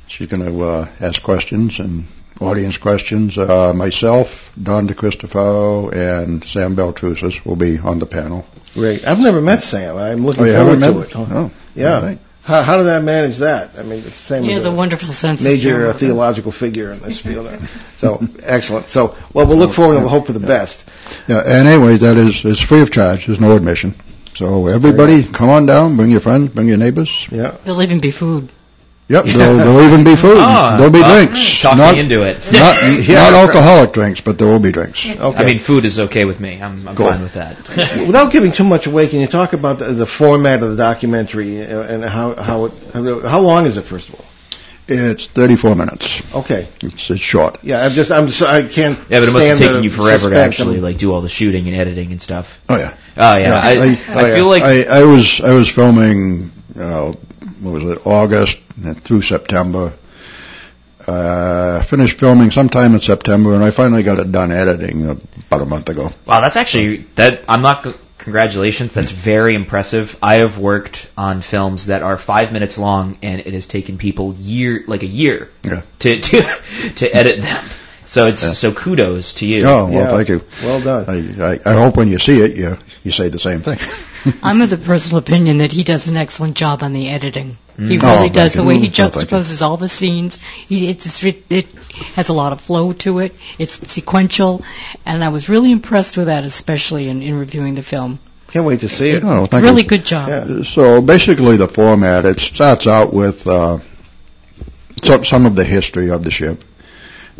She's 0.06 0.28
going 0.28 0.44
to 0.46 0.62
uh, 0.62 0.88
ask 1.00 1.20
questions 1.20 1.80
and 1.80 2.06
audience 2.40 2.78
questions. 2.78 3.36
Uh, 3.36 3.72
myself, 3.74 4.52
Don 4.62 4.86
DeCristofaro, 4.88 5.92
and 5.92 6.44
Sam 6.44 6.76
Baltrusis 6.76 7.44
will 7.44 7.56
be 7.56 7.78
on 7.80 7.98
the 7.98 8.06
panel. 8.06 8.46
Great. 8.74 9.04
I've 9.04 9.18
never 9.18 9.40
met 9.42 9.62
Sam. 9.62 9.96
I'm 9.96 10.24
looking 10.24 10.44
Oh, 10.44 10.54
forward 10.54 10.80
to 10.80 10.92
met? 10.92 11.08
it. 11.10 11.16
Oh, 11.16 11.50
yeah. 11.76 11.96
all 11.96 12.02
right. 12.02 12.18
How, 12.42 12.62
how 12.62 12.76
did 12.76 12.84
that 12.84 13.02
manage 13.02 13.38
that? 13.38 13.72
I 13.76 13.82
mean, 13.82 13.98
it's 13.98 14.04
the 14.04 14.12
same. 14.12 14.44
He 14.44 14.52
has 14.52 14.66
a 14.66 14.72
wonderful 14.72 15.08
sense 15.08 15.42
major 15.42 15.86
of 15.86 15.98
humor. 15.98 16.14
theological 16.14 16.52
figure 16.52 16.92
in 16.92 17.00
this 17.00 17.20
field. 17.20 17.60
so 17.98 18.24
excellent. 18.42 18.88
So 18.88 19.16
well, 19.32 19.46
we'll 19.46 19.58
look 19.58 19.72
forward 19.72 19.94
and 19.94 20.02
we'll 20.02 20.12
hope 20.12 20.26
for 20.26 20.32
the 20.32 20.40
best. 20.40 20.84
Yeah, 21.26 21.40
and 21.40 21.66
anyway, 21.66 21.96
that 21.96 22.16
is 22.16 22.44
is 22.44 22.60
free 22.60 22.82
of 22.82 22.92
charge. 22.92 23.26
There's 23.26 23.40
no 23.40 23.56
admission. 23.56 23.94
So 24.36 24.66
everybody, 24.66 25.24
come 25.24 25.48
on 25.48 25.66
down. 25.66 25.96
Bring 25.96 26.10
your 26.10 26.20
friends. 26.20 26.50
Bring 26.50 26.68
your 26.68 26.76
neighbors. 26.76 27.26
Yeah. 27.30 27.56
There'll 27.64 27.82
even 27.82 28.00
be 28.00 28.10
food. 28.10 28.52
Yep, 29.08 29.24
there'll, 29.26 29.56
there'll 29.56 29.82
even 29.82 30.02
be 30.04 30.16
food. 30.16 30.36
Ah, 30.38 30.76
there'll 30.76 30.92
be 30.92 31.00
well, 31.00 31.24
drinks. 31.24 31.60
Talk 31.62 31.78
not, 31.78 31.94
me 31.94 32.00
into 32.00 32.22
it. 32.22 32.38
Not, 32.52 33.06
Yeah. 33.08 33.30
not 33.30 33.34
alcoholic 33.34 33.92
drinks, 33.92 34.20
but 34.20 34.36
there 34.38 34.48
will 34.48 34.58
be 34.58 34.72
drinks. 34.72 35.06
Okay. 35.06 35.38
I 35.38 35.44
mean, 35.44 35.60
food 35.60 35.84
is 35.84 35.98
okay 36.00 36.24
with 36.24 36.40
me. 36.40 36.60
I'm, 36.60 36.88
I'm 36.88 36.96
Cool. 36.96 37.06
fine 37.06 37.22
with 37.22 37.34
that. 37.34 37.56
Without 38.06 38.32
giving 38.32 38.50
too 38.50 38.64
much 38.64 38.86
away, 38.86 39.06
can 39.08 39.20
you 39.20 39.28
talk 39.28 39.52
about 39.52 39.78
the, 39.78 39.92
the 39.92 40.06
format 40.06 40.62
of 40.62 40.70
the 40.70 40.76
documentary 40.76 41.62
uh, 41.62 41.82
and 41.82 42.04
how 42.04 42.34
how 42.34 42.64
it 42.66 42.72
how 42.94 43.40
long 43.40 43.66
is 43.66 43.76
it 43.76 43.82
first 43.82 44.08
of 44.08 44.16
all? 44.16 44.24
It's 44.88 45.26
34 45.26 45.74
minutes. 45.74 46.22
Okay. 46.34 46.68
It's, 46.82 47.10
it's 47.10 47.20
short. 47.20 47.58
Yeah, 47.62 47.84
I'm 47.84 47.90
just 47.92 48.10
I'm 48.10 48.26
just, 48.26 48.42
I 48.42 48.62
can't. 48.66 48.98
yeah, 49.08 49.20
but 49.20 49.28
it 49.28 49.32
must 49.32 49.46
have 49.46 49.58
taken 49.58 49.82
you 49.84 49.90
forever 49.90 50.30
to 50.30 50.36
actually 50.36 50.80
like 50.80 50.98
do 50.98 51.12
all 51.12 51.20
the 51.20 51.28
shooting 51.28 51.66
and 51.68 51.76
editing 51.76 52.10
and 52.12 52.20
stuff. 52.22 52.60
Oh 52.68 52.76
yeah. 52.76 52.96
Oh 53.16 53.36
yeah, 53.36 53.60
I, 53.62 53.70
I, 53.70 54.30
I- 54.32 54.34
feel 54.34 54.46
like 54.48 54.62
I, 54.64 54.82
I 55.00 55.04
was 55.04 55.40
I 55.40 55.52
was 55.54 55.68
filming. 55.68 56.50
Uh, 56.78 57.14
what 57.60 57.72
was 57.74 57.84
it? 57.84 58.06
August 58.06 58.58
and 58.82 59.02
through 59.02 59.22
September. 59.22 59.92
Uh, 61.06 61.82
finished 61.82 62.18
filming 62.18 62.50
sometime 62.50 62.92
in 62.94 63.00
September, 63.00 63.54
and 63.54 63.62
I 63.64 63.70
finally 63.70 64.02
got 64.02 64.18
it 64.18 64.32
done 64.32 64.50
editing 64.50 65.08
about 65.08 65.62
a 65.62 65.64
month 65.66 65.88
ago. 65.88 66.10
Wow, 66.26 66.40
that's 66.40 66.56
actually 66.56 67.06
that. 67.14 67.42
I'm 67.48 67.62
not. 67.62 67.86
Congratulations, 68.18 68.92
that's 68.92 69.12
very 69.12 69.54
impressive. 69.54 70.18
I 70.20 70.36
have 70.36 70.58
worked 70.58 71.06
on 71.16 71.42
films 71.42 71.86
that 71.86 72.02
are 72.02 72.18
five 72.18 72.52
minutes 72.52 72.76
long, 72.76 73.18
and 73.22 73.40
it 73.40 73.52
has 73.54 73.68
taken 73.68 73.98
people 73.98 74.34
year, 74.34 74.82
like 74.88 75.04
a 75.04 75.06
year, 75.06 75.48
Yeah. 75.62 75.82
to 76.00 76.20
to 76.20 76.42
to 76.96 77.14
edit 77.14 77.42
them. 77.42 77.64
So 78.06 78.26
it's 78.26 78.42
Yeah. 78.42 78.52
so 78.54 78.72
kudos 78.72 79.34
to 79.34 79.46
you. 79.46 79.64
Oh 79.64 79.84
well, 79.86 79.92
Yeah. 79.92 80.10
thank 80.10 80.28
you. 80.28 80.42
Well 80.60 80.80
done. 80.80 81.04
I, 81.40 81.52
I, 81.52 81.60
I 81.64 81.74
hope 81.74 81.96
when 81.96 82.08
you 82.10 82.18
see 82.18 82.40
it, 82.40 82.56
you 82.56 82.76
you 83.06 83.12
say 83.12 83.28
the 83.28 83.38
same 83.38 83.62
thing. 83.62 83.78
I'm 84.42 84.60
of 84.60 84.68
the 84.70 84.76
personal 84.76 85.18
opinion 85.18 85.58
that 85.58 85.72
he 85.72 85.84
does 85.84 86.08
an 86.08 86.16
excellent 86.16 86.56
job 86.56 86.82
on 86.82 86.92
the 86.92 87.08
editing. 87.08 87.56
He 87.78 87.98
Oh, 88.02 88.16
really 88.16 88.30
does. 88.30 88.52
The 88.54 88.62
you. 88.62 88.68
way 88.68 88.78
he 88.78 88.88
Mm. 88.88 89.04
Oh, 89.06 89.08
juxtaposes 89.10 89.62
all 89.62 89.76
the 89.76 89.88
scenes, 89.88 90.36
he, 90.68 90.88
it's, 90.88 91.22
it, 91.24 91.44
it 91.50 91.66
has 92.16 92.28
a 92.28 92.32
lot 92.32 92.52
of 92.52 92.60
flow 92.60 92.92
to 93.04 93.20
it. 93.20 93.34
It's 93.58 93.74
sequential, 93.90 94.62
and 95.06 95.22
I 95.24 95.28
was 95.30 95.48
really 95.48 95.70
impressed 95.72 96.16
with 96.16 96.26
that, 96.26 96.44
especially 96.44 97.08
in, 97.08 97.22
in 97.22 97.38
reviewing 97.38 97.74
the 97.76 97.82
film. 97.82 98.18
Can't 98.48 98.64
wait 98.66 98.80
to 98.80 98.88
see 98.88 99.10
it. 99.10 99.24
Oh, 99.24 99.46
thank 99.46 99.62
really 99.64 99.82
you. 99.82 99.88
good 99.88 100.04
job. 100.04 100.28
Yeah. 100.28 100.62
So 100.62 101.00
basically, 101.02 101.56
the 101.56 101.68
format 101.68 102.24
it 102.24 102.40
starts 102.40 102.86
out 102.86 103.12
with 103.12 103.46
uh, 103.46 103.78
some 105.04 105.24
some 105.24 105.46
of 105.46 105.54
the 105.56 105.64
history 105.64 106.10
of 106.10 106.22
the 106.24 106.30
ship, 106.30 106.62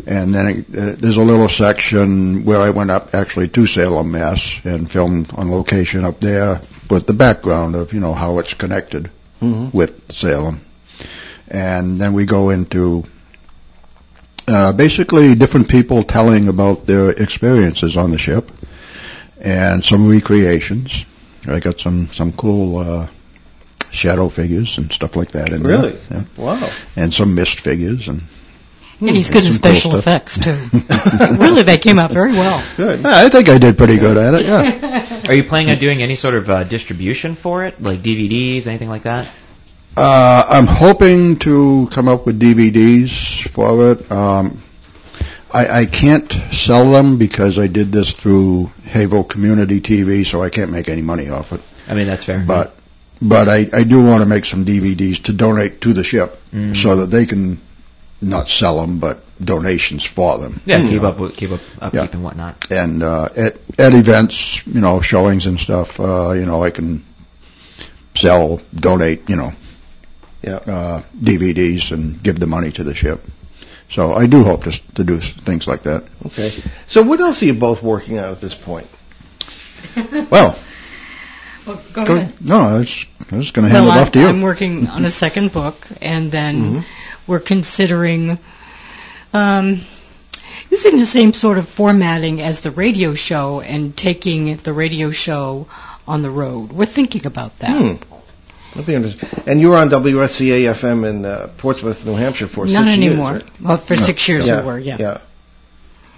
and 0.05 0.33
then 0.33 0.47
it, 0.47 0.57
uh, 0.77 0.95
there's 0.97 1.17
a 1.17 1.23
little 1.23 1.49
section 1.49 2.45
where 2.45 2.61
I 2.61 2.69
went 2.69 2.91
up 2.91 3.13
actually 3.15 3.47
to 3.49 3.65
Salem, 3.65 4.11
Mass, 4.11 4.59
and 4.63 4.89
filmed 4.89 5.33
on 5.33 5.49
location 5.51 6.05
up 6.05 6.19
there 6.19 6.61
with 6.89 7.07
the 7.07 7.13
background 7.13 7.75
of 7.75 7.93
you 7.93 7.99
know 7.99 8.13
how 8.13 8.39
it's 8.39 8.53
connected 8.53 9.09
Mhm. 9.41 9.73
with 9.73 10.11
Salem, 10.11 10.61
and 11.47 11.97
then 11.99 12.13
we 12.13 12.25
go 12.25 12.49
into 12.49 13.05
uh, 14.47 14.71
basically 14.71 15.35
different 15.35 15.67
people 15.67 16.03
telling 16.03 16.47
about 16.47 16.85
their 16.85 17.09
experiences 17.09 17.97
on 17.97 18.11
the 18.11 18.17
ship, 18.17 18.51
and 19.41 19.83
some 19.83 20.07
recreations. 20.07 21.05
I 21.47 21.59
got 21.59 21.79
some 21.79 22.09
some 22.11 22.31
cool 22.33 22.77
uh, 22.79 23.07
shadow 23.91 24.29
figures 24.29 24.77
and 24.77 24.91
stuff 24.91 25.15
like 25.15 25.31
that 25.31 25.51
in 25.53 25.63
Really? 25.63 25.97
there, 26.09 26.25
Wow. 26.37 26.55
yeah. 26.59 26.71
and 26.95 27.13
some 27.13 27.35
mist 27.35 27.59
figures 27.59 28.07
and 28.07 28.21
And 28.99 29.09
he's 29.11 29.29
good 29.29 29.45
at 29.45 29.51
Some 29.51 29.61
cool 29.61 29.71
special 29.73 29.95
effects, 29.95 30.39
too. 30.39 30.57
really, 31.37 31.61
they 31.63 31.77
came 31.77 31.99
out 31.99 32.11
very 32.11 32.31
well. 32.31 32.63
Good. 32.77 33.05
I 33.05 33.29
think 33.29 33.47
I 33.47 33.59
did 33.59 33.77
pretty 33.77 33.97
good 33.97 34.17
at 34.17 34.33
it. 34.33 34.45
Yeah. 34.45 35.21
Are 35.27 35.33
you 35.35 35.43
planning 35.43 35.69
on 35.69 35.77
doing 35.77 36.01
any 36.01 36.15
sort 36.15 36.33
of 36.33 36.49
uh, 36.49 36.63
distribution 36.63 37.35
for 37.35 37.65
it, 37.65 37.81
like 37.81 37.99
DVDs, 37.99 38.65
anything 38.65 38.89
like 38.89 39.03
that? 39.03 39.27
Uh, 39.95 40.45
I'm 40.49 40.65
hoping 40.67 41.37
to 41.39 41.87
come 41.91 42.07
up 42.07 42.25
with 42.25 42.39
DVDs 42.39 43.47
for 43.49 43.91
it. 43.91 44.11
Um, 44.11 44.61
I, 45.51 45.81
I 45.81 45.85
can't 45.85 46.31
sell 46.51 46.91
them 46.91 47.17
because 47.17 47.57
I 47.57 47.67
did 47.67 47.91
this 47.91 48.11
through 48.11 48.71
Haverhill 48.85 49.23
Community 49.23 49.79
TV, 49.79 50.25
so 50.25 50.41
I 50.41 50.49
can't 50.49 50.71
make 50.71 50.89
any 50.89 51.01
money 51.01 51.29
off 51.29 51.53
it. 51.53 51.61
I 51.87 51.93
mean, 51.93 52.07
that's 52.07 52.25
fair. 52.25 52.43
But 52.45 52.75
but 53.21 53.47
I, 53.49 53.67
I 53.73 53.83
do 53.83 54.03
want 54.05 54.21
to 54.21 54.27
make 54.27 54.45
some 54.45 54.65
DVDs 54.65 55.23
to 55.23 55.33
donate 55.33 55.81
to 55.81 55.93
the 55.93 56.03
ship 56.03 56.39
Mm. 56.53 56.75
so 56.77 56.97
that 56.97 57.07
they 57.07 57.25
can 57.25 57.59
not 58.21 58.47
sell 58.49 58.79
them, 58.81 58.99
but 58.99 59.23
donations 59.43 60.03
for 60.03 60.37
them. 60.39 60.59
yeah, 60.65 60.81
keep 60.81 61.01
know. 61.01 61.09
up 61.09 61.19
with 61.19 61.35
keep 61.37 61.51
up 61.51 61.61
upkeep 61.79 62.13
and 62.13 62.23
whatnot. 62.23 62.71
and 62.71 63.03
uh, 63.03 63.29
at 63.35 63.57
at 63.77 63.93
events, 63.93 64.65
you 64.65 64.81
know, 64.81 65.01
showings 65.01 65.45
and 65.45 65.59
stuff, 65.59 65.99
uh, 65.99 66.31
you 66.31 66.45
know, 66.45 66.63
I 66.63 66.71
can 66.71 67.03
sell, 68.15 68.59
donate, 68.73 69.29
you 69.29 69.35
know, 69.35 69.51
Yeah. 70.41 70.55
uh, 70.55 71.01
DVDs 71.15 71.91
and 71.91 72.21
give 72.23 72.39
the 72.39 72.47
money 72.47 72.71
to 72.71 72.83
the 72.83 72.95
ship. 72.95 73.21
So 73.89 74.13
I 74.13 74.25
do 74.27 74.43
hope 74.43 74.63
to 74.63 74.71
to 74.95 75.03
do 75.03 75.19
things 75.19 75.67
like 75.67 75.83
that. 75.83 76.03
Okay. 76.25 76.51
So 76.87 77.03
what 77.03 77.19
else 77.19 77.41
are 77.41 77.45
you 77.45 77.53
both 77.53 77.83
working 77.83 78.17
on 78.19 78.31
at 78.31 78.41
this 78.41 78.55
point? 78.55 78.87
Well, 80.31 80.57
Well, 81.65 81.81
go 81.93 82.05
go- 82.05 82.15
ahead. 82.15 82.33
no, 82.41 82.57
I 82.57 82.77
was, 82.79 83.05
I 83.31 83.35
was 83.37 83.51
going 83.51 83.67
to 83.67 83.73
hand 83.73 83.85
well, 83.85 83.93
it 83.95 83.99
I'm, 83.99 84.03
off 84.07 84.11
to 84.13 84.19
you. 84.19 84.27
I'm 84.27 84.41
working 84.41 84.87
on 84.87 85.05
a 85.05 85.09
second 85.09 85.51
book, 85.51 85.85
and 86.01 86.31
then 86.31 86.55
Mm-hmm. 86.55 86.79
We're 87.27 87.39
considering 87.39 88.39
um, 89.33 89.81
using 90.69 90.97
the 90.97 91.05
same 91.05 91.33
sort 91.33 91.57
of 91.57 91.67
formatting 91.67 92.41
as 92.41 92.61
the 92.61 92.71
radio 92.71 93.13
show 93.13 93.61
and 93.61 93.95
taking 93.95 94.57
the 94.57 94.73
radio 94.73 95.11
show 95.11 95.67
on 96.07 96.21
the 96.21 96.29
road. 96.29 96.71
We're 96.71 96.85
thinking 96.85 97.25
about 97.25 97.57
that. 97.59 97.69
Hmm. 97.79 98.13
That'd 98.71 98.85
be 98.85 98.95
interesting. 98.95 99.29
And 99.47 99.59
you 99.59 99.69
were 99.69 99.77
on 99.77 99.89
WSCA 99.89 100.71
FM 100.73 101.09
in 101.09 101.25
uh, 101.25 101.49
Portsmouth, 101.57 102.05
New 102.05 102.15
Hampshire 102.15 102.47
for 102.47 102.65
Not 102.65 102.83
six 102.85 102.87
anymore. 102.97 103.31
years. 103.31 103.43
right? 103.43 103.61
Well, 103.61 103.77
for 103.77 103.95
No. 103.95 104.01
six 104.01 104.27
years 104.29 104.47
yeah. 104.47 104.61
we 104.61 104.67
were, 104.67 104.79
yeah. 104.79 104.97
Yeah. 104.99 105.17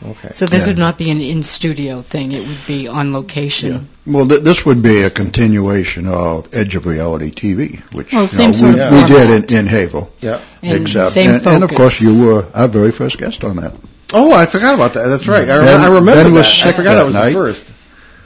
Okay. 0.06 0.30
So 0.34 0.46
this 0.46 0.64
Yeah. 0.64 0.68
would 0.70 0.78
not 0.78 0.98
be 0.98 1.10
an 1.10 1.20
in-studio 1.20 2.02
thing. 2.02 2.32
It 2.32 2.48
would 2.48 2.66
be 2.66 2.88
on 2.88 3.12
location. 3.12 3.90
Well, 4.06 4.26
th- 4.28 4.42
this 4.42 4.66
would 4.66 4.82
be 4.82 5.02
a 5.02 5.10
continuation 5.10 6.08
of 6.08 6.48
Edge 6.54 6.76
of 6.76 6.86
Reality 6.86 7.32
TV, 7.32 7.82
which 7.94 8.14
Well, 8.14 8.22
you 8.22 8.28
same 8.28 8.52
know, 8.52 8.58
sort 8.58 8.76
we, 8.76 8.82
of 8.82 8.92
we 8.94 9.04
did 9.10 9.52
in, 9.52 9.58
in 9.58 9.66
Haverhill. 9.66 10.10
Yeah. 10.22 10.40
And 10.64 10.84
Except, 10.84 11.12
same 11.12 11.30
and, 11.32 11.46
and 11.48 11.64
of 11.66 11.72
course, 11.76 12.00
you 12.00 12.26
were 12.26 12.46
our 12.54 12.68
very 12.70 12.92
first 12.94 13.18
guest 13.18 13.44
on 13.44 13.58
that. 13.58 13.74
Oh, 14.14 14.32
I 14.34 14.46
forgot 14.46 14.74
about 14.74 14.94
that. 14.94 15.08
That's 15.08 15.28
right. 15.28 15.48
I, 15.50 15.58
rem- 15.58 15.66
Ben- 15.66 15.82
I 15.82 15.88
remember 15.88 16.24
Ben 16.24 16.34
was 16.34 16.46
that. 16.62 16.68
I 16.68 16.72
forgot 16.72 16.94
that 16.96 17.02
I 17.02 17.04
was 17.04 17.14
night. 17.14 17.26
the 17.30 17.34
first. 17.34 17.72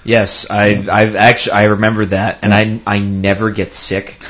Yes, 0.06 0.46
I 0.50 0.66
I've 0.92 1.16
actually 1.16 1.54
I 1.54 1.64
remember 1.66 2.06
that, 2.06 2.40
and 2.44 2.54
I 2.54 2.80
I 2.86 3.00
never 3.00 3.52
get 3.52 3.74
sick. 3.74 4.22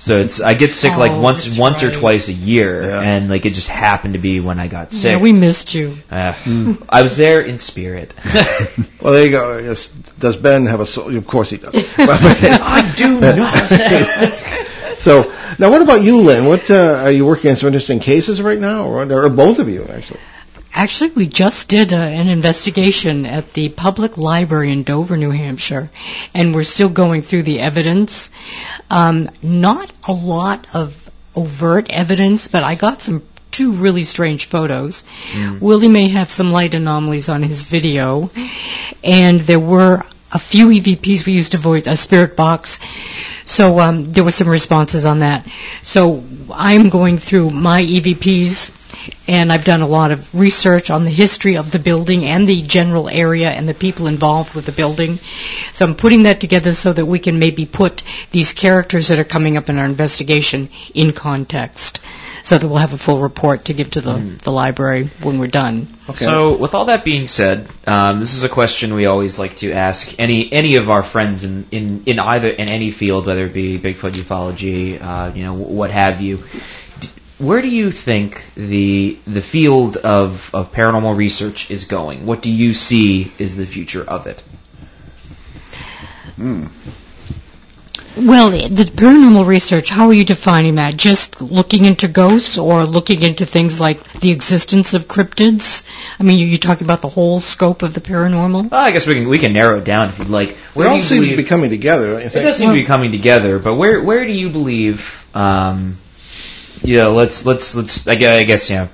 So 0.00 0.18
it's 0.18 0.40
I 0.40 0.54
get 0.54 0.72
sick 0.72 0.96
like 0.96 1.12
Oh, 1.12 1.20
once 1.20 1.44
that's 1.44 1.58
once 1.58 1.82
or 1.82 1.90
twice 1.90 2.28
a 2.28 2.32
year, 2.32 2.82
Yeah. 2.82 3.00
and 3.02 3.28
like 3.28 3.44
it 3.44 3.52
just 3.52 3.68
happened 3.68 4.14
to 4.14 4.18
be 4.20 4.40
when 4.40 4.58
I 4.58 4.66
got 4.66 4.92
sick. 4.92 5.04
Yeah, 5.10 5.18
we 5.18 5.32
missed 5.32 5.74
you. 5.74 5.94
Uh, 6.10 6.32
I 6.88 7.02
was 7.02 7.16
there 7.18 7.42
in 7.42 7.58
spirit. 7.58 8.14
Well, 9.02 9.14
there 9.14 9.24
you 9.24 9.30
go. 9.30 9.56
Yes. 9.58 9.88
Does 10.18 10.36
Ben 10.36 10.66
have 10.66 10.80
a 10.80 10.86
soul? 10.86 11.16
Of 11.16 11.26
course 11.26 11.48
he 11.50 11.56
does. 11.56 11.74
I 11.98 12.92
do 12.96 13.18
not. 13.36 15.00
so 15.00 15.32
now, 15.58 15.70
what 15.70 15.80
about 15.82 16.02
you, 16.02 16.18
Lynn? 16.18 16.44
What 16.46 16.70
uh, 16.70 17.00
are 17.04 17.10
you 17.10 17.24
working 17.24 17.50
on 17.50 17.56
some 17.56 17.68
interesting 17.68 17.98
cases 18.00 18.42
right 18.42 18.58
now, 18.58 18.84
or, 18.86 19.10
or 19.10 19.28
both 19.30 19.58
of 19.58 19.68
you 19.70 19.84
actually? 19.86 20.20
Actually, 20.72 21.10
we 21.10 21.26
just 21.26 21.68
did 21.68 21.92
uh, 21.92 21.96
an 21.96 22.28
investigation 22.28 23.26
at 23.26 23.52
the 23.52 23.68
public 23.68 24.16
library 24.16 24.70
in 24.72 24.84
Dover, 24.84 25.16
New 25.16 25.30
Hampshire, 25.30 25.90
and 26.32 26.54
we're 26.54 26.62
still 26.62 26.88
going 26.88 27.22
through 27.22 27.42
the 27.42 27.60
evidence. 27.60 28.30
Um, 28.88 29.30
not 29.42 29.92
a 30.08 30.12
lot 30.12 30.66
of 30.74 31.10
overt 31.34 31.90
evidence, 31.90 32.48
but 32.48 32.62
I 32.62 32.76
got 32.76 33.02
some 33.02 33.22
two 33.50 33.72
really 33.72 34.04
strange 34.04 34.46
photos. 34.46 35.04
Willie 35.60 35.88
may 35.88 36.08
have 36.08 36.30
some 36.30 36.52
light 36.52 36.74
anomalies 36.74 37.28
on 37.28 37.42
his 37.42 37.62
video, 37.62 38.30
and 39.02 39.40
there 39.40 39.60
were 39.60 40.02
a 40.32 40.38
few 40.38 40.68
EVPs 40.68 41.26
we 41.26 41.32
used 41.32 41.52
to 41.52 41.58
avoid 41.58 41.86
a 41.86 41.96
spirit 41.96 42.36
box. 42.36 42.78
So 43.44 43.80
um, 43.80 44.04
there 44.04 44.22
were 44.22 44.32
some 44.32 44.48
responses 44.48 45.04
on 45.04 45.20
that. 45.20 45.46
So 45.82 46.22
I'm 46.52 46.88
going 46.88 47.18
through 47.18 47.50
my 47.50 47.82
EVPs, 47.82 48.70
and 49.26 49.52
I've 49.52 49.64
done 49.64 49.80
a 49.80 49.86
lot 49.86 50.10
of 50.10 50.34
research 50.34 50.90
on 50.90 51.04
the 51.04 51.10
history 51.10 51.56
of 51.56 51.70
the 51.70 51.78
building 51.78 52.24
and 52.24 52.48
the 52.48 52.62
general 52.62 53.08
area 53.08 53.50
and 53.50 53.68
the 53.68 53.74
people 53.74 54.06
involved 54.06 54.54
with 54.54 54.66
the 54.66 54.72
building. 54.72 55.18
So 55.72 55.84
I'm 55.84 55.94
putting 55.94 56.24
that 56.24 56.40
together 56.40 56.72
so 56.72 56.92
that 56.92 57.06
we 57.06 57.18
can 57.18 57.38
maybe 57.38 57.66
put 57.66 58.02
these 58.32 58.52
characters 58.52 59.08
that 59.08 59.18
are 59.18 59.24
coming 59.24 59.56
up 59.56 59.68
in 59.68 59.78
our 59.78 59.84
investigation 59.84 60.68
in 60.94 61.12
context, 61.12 62.00
so 62.42 62.58
that 62.58 62.66
we'll 62.66 62.78
have 62.78 62.92
a 62.92 62.98
full 62.98 63.20
report 63.20 63.66
to 63.66 63.74
give 63.74 63.90
to 63.92 64.00
the, 64.00 64.16
the 64.42 64.50
library 64.50 65.10
when 65.22 65.38
we're 65.38 65.46
done. 65.46 65.86
Okay. 66.08 66.24
So, 66.24 66.56
with 66.56 66.74
all 66.74 66.86
that 66.86 67.04
being 67.04 67.28
said, 67.28 67.68
um, 67.86 68.18
this 68.18 68.34
is 68.34 68.42
a 68.42 68.48
question 68.48 68.94
we 68.94 69.06
always 69.06 69.38
like 69.38 69.56
to 69.56 69.72
ask 69.72 70.18
any 70.18 70.52
any 70.52 70.76
of 70.76 70.90
our 70.90 71.04
friends 71.04 71.44
in, 71.44 71.66
in, 71.70 72.02
in 72.06 72.18
either 72.18 72.48
in 72.48 72.68
any 72.68 72.90
field, 72.90 73.26
whether 73.26 73.44
it 73.46 73.52
be 73.52 73.78
Bigfoot 73.78 74.12
ufology, 74.12 75.00
uh, 75.00 75.32
you 75.34 75.44
know, 75.44 75.54
what 75.54 75.90
have 75.90 76.20
you. 76.20 76.42
D- 77.40 77.44
Where 77.44 77.62
do 77.62 77.68
you 77.68 77.90
think 77.90 78.44
the 78.54 79.18
the 79.26 79.42
field 79.42 79.96
of, 79.96 80.50
of 80.54 80.72
paranormal 80.72 81.16
research 81.16 81.70
is 81.70 81.84
going? 81.84 82.26
What 82.26 82.42
do 82.42 82.50
you 82.50 82.74
see 82.74 83.32
is 83.38 83.56
the 83.56 83.66
future 83.66 84.04
of 84.04 84.26
it? 84.26 84.42
Well, 88.16 88.50
the 88.50 88.84
paranormal 88.84 89.46
research, 89.46 89.88
how 89.88 90.08
are 90.08 90.12
you 90.12 90.24
defining 90.24 90.74
that? 90.74 90.96
Just 90.96 91.40
looking 91.40 91.84
into 91.84 92.08
ghosts 92.08 92.58
or 92.58 92.84
looking 92.84 93.22
into 93.22 93.46
things 93.46 93.80
like 93.80 94.02
the 94.14 94.30
existence 94.30 94.94
of 94.94 95.06
cryptids? 95.06 95.84
I 96.18 96.24
mean, 96.24 96.40
are 96.44 96.46
you 96.46 96.58
talking 96.58 96.86
about 96.86 97.02
the 97.02 97.08
whole 97.08 97.40
scope 97.40 97.82
of 97.82 97.94
the 97.94 98.00
paranormal? 98.00 98.70
Well, 98.70 98.84
I 98.84 98.90
guess 98.90 99.06
we 99.06 99.14
can 99.14 99.28
we 99.28 99.38
can 99.38 99.52
narrow 99.52 99.78
it 99.78 99.84
down 99.84 100.08
if 100.08 100.18
you'd 100.18 100.28
like. 100.28 100.50
They 100.50 100.54
Where 100.74 100.86
do 100.88 100.90
all 100.90 100.96
you 100.98 101.02
seem 101.02 101.24
to 101.24 101.36
be 101.36 101.44
coming 101.44 101.70
together. 101.70 102.12
don't 102.12 102.22
It 102.22 102.32
does 102.32 102.58
seem 102.58 102.70
to 102.70 102.74
be 102.74 102.84
coming 102.84 103.12
together, 103.12 103.58
but 103.58 103.76
where 103.76 104.02
where 104.02 104.24
do 104.24 104.32
you 104.32 104.50
believe? 104.50 105.26
Um, 105.34 105.96
yeah, 106.82 107.06
let's 107.06 107.46
let's 107.46 107.74
let's. 107.74 108.06
I 108.06 108.14
guess, 108.14 108.40
I 108.40 108.44
guess 108.44 108.70
yeah, 108.70 108.88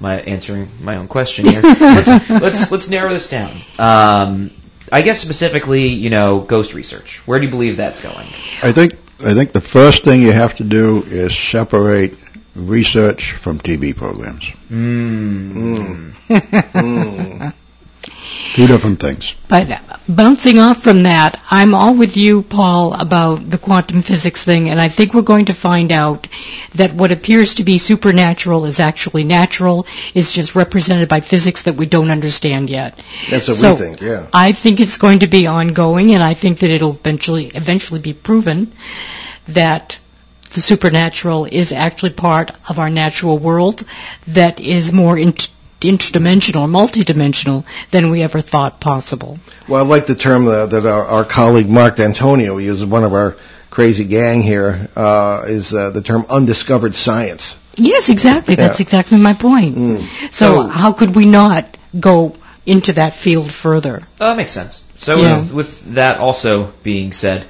my 0.00 0.20
answering 0.20 0.68
my 0.80 0.96
own 0.96 1.08
question 1.08 1.46
here. 1.46 1.62
let's 1.80 2.30
let's 2.30 2.70
let's 2.72 2.88
narrow 2.88 3.10
this 3.10 3.28
down. 3.28 3.56
Um, 3.78 4.50
I 4.90 5.02
guess 5.02 5.20
specifically, 5.20 5.88
you 5.88 6.10
know, 6.10 6.40
ghost 6.40 6.74
research. 6.74 7.18
Where 7.26 7.38
do 7.38 7.46
you 7.46 7.50
believe 7.50 7.76
that's 7.76 8.00
going? 8.00 8.28
I 8.62 8.72
think 8.72 8.94
I 9.20 9.34
think 9.34 9.52
the 9.52 9.60
first 9.60 10.04
thing 10.04 10.22
you 10.22 10.32
have 10.32 10.54
to 10.56 10.64
do 10.64 11.02
is 11.02 11.36
separate 11.36 12.16
research 12.54 13.32
from 13.32 13.58
TV 13.58 13.94
programs. 13.94 14.44
Mm. 14.70 16.12
Mm. 16.28 17.52
Two 18.54 18.66
different 18.66 19.00
things. 19.00 19.34
But 19.48 19.70
uh, 19.70 19.78
bouncing 20.08 20.58
off 20.58 20.82
from 20.82 21.02
that, 21.04 21.40
I'm 21.50 21.74
all 21.74 21.94
with 21.94 22.16
you, 22.16 22.42
Paul, 22.42 22.94
about 22.94 23.48
the 23.50 23.58
quantum 23.58 24.02
physics 24.02 24.44
thing, 24.44 24.70
and 24.70 24.80
I 24.80 24.88
think 24.88 25.14
we're 25.14 25.22
going 25.22 25.46
to 25.46 25.54
find 25.54 25.92
out 25.92 26.28
that 26.74 26.94
what 26.94 27.12
appears 27.12 27.54
to 27.54 27.64
be 27.64 27.78
supernatural 27.78 28.64
is 28.64 28.80
actually 28.80 29.24
natural, 29.24 29.86
is 30.14 30.32
just 30.32 30.54
represented 30.54 31.08
by 31.08 31.20
physics 31.20 31.62
that 31.64 31.74
we 31.76 31.86
don't 31.86 32.10
understand 32.10 32.70
yet. 32.70 32.98
That's 33.30 33.48
what 33.48 33.56
So, 33.56 33.74
we 33.74 33.80
think. 33.80 34.00
Yeah. 34.00 34.26
I 34.32 34.52
think 34.52 34.80
it's 34.80 34.98
going 34.98 35.20
to 35.20 35.26
be 35.26 35.46
ongoing, 35.46 36.12
and 36.14 36.22
I 36.22 36.34
think 36.34 36.60
that 36.60 36.70
it'll 36.70 36.90
eventually 36.94 37.46
eventually 37.46 38.00
be 38.00 38.12
proven 38.14 38.72
that 39.48 39.98
the 40.54 40.60
supernatural 40.60 41.44
is 41.44 41.72
actually 41.72 42.10
part 42.10 42.50
of 42.68 42.78
our 42.78 42.88
natural 42.88 43.38
world 43.38 43.84
that 44.28 44.60
is 44.60 44.92
more 44.92 45.18
int- 45.18 45.50
interdimensional, 45.80 46.68
multidimensional 46.68 47.64
than 47.90 48.10
we 48.10 48.22
ever 48.22 48.40
thought 48.40 48.80
possible. 48.80 49.38
Well, 49.68 49.84
I 49.84 49.86
like 49.86 50.06
the 50.06 50.14
term 50.14 50.46
that, 50.46 50.70
that 50.70 50.86
our, 50.86 51.04
our 51.04 51.24
colleague 51.24 51.68
Mark 51.68 51.96
D'Antonio 51.96 52.58
uses. 52.58 52.86
One 52.86 53.04
of 53.04 53.12
our 53.12 53.36
crazy 53.70 54.04
gang 54.04 54.42
here 54.42 54.88
uh, 54.96 55.44
is 55.46 55.74
uh, 55.74 55.90
the 55.90 56.02
term 56.02 56.24
undiscovered 56.30 56.94
science. 56.94 57.56
Yes, 57.74 58.08
exactly. 58.08 58.54
That's 58.54 58.80
exactly 58.80 59.18
my 59.18 59.34
point. 59.34 59.76
Mm. 59.76 60.32
So, 60.32 60.62
So- 60.62 60.66
how 60.68 60.92
could 60.92 61.14
we 61.14 61.26
not 61.26 61.76
go 61.98 62.34
into 62.64 62.94
that 62.94 63.14
field 63.14 63.50
further? 63.52 64.02
Oh, 64.20 64.28
that 64.28 64.36
makes 64.36 64.52
sense. 64.52 64.82
So 64.94 65.16
Yeah. 65.18 65.38
with, 65.38 65.52
with 65.52 65.94
that 65.94 66.18
also 66.18 66.72
being 66.82 67.12
said, 67.12 67.44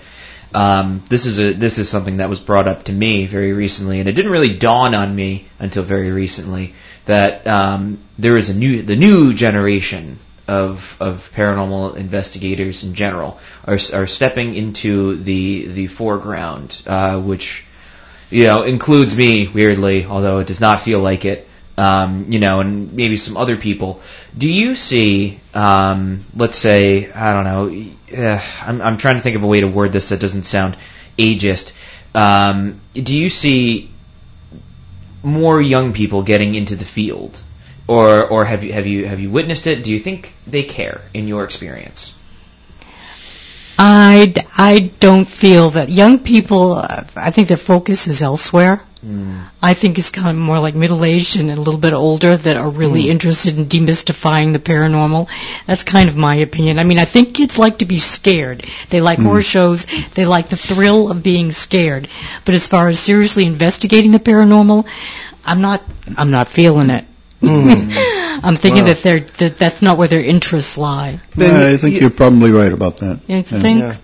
um, 0.56 1.02
this 1.10 1.26
is 1.26 1.38
a 1.38 1.52
this 1.52 1.76
is 1.76 1.90
something 1.90 2.16
that 2.16 2.30
was 2.30 2.40
brought 2.40 2.66
up 2.66 2.84
to 2.84 2.92
me 2.92 3.26
very 3.26 3.52
recently, 3.52 4.00
and 4.00 4.08
it 4.08 4.12
didn't 4.12 4.32
really 4.32 4.56
dawn 4.56 4.94
on 4.94 5.14
me 5.14 5.46
until 5.58 5.82
very 5.82 6.10
recently 6.10 6.72
that 7.04 7.46
um, 7.46 7.98
there 8.18 8.38
is 8.38 8.48
a 8.48 8.54
new 8.54 8.80
the 8.80 8.96
new 8.96 9.34
generation 9.34 10.18
of 10.48 10.96
of 10.98 11.30
paranormal 11.34 11.96
investigators 11.96 12.84
in 12.84 12.94
general 12.94 13.38
are 13.66 13.78
are 13.92 14.06
stepping 14.06 14.54
into 14.54 15.16
the 15.16 15.66
the 15.66 15.86
foreground, 15.88 16.80
uh, 16.86 17.20
which 17.20 17.62
you 18.30 18.44
know 18.44 18.62
includes 18.62 19.14
me 19.14 19.48
weirdly, 19.48 20.06
although 20.06 20.38
it 20.38 20.46
does 20.46 20.60
not 20.60 20.80
feel 20.80 21.00
like 21.00 21.26
it. 21.26 21.45
Um, 21.78 22.32
you 22.32 22.38
know, 22.38 22.60
and 22.60 22.94
maybe 22.94 23.18
some 23.18 23.36
other 23.36 23.56
people. 23.56 24.00
Do 24.36 24.50
you 24.50 24.76
see, 24.76 25.38
um, 25.52 26.24
let's 26.34 26.56
say, 26.56 27.12
I 27.12 27.32
don't 27.34 27.44
know, 27.44 28.18
uh, 28.18 28.42
I'm, 28.62 28.80
I'm 28.80 28.96
trying 28.96 29.16
to 29.16 29.20
think 29.20 29.36
of 29.36 29.42
a 29.42 29.46
way 29.46 29.60
to 29.60 29.68
word 29.68 29.92
this 29.92 30.08
that 30.08 30.18
doesn't 30.18 30.44
sound 30.44 30.76
ageist. 31.18 31.72
Um, 32.14 32.80
do 32.94 33.14
you 33.14 33.28
see 33.28 33.90
more 35.22 35.60
young 35.60 35.92
people 35.92 36.22
getting 36.22 36.54
into 36.54 36.76
the 36.76 36.84
field, 36.84 37.40
or 37.86 38.26
or 38.26 38.44
have 38.44 38.64
you 38.64 38.72
have 38.72 38.86
you 38.86 39.06
have 39.06 39.20
you 39.20 39.30
witnessed 39.30 39.66
it? 39.66 39.84
Do 39.84 39.92
you 39.92 39.98
think 39.98 40.32
they 40.46 40.62
care 40.62 41.02
in 41.12 41.28
your 41.28 41.44
experience? 41.44 42.14
I, 43.78 44.34
I 44.56 44.90
don't 45.00 45.28
feel 45.28 45.70
that 45.70 45.90
young 45.90 46.18
people, 46.18 46.74
I 46.74 47.30
think 47.30 47.48
their 47.48 47.56
focus 47.56 48.06
is 48.06 48.22
elsewhere. 48.22 48.80
Mm. 49.04 49.44
I 49.62 49.74
think 49.74 49.98
it's 49.98 50.10
kind 50.10 50.36
of 50.36 50.42
more 50.42 50.58
like 50.58 50.74
middle-aged 50.74 51.36
and 51.36 51.50
a 51.50 51.60
little 51.60 51.78
bit 51.78 51.92
older 51.92 52.36
that 52.36 52.56
are 52.56 52.68
really 52.68 53.04
mm. 53.04 53.08
interested 53.08 53.58
in 53.58 53.66
demystifying 53.66 54.52
the 54.52 54.58
paranormal. 54.58 55.28
That's 55.66 55.84
kind 55.84 56.08
of 56.08 56.16
my 56.16 56.36
opinion. 56.36 56.78
I 56.78 56.84
mean, 56.84 56.98
I 56.98 57.04
think 57.04 57.34
kids 57.34 57.58
like 57.58 57.78
to 57.78 57.84
be 57.84 57.98
scared. 57.98 58.64
They 58.88 59.00
like 59.00 59.18
mm. 59.18 59.24
horror 59.24 59.42
shows. 59.42 59.86
They 60.14 60.26
like 60.26 60.48
the 60.48 60.56
thrill 60.56 61.10
of 61.10 61.22
being 61.22 61.52
scared. 61.52 62.08
But 62.44 62.54
as 62.54 62.66
far 62.66 62.88
as 62.88 62.98
seriously 62.98 63.44
investigating 63.44 64.10
the 64.10 64.18
paranormal, 64.18 64.86
I'm 65.44 65.60
not. 65.60 65.82
I'm 66.16 66.30
not 66.30 66.48
feeling 66.48 66.90
it. 66.90 67.04
I'm 67.48 68.56
thinking 68.56 68.82
Wow. 68.84 68.88
that 68.94 69.02
they're 69.02 69.20
that 69.38 69.58
that's 69.58 69.82
not 69.82 69.98
where 69.98 70.08
their 70.08 70.22
interests 70.22 70.76
lie. 70.78 71.20
Ben, 71.36 71.54
I 71.54 71.76
think 71.76 71.94
you- 71.94 72.00
you're 72.02 72.10
probably 72.10 72.50
right 72.50 72.72
about 72.72 72.98
that. 72.98 73.20
You 73.26 73.36
Yeah. 73.36 73.42
think? 73.42 73.80
Yeah. 73.80 73.94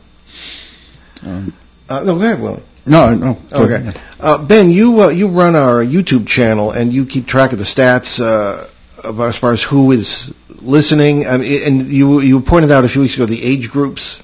Um, 1.26 1.52
Uh, 1.88 2.00
no, 2.04 2.14
go 2.16 2.22
ahead, 2.24 2.40
Willie. 2.40 2.60
no, 2.86 3.14
no. 3.14 3.36
go 3.50 3.58
Okay. 3.64 3.74
ahead. 3.74 3.98
Uh, 4.20 4.38
ben, 4.38 4.70
you 4.70 5.02
uh, 5.02 5.08
you 5.08 5.28
run 5.28 5.54
our 5.56 5.84
YouTube 5.84 6.26
channel 6.26 6.70
and 6.70 6.92
you 6.92 7.04
keep 7.04 7.26
track 7.26 7.52
of 7.52 7.58
the 7.58 7.64
stats 7.64 8.20
uh, 8.20 8.64
of 9.04 9.20
as 9.20 9.36
far 9.36 9.52
as 9.52 9.62
who 9.62 9.92
is 9.92 10.30
listening. 10.62 11.26
I 11.28 11.36
mean, 11.38 11.62
and 11.64 11.86
you 11.88 12.20
you 12.20 12.40
pointed 12.40 12.70
out 12.72 12.84
a 12.84 12.88
few 12.88 13.02
weeks 13.02 13.14
ago 13.14 13.26
the 13.26 13.42
age 13.42 13.70
groups 13.70 14.22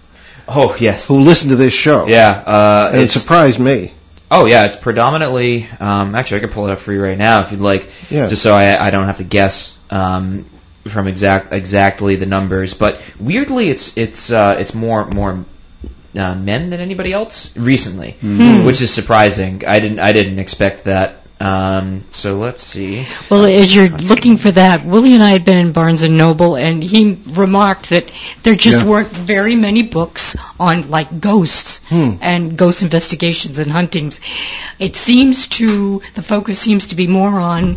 Oh 0.48 0.74
yes, 0.78 1.08
who 1.08 1.20
listen 1.20 1.50
to 1.50 1.56
this 1.56 1.74
show. 1.74 2.06
yeah. 2.08 2.30
Uh, 2.46 2.90
and 2.92 3.02
it 3.02 3.10
surprised 3.10 3.58
me. 3.58 3.92
Oh 4.30 4.46
yeah, 4.46 4.66
it's 4.66 4.76
predominantly. 4.76 5.68
Um, 5.80 6.14
actually, 6.14 6.38
I 6.38 6.40
could 6.40 6.52
pull 6.52 6.68
it 6.68 6.72
up 6.72 6.78
for 6.80 6.92
you 6.92 7.02
right 7.02 7.18
now 7.18 7.40
if 7.40 7.50
you'd 7.52 7.60
like. 7.60 7.88
Yeah. 8.10 8.28
just 8.28 8.42
so 8.42 8.52
I, 8.54 8.86
I 8.86 8.90
don't 8.90 9.06
have 9.06 9.18
to 9.18 9.24
guess 9.24 9.76
um, 9.90 10.44
from 10.84 11.06
exact 11.08 11.52
exactly 11.52 12.16
the 12.16 12.26
numbers. 12.26 12.74
But 12.74 13.00
weirdly, 13.20 13.68
it's 13.70 13.96
it's 13.96 14.30
uh, 14.30 14.56
it's 14.58 14.74
more 14.74 15.06
more 15.06 15.44
uh, 16.16 16.34
men 16.34 16.70
than 16.70 16.80
anybody 16.80 17.12
else 17.12 17.56
recently, 17.56 18.12
Hmm. 18.20 18.64
which 18.64 18.80
is 18.80 18.90
surprising. 18.92 19.64
I 19.66 19.80
didn't 19.80 19.98
I 19.98 20.12
didn't 20.12 20.38
expect 20.38 20.84
that 20.84 21.17
Um, 21.40 22.02
so 22.10 22.36
let's 22.36 22.64
see. 22.64 23.06
Well, 23.30 23.44
as 23.44 23.72
you're 23.74 23.88
looking 23.88 24.38
for 24.38 24.50
that, 24.50 24.84
Willie 24.84 25.14
and 25.14 25.22
I 25.22 25.30
had 25.30 25.44
been 25.44 25.58
in 25.66 25.72
Barnes 25.72 26.02
and 26.02 26.18
Noble, 26.18 26.56
and 26.56 26.82
he 26.82 27.16
remarked 27.28 27.90
that 27.90 28.10
there 28.42 28.56
just 28.56 28.78
Yeah. 28.80 28.84
weren't 28.86 29.10
very 29.16 29.54
many 29.54 29.82
books 29.82 30.34
on 30.58 30.90
like 30.90 31.20
ghosts 31.20 31.80
Hmm. 31.90 32.14
and 32.20 32.56
ghost 32.56 32.82
investigations 32.82 33.60
and 33.60 33.70
huntings. 33.70 34.18
It 34.80 34.96
seems 34.96 35.46
to 35.58 36.02
the 36.14 36.22
focus 36.22 36.58
seems 36.58 36.88
to 36.88 36.96
be 36.96 37.06
more 37.06 37.38
on 37.38 37.76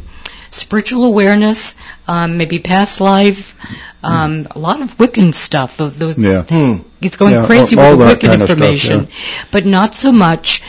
spiritual 0.49 1.05
awareness, 1.05 1.75
um, 2.07 2.37
maybe 2.37 2.57
past 2.59 2.99
life, 2.99 3.55
um, 4.03 4.47
a 4.51 4.57
lot 4.59 4.81
of 4.81 4.97
Wiccan 4.97 5.33
stuff. 5.35 5.77
Those, 5.77 5.93
those, 5.93 6.17
Yeah. 6.17 6.41
Hmm. 6.41 6.77
It's 6.99 7.15
going 7.15 7.33
Yeah, 7.35 7.45
crazy 7.45 7.77
all- 7.77 7.85
all 7.91 7.97
with 7.97 8.07
the 8.07 8.15
Wiccan 8.15 8.29
kind 8.29 8.41
of 8.41 8.47
stuff, 8.47 8.57
information, 8.57 9.07
but 9.51 9.65
not 9.67 9.93
so 9.95 10.11
much 10.11 10.63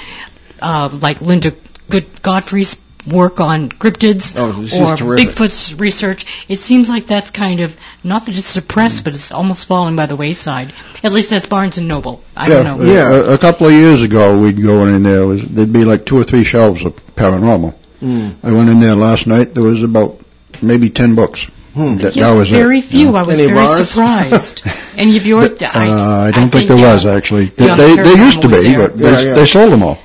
uh, 0.61 0.89
like 1.01 1.21
Linda 1.21 1.53
Good 1.93 2.23
Godfrey's 2.23 2.77
work 3.07 3.41
on 3.41 3.69
cryptids 3.69 4.35
Oh, 4.37 4.51
or. 4.51 5.17
Bigfoot's 5.17 5.75
research. 5.75 6.25
It 6.49 6.59
seems 6.61 6.89
like 6.89 7.07
that's 7.07 7.31
kind 7.33 7.61
of 7.61 7.77
not 8.05 8.27
that 8.27 8.37
it's 8.37 8.47
suppressed, 8.47 9.03
but 9.05 9.13
it's 9.15 9.33
almost 9.33 9.67
fallen 9.67 9.97
by 9.97 10.07
the 10.07 10.15
wayside. 10.17 10.73
At 11.03 11.13
least 11.13 11.31
that's 11.31 11.47
Barnes 11.47 11.79
and 11.79 11.89
Noble. 11.89 12.23
I 12.37 12.49
yeah, 12.49 12.63
don't 12.63 12.79
know. 12.79 12.85
Yeah. 12.85 13.09
A, 13.11 13.35
a 13.35 13.39
couple 13.39 13.67
of 13.67 13.73
years 13.73 14.03
ago, 14.03 14.41
we'd 14.41 14.63
go 14.63 14.87
in 14.87 15.03
there. 15.03 15.27
Was, 15.27 15.43
there'd 15.49 15.73
be 15.73 15.85
like 15.85 16.07
two 16.07 16.17
or 16.19 16.25
three 16.25 16.45
shelves 16.45 16.85
of 16.85 16.95
paranormal. 17.17 17.75
Hmm. 18.01 18.31
I 18.43 18.53
went 18.53 18.69
in 18.71 18.79
there 18.81 18.95
last 18.95 19.27
night. 19.27 19.55
There 19.55 19.65
was 19.65 19.83
about 19.83 20.21
maybe 20.61 20.89
ten 20.91 21.15
books. 21.17 21.45
Hmm. 21.75 21.97
That, 21.97 22.15
Yeah, 22.15 22.29
that 22.31 22.39
was 22.39 22.51
very 22.51 22.79
it. 22.79 22.85
few. 22.85 23.17
I 23.17 23.23
was 23.23 23.41
Any 23.41 23.49
very 23.53 23.67
ours? 23.67 23.89
surprised. 23.89 24.63
Any 24.97 25.17
of 25.17 25.25
yours? 25.27 25.51
Uh, 25.61 25.67
I 25.75 26.31
don't 26.31 26.51
think, 26.51 26.71
uh, 26.71 26.77
there 26.77 26.95
was 26.95 27.07
actually. 27.07 27.47
They, 27.47 27.67
they, 27.75 27.97
they 27.97 28.15
used 28.15 28.43
to 28.43 28.49
be, 28.49 28.61
there. 28.61 28.89
but 28.89 28.99
they, 28.99 29.11
Yeah, 29.11 29.21
yeah. 29.23 29.35
they 29.35 29.47
sold 29.47 29.73
them 29.73 29.83
all. 29.83 29.99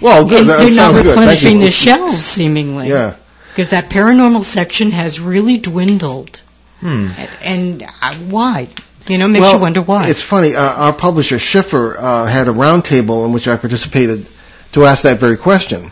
Well, 0.00 0.26
good. 0.28 0.40
And 0.42 0.48
that 0.50 0.58
they're 0.58 0.70
not 0.70 0.76
sounds 0.76 0.96
good. 0.98 1.04
Thank 1.06 1.18
replenishing 1.18 1.58
you. 1.58 1.64
the 1.64 1.70
shelves, 1.70 2.24
seemingly. 2.24 2.88
Yeah. 2.88 3.16
Because 3.50 3.70
that 3.70 3.90
paranormal 3.90 4.42
section 4.42 4.92
has 4.92 5.20
really 5.20 5.58
dwindled. 5.58 6.40
Hmm. 6.80 7.08
And, 7.16 7.30
and 7.42 7.82
uh, 8.02 8.14
why? 8.30 8.68
You 9.08 9.18
know, 9.18 9.26
makes 9.26 9.40
well, 9.40 9.54
you 9.54 9.60
wonder 9.60 9.82
why. 9.82 10.08
It's 10.08 10.22
funny. 10.22 10.54
Uh, 10.54 10.62
our 10.62 10.92
publisher 10.92 11.38
Schiffer 11.38 11.96
uh, 11.98 12.26
had 12.26 12.46
a 12.46 12.52
roundtable 12.52 13.24
in 13.26 13.32
which 13.32 13.48
I 13.48 13.56
participated 13.56 14.26
to 14.72 14.84
ask 14.84 15.02
that 15.02 15.18
very 15.18 15.36
question. 15.36 15.90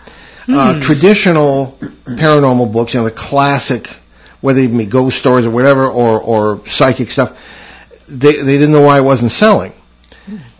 Uh, 0.49 0.75
Hmm. 0.75 0.81
traditional 0.81 1.77
paranormal 2.05 2.73
books, 2.73 2.95
you 2.95 3.01
know, 3.01 3.05
the 3.05 3.11
classic, 3.11 3.89
whether 4.41 4.61
it 4.61 4.69
be 4.69 4.85
ghost 4.85 5.19
stories 5.19 5.45
or 5.45 5.51
whatever, 5.51 5.87
or 5.89 6.21
or 6.21 6.61
psychic 6.69 7.11
stuff, 7.11 7.37
they 8.07 8.37
they 8.37 8.57
didn't 8.57 8.71
know 8.71 8.83
why 8.83 8.99
it 8.99 9.03
wasn't 9.03 9.33
selling. 9.33 9.73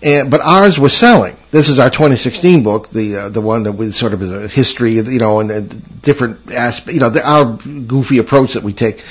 And, 0.03 0.31
but 0.31 0.41
ours 0.43 0.79
was 0.79 0.97
selling. 0.97 1.37
This 1.51 1.69
is 1.69 1.79
our 1.79 1.91
2016 1.91 2.63
book, 2.63 2.89
the 2.91 3.17
uh, 3.17 3.29
the 3.31 3.41
one 3.41 3.65
that 3.65 3.73
was 3.73 3.97
sort 3.97 4.13
of 4.13 4.23
a 4.23 4.47
history, 4.49 4.93
you 4.93 5.19
know, 5.19 5.41
and, 5.41 5.51
and 5.51 6.03
different 6.03 6.53
aspect, 6.53 6.95
you 6.95 7.01
know, 7.01 7.11
the, 7.11 7.29
our 7.29 7.45
goofy 7.57 8.19
approach 8.19 8.55
that 8.55 8.63
we 8.63 8.73
take. 8.73 9.03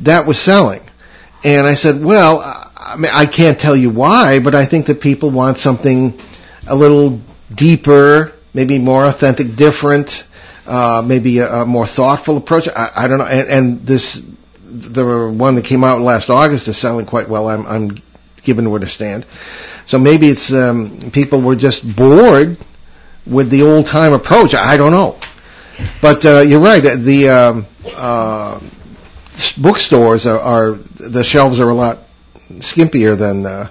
That 0.00 0.26
was 0.26 0.38
selling, 0.38 0.82
and 1.42 1.66
I 1.66 1.74
said, 1.74 2.02
well, 2.04 2.40
I- 2.40 2.60
I 2.76 2.96
mean, 2.96 3.10
I 3.12 3.24
can't 3.24 3.58
tell 3.58 3.74
you 3.74 3.88
why, 3.88 4.40
but 4.40 4.54
I 4.54 4.66
think 4.66 4.86
that 4.86 5.00
people 5.00 5.30
want 5.30 5.56
something 5.56 6.20
a 6.68 6.74
little 6.74 7.18
deeper, 7.52 8.32
maybe 8.52 8.78
more 8.78 9.06
authentic, 9.06 9.56
different, 9.56 10.24
uh, 10.66 11.02
maybe 11.04 11.38
a, 11.38 11.62
a 11.62 11.66
more 11.66 11.86
thoughtful 11.86 12.36
approach. 12.36 12.68
I, 12.68 12.90
I 12.94 13.08
don't 13.08 13.18
know, 13.18 13.24
and, 13.26 13.48
and 13.48 13.86
this 13.86 14.20
the 14.62 15.32
one 15.32 15.54
that 15.54 15.64
came 15.64 15.82
out 15.82 16.00
last 16.02 16.28
August 16.28 16.68
is 16.68 16.76
selling 16.76 17.06
quite 17.06 17.28
well. 17.28 17.48
I'm, 17.48 17.66
I'm 17.66 17.96
given 18.42 18.64
to 18.66 18.74
understand. 18.74 19.24
So 19.86 19.98
maybe 19.98 20.28
it's 20.28 20.52
um, 20.52 20.98
people 21.12 21.40
were 21.40 21.56
just 21.56 21.84
bored 21.96 22.56
with 23.26 23.50
the 23.50 23.62
old 23.62 23.86
time 23.86 24.12
approach. 24.12 24.54
I 24.54 24.76
don't 24.76 24.92
know, 24.92 25.18
but 26.00 26.24
uh, 26.24 26.40
you're 26.40 26.60
right. 26.60 26.80
The 26.80 27.28
um, 27.28 27.66
uh, 27.94 28.60
bookstores 29.58 30.26
are, 30.26 30.40
are 30.40 30.72
the 30.72 31.24
shelves 31.24 31.60
are 31.60 31.68
a 31.68 31.74
lot 31.74 31.98
skimpier 32.58 33.16
than 33.18 33.46
uh, 33.46 33.70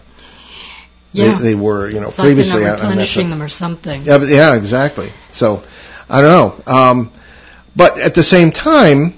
yeah. 1.13 1.37
they, 1.37 1.43
they 1.43 1.55
were, 1.55 1.89
you 1.89 1.99
know, 1.99 2.09
it's 2.09 2.19
like 2.19 2.27
they're 2.27 2.35
previously. 2.35 2.61
on 2.61 2.63
that 2.63 2.81
replenishing 2.81 3.29
them 3.29 3.41
or 3.41 3.47
something. 3.47 4.03
Yeah, 4.03 4.17
but, 4.17 4.27
yeah, 4.27 4.55
exactly. 4.55 5.11
So 5.31 5.63
I 6.09 6.21
don't 6.21 6.31
know. 6.67 6.73
Um, 6.73 7.11
but 7.75 7.97
at 7.99 8.13
the 8.15 8.23
same 8.23 8.51
time, 8.51 9.13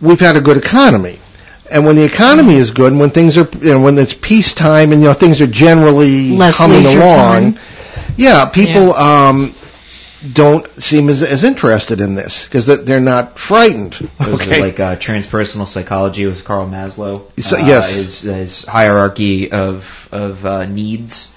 we've 0.00 0.20
had 0.20 0.36
a 0.36 0.40
good 0.40 0.56
economy. 0.56 1.18
And 1.70 1.84
when 1.84 1.96
the 1.96 2.04
economy 2.04 2.54
is 2.54 2.70
good, 2.70 2.92
and 2.92 3.00
when 3.00 3.10
things 3.10 3.36
are, 3.36 3.48
you 3.60 3.72
know, 3.72 3.80
when 3.82 3.98
it's 3.98 4.14
peacetime, 4.14 4.92
and 4.92 5.02
you 5.02 5.08
know 5.08 5.12
things 5.14 5.40
are 5.40 5.46
generally 5.46 6.30
Less 6.36 6.56
coming 6.58 6.84
along, 6.86 7.54
time. 7.54 7.60
yeah, 8.16 8.46
people 8.50 8.94
um, 8.94 9.54
don't 10.32 10.66
seem 10.80 11.08
as, 11.08 11.22
as 11.22 11.44
interested 11.44 12.00
in 12.00 12.14
this 12.14 12.44
because 12.44 12.66
they're 12.66 13.00
not 13.00 13.38
frightened. 13.38 13.94
Those 14.18 14.40
Okay, 14.42 14.58
are 14.58 14.62
like 14.66 14.80
uh, 14.80 14.96
transpersonal 14.96 15.66
psychology 15.66 16.26
with 16.26 16.44
Carl 16.44 16.68
Maslow. 16.68 17.22
So- 17.42 17.56
Uh, 17.58 17.66
yes. 17.66 17.94
his, 17.94 18.20
his 18.22 18.64
hierarchy 18.64 19.50
of 19.52 20.08
of 20.12 20.44
uh, 20.46 20.66
needs, 20.66 21.28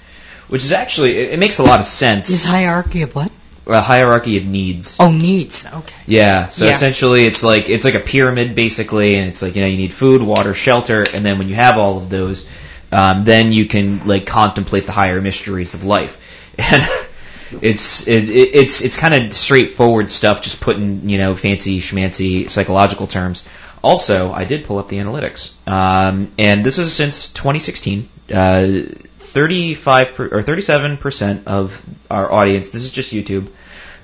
which 0.48 0.62
is 0.64 0.72
actually 0.72 1.18
it, 1.18 1.32
it 1.32 1.38
makes 1.38 1.58
a 1.58 1.62
lot 1.64 1.80
of 1.80 1.86
sense. 1.86 2.30
Is 2.30 2.44
hierarchy 2.44 3.02
of 3.02 3.14
what? 3.14 3.30
A 3.70 3.80
hierarchy 3.80 4.36
of 4.36 4.44
needs. 4.44 4.96
Oh, 5.00 5.10
needs. 5.10 5.66
Okay. 5.66 5.94
Yeah. 6.06 6.48
So 6.48 6.64
Yeah. 6.64 6.74
essentially, 6.74 7.26
it's 7.26 7.42
like 7.42 7.68
it's 7.68 7.84
like 7.84 7.94
a 7.94 8.00
pyramid 8.00 8.54
basically, 8.54 9.16
and 9.16 9.28
it's 9.28 9.42
like 9.42 9.54
you 9.56 9.62
know 9.62 9.68
you 9.68 9.76
need 9.76 9.92
food, 9.92 10.22
water, 10.22 10.54
shelter, 10.54 11.04
and 11.14 11.24
then 11.24 11.38
when 11.38 11.48
you 11.48 11.54
have 11.54 11.78
all 11.78 11.98
of 11.98 12.08
those, 12.10 12.46
um, 12.92 13.24
then 13.24 13.52
you 13.52 13.66
can 13.66 14.06
like 14.06 14.26
contemplate 14.26 14.86
the 14.86 14.92
higher 14.92 15.20
mysteries 15.20 15.74
of 15.74 15.84
life. 15.84 16.18
And 16.58 16.88
it's 17.62 18.06
it, 18.06 18.28
it, 18.28 18.54
it's 18.54 18.80
it's 18.82 18.96
kind 18.96 19.14
of 19.14 19.32
straightforward 19.32 20.10
stuff, 20.10 20.42
just 20.42 20.60
putting 20.60 21.08
you 21.08 21.18
know 21.18 21.34
fancy 21.36 21.80
schmancy 21.80 22.50
psychological 22.50 23.06
terms. 23.06 23.44
Also, 23.82 24.30
I 24.30 24.44
did 24.44 24.66
pull 24.66 24.78
up 24.78 24.88
the 24.88 24.98
analytics, 24.98 25.52
um, 25.66 26.30
and 26.38 26.64
this 26.64 26.78
is 26.78 26.92
since 26.92 27.28
2016. 27.32 28.08
Uh, 28.32 28.82
35 29.18 30.14
per, 30.14 30.28
or 30.38 30.42
37 30.42 30.96
percent 30.96 31.46
of 31.46 31.80
our 32.10 32.30
audience. 32.32 32.70
This 32.70 32.82
is 32.82 32.90
just 32.90 33.12
YouTube 33.12 33.46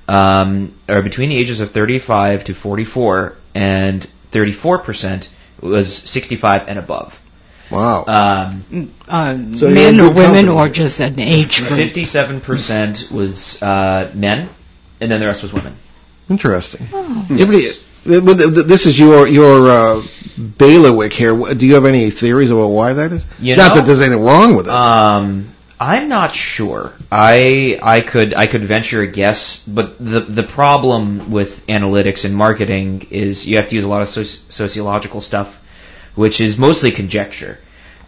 um, 0.09 0.73
are 0.89 1.03
between 1.03 1.29
the 1.31 1.37
ages 1.37 1.61
of 1.61 1.71
35 1.73 2.45
to 2.45 2.55
44, 2.55 3.37
and 3.55 4.07
34% 4.33 5.29
was 5.61 5.93
65 5.95 6.69
and 6.69 6.79
above. 6.79 7.19
wow. 7.71 8.05
Um, 8.07 8.91
Uh, 9.09 9.37
So 9.57 9.69
men 9.71 9.99
or 10.01 10.11
women 10.11 10.47
company. 10.47 10.49
or 10.49 10.69
just 10.69 11.01
an 11.01 11.19
age 11.19 11.65
group? 11.67 11.79
57% 11.81 13.11
was 13.11 13.61
uh, 13.63 14.11
men, 14.15 14.49
and 15.01 15.11
then 15.11 15.21
the 15.21 15.27
rest 15.27 15.43
was 15.43 15.53
women. 15.53 15.75
Interesting. 16.29 16.87
Oh. 16.93 17.27
Yeah, 17.31 17.47
but 17.47 17.55
it- 17.55 17.79
but 18.05 18.39
th- 18.39 18.55
th- 18.55 18.67
This 18.67 18.87
is 18.87 18.97
your 18.97 19.27
your 19.27 19.69
uh, 19.69 20.03
bailiwick 20.59 21.13
here. 21.13 21.35
Do 21.55 21.67
you 21.67 21.75
have 21.75 21.87
any 21.87 22.11
theories 22.11 22.51
about 22.53 22.69
why 22.69 22.93
that 22.93 23.11
is? 23.13 23.27
You 23.41 23.57
Not 23.57 23.71
know- 23.71 23.75
that 23.77 23.87
there's 23.87 24.01
anything 24.01 24.23
wrong 24.23 24.55
with 24.55 24.67
it. 24.67 24.73
Um, 24.73 25.49
I'm 25.79 26.09
not 26.09 26.35
sure. 26.35 26.95
I 27.13 27.79
I 27.83 28.01
could 28.01 28.33
I 28.33 28.47
could 28.47 28.65
venture 28.65 29.03
a 29.03 29.07
guess, 29.07 29.63
but 29.67 29.99
the 29.99 30.21
the 30.21 30.43
problem 30.43 31.31
with 31.31 31.67
analytics 31.67 32.25
and 32.25 32.35
marketing 32.35 33.09
is 33.11 33.47
you 33.47 33.57
have 33.57 33.69
to 33.69 33.75
use 33.75 33.85
a 33.85 33.89
lot 33.89 34.03
of 34.03 34.09
soci- 34.09 34.41
sociological 34.51 35.21
stuff, 35.21 35.61
which 36.15 36.41
is 36.41 36.57
mostly 36.57 36.93
conjecture. 36.93 37.59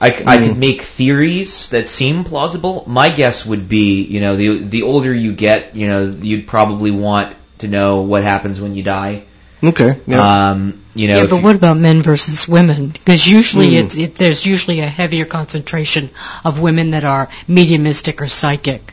I, 0.01 0.11
mm. 0.11 0.27
I 0.27 0.39
could 0.39 0.57
make 0.57 0.83
theories 0.83 1.71
that 1.71 1.89
seem 1.89 2.25
plausible. 2.25 2.85
My 2.87 3.11
guess 3.11 3.45
would 3.45 3.69
be, 3.69 4.03
you 4.03 4.21
know, 4.21 4.37
the 4.37 4.59
the 4.59 4.83
older 4.83 5.13
you 5.13 5.35
get, 5.35 5.77
you 5.77 5.89
know, 5.89 6.09
you'd 6.09 6.47
probably 6.47 6.91
want 6.91 7.37
to 7.59 7.69
know 7.69 8.01
what 8.01 8.23
happens 8.23 8.61
when 8.61 8.77
you 8.77 8.83
die. 8.83 9.25
Okay. 9.63 9.99
Yeah. 10.07 10.51
Um, 10.51 10.83
you 10.95 11.09
know, 11.09 11.17
yeah, 11.23 11.27
but 11.29 11.37
you- 11.37 11.43
what 11.43 11.57
about 11.57 11.77
men 11.77 12.03
versus 12.03 12.47
women? 12.49 12.89
Because 12.89 13.27
usually 13.27 13.71
Hmm. 13.71 13.85
it's, 13.87 13.97
it, 13.97 14.15
there's 14.17 14.45
usually 14.47 14.81
a 14.81 14.87
heavier 14.89 15.25
concentration 15.25 16.11
of 16.45 16.59
women 16.59 16.91
that 16.93 17.05
are 17.05 17.29
mediumistic 17.47 18.21
or 18.23 18.27
psychic 18.27 18.93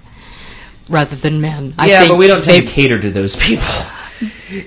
rather 0.90 1.16
than 1.16 1.42
men. 1.42 1.74
I 1.78 1.88
yeah, 1.88 2.00
think 2.00 2.12
but 2.12 2.18
we 2.18 2.28
don't 2.28 2.44
they- 2.46 2.58
tend 2.60 2.68
to 2.68 2.74
cater 2.74 3.00
to 3.00 3.12
those 3.12 3.36
people. 3.36 3.68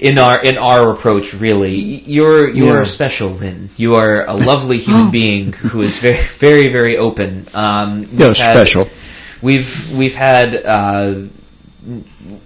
In 0.01 0.19
our 0.19 0.43
in 0.45 0.59
our 0.59 0.91
approach, 0.91 1.33
really, 1.33 1.77
you're 1.77 2.51
you're 2.51 2.81
Yeah. 2.81 2.85
special, 2.85 3.31
Lynn. 3.31 3.71
You 3.79 3.95
are 3.95 4.27
a 4.27 4.35
lovely 4.35 4.79
human 4.89 5.07
Oh. 5.07 5.11
being 5.11 5.53
who 5.55 5.81
is 5.81 5.97
very 5.99 6.23
very 6.39 6.69
very 6.69 6.99
open. 6.99 7.47
Um, 7.55 8.01
we've 8.03 8.21
Yeah, 8.21 8.35
had- 8.35 8.57
special. 8.59 8.91
We've 9.41 9.91
we've 9.91 10.15
had 10.15 10.55
uh, 10.55 11.15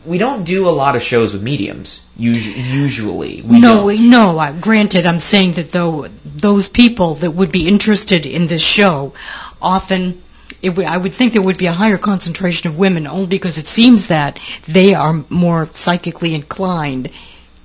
we 0.06 0.18
don't 0.18 0.44
do 0.44 0.68
a 0.68 0.70
lot 0.70 0.94
of 0.94 1.02
shows 1.02 1.32
with 1.32 1.42
mediums. 1.42 1.98
Us- 2.18 2.46
usually, 2.46 3.42
we 3.42 3.60
no, 3.60 3.88
don't. 3.90 4.10
no. 4.10 4.38
I, 4.38 4.52
granted, 4.52 5.06
I'm 5.06 5.20
saying 5.20 5.52
that 5.54 5.72
though 5.72 6.08
those 6.24 6.68
people 6.68 7.16
that 7.16 7.30
would 7.30 7.50
be 7.52 7.68
interested 7.68 8.26
in 8.26 8.46
this 8.46 8.62
show, 8.62 9.14
often 9.60 10.22
it 10.60 10.70
would, 10.70 10.86
I 10.86 10.96
would 10.96 11.12
think 11.12 11.32
there 11.32 11.42
would 11.42 11.58
be 11.58 11.66
a 11.66 11.72
higher 11.72 11.98
concentration 11.98 12.68
of 12.68 12.78
women, 12.78 13.06
only 13.06 13.26
because 13.26 13.58
it 13.58 13.66
seems 13.66 14.06
that 14.08 14.38
they 14.68 14.94
are 14.94 15.24
more 15.28 15.68
psychically 15.72 16.34
inclined 16.34 17.10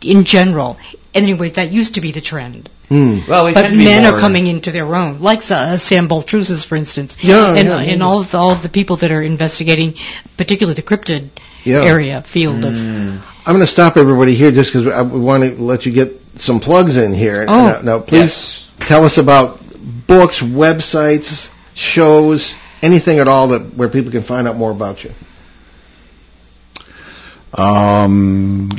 in 0.01 0.23
general. 0.23 0.77
Anyways, 1.13 1.53
that 1.53 1.71
used 1.71 1.95
to 1.95 2.01
be 2.01 2.11
the 2.11 2.21
trend. 2.21 2.69
Hmm. 2.89 3.19
Well, 3.27 3.45
we 3.45 3.53
But 3.53 3.63
tend 3.63 3.73
to 3.73 3.77
be 3.77 3.85
men 3.85 4.05
are 4.05 4.19
coming 4.19 4.47
into 4.47 4.71
their 4.71 4.95
own, 4.95 5.19
like 5.19 5.39
uh, 5.51 5.77
Sam 5.77 6.07
Baltrusis, 6.07 6.65
for 6.65 6.75
instance. 6.75 7.17
Yeah, 7.21 7.53
and, 7.53 7.67
yeah, 7.67 7.79
and 7.79 7.99
yeah. 7.99 8.05
all 8.05 8.21
of 8.21 8.31
the, 8.31 8.37
all 8.37 8.51
of 8.51 8.61
the 8.61 8.69
people 8.69 8.95
that 8.97 9.11
are 9.11 9.21
investigating, 9.21 9.95
particularly 10.37 10.75
the 10.75 10.83
cryptid 10.83 11.29
Yeah. 11.67 11.83
area 11.83 12.21
field 12.21 12.65
of. 12.65 12.75
I'm 12.75 13.53
going 13.53 13.59
to 13.61 13.67
stop 13.67 13.95
everybody 13.97 14.35
here 14.35 14.51
just 14.51 14.73
because 14.73 14.87
I 14.87 15.01
want 15.03 15.43
to 15.43 15.61
let 15.61 15.85
you 15.85 15.91
get 15.91 16.19
some 16.39 16.59
plugs 16.59 16.97
in 16.97 17.13
here. 17.13 17.45
Oh. 17.47 17.67
Now, 17.67 17.81
now, 17.81 17.99
please 17.99 18.67
tell 18.79 19.05
us 19.05 19.17
about 19.17 19.61
books, 20.07 20.41
websites, 20.41 21.49
shows, 21.73 22.53
anything 22.81 23.19
at 23.19 23.27
all 23.27 23.49
that 23.49 23.73
where 23.75 23.89
people 23.89 24.11
can 24.11 24.23
find 24.23 24.47
out 24.47 24.55
more 24.55 24.71
about 24.71 25.03
you. 25.03 25.13
Um, 27.53 28.69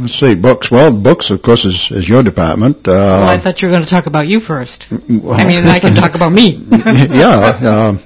let's 0.00 0.14
see, 0.14 0.34
books. 0.34 0.70
Well, 0.70 0.92
books, 0.92 1.30
of 1.30 1.42
course, 1.42 1.64
is, 1.64 1.90
is 1.90 2.08
your 2.08 2.22
department. 2.22 2.86
Uh, 2.86 2.92
well, 2.92 3.28
I 3.28 3.38
thought 3.38 3.60
you 3.60 3.68
were 3.68 3.72
going 3.72 3.84
to 3.84 3.90
talk 3.90 4.06
about 4.06 4.28
you 4.28 4.40
first. 4.40 4.88
I 4.92 4.96
mean, 4.96 5.66
I 5.66 5.80
can 5.80 5.94
talk 5.94 6.14
about 6.14 6.32
me. 6.32 6.52
yeah. 6.70 7.88
Um, 7.88 8.00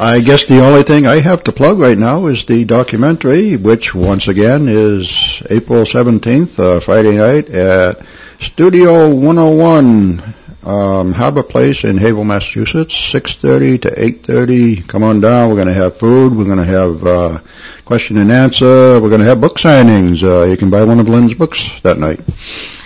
I 0.00 0.20
guess 0.20 0.46
the 0.46 0.60
only 0.64 0.84
thing 0.84 1.06
I 1.06 1.20
have 1.20 1.42
to 1.44 1.52
plug 1.52 1.78
right 1.78 1.98
now 1.98 2.26
is 2.26 2.44
the 2.44 2.64
documentary, 2.64 3.56
which 3.56 3.94
once 3.94 4.28
again 4.28 4.68
is 4.68 5.42
April 5.50 5.84
17th, 5.84 6.58
uh, 6.60 6.78
Friday 6.80 7.16
night 7.16 7.48
at 7.48 8.00
Studio 8.40 9.08
101, 9.12 10.34
um, 10.64 11.12
Harbor 11.12 11.42
Place 11.42 11.82
in 11.82 11.96
Haverhill, 11.96 12.24
Massachusetts, 12.24 12.94
6:30 12.94 13.78
to 13.82 13.90
8:30. 14.00 14.76
Come 14.86 15.02
on 15.02 15.20
down. 15.20 15.48
We're 15.48 15.56
going 15.56 15.66
to 15.68 15.74
have 15.74 15.96
food. 15.96 16.36
We're 16.36 16.44
going 16.44 16.58
to 16.58 16.64
have 16.64 17.04
uh, 17.04 17.38
question 17.84 18.18
and 18.18 18.30
answer. 18.30 19.00
We're 19.00 19.08
going 19.08 19.20
to 19.20 19.26
have 19.26 19.40
book 19.40 19.58
signings. 19.58 20.22
Uh, 20.22 20.44
you 20.48 20.56
can 20.56 20.70
buy 20.70 20.84
one 20.84 21.00
of 21.00 21.08
Lynn's 21.08 21.34
books 21.34 21.64
that 21.82 21.98
night. 21.98 22.20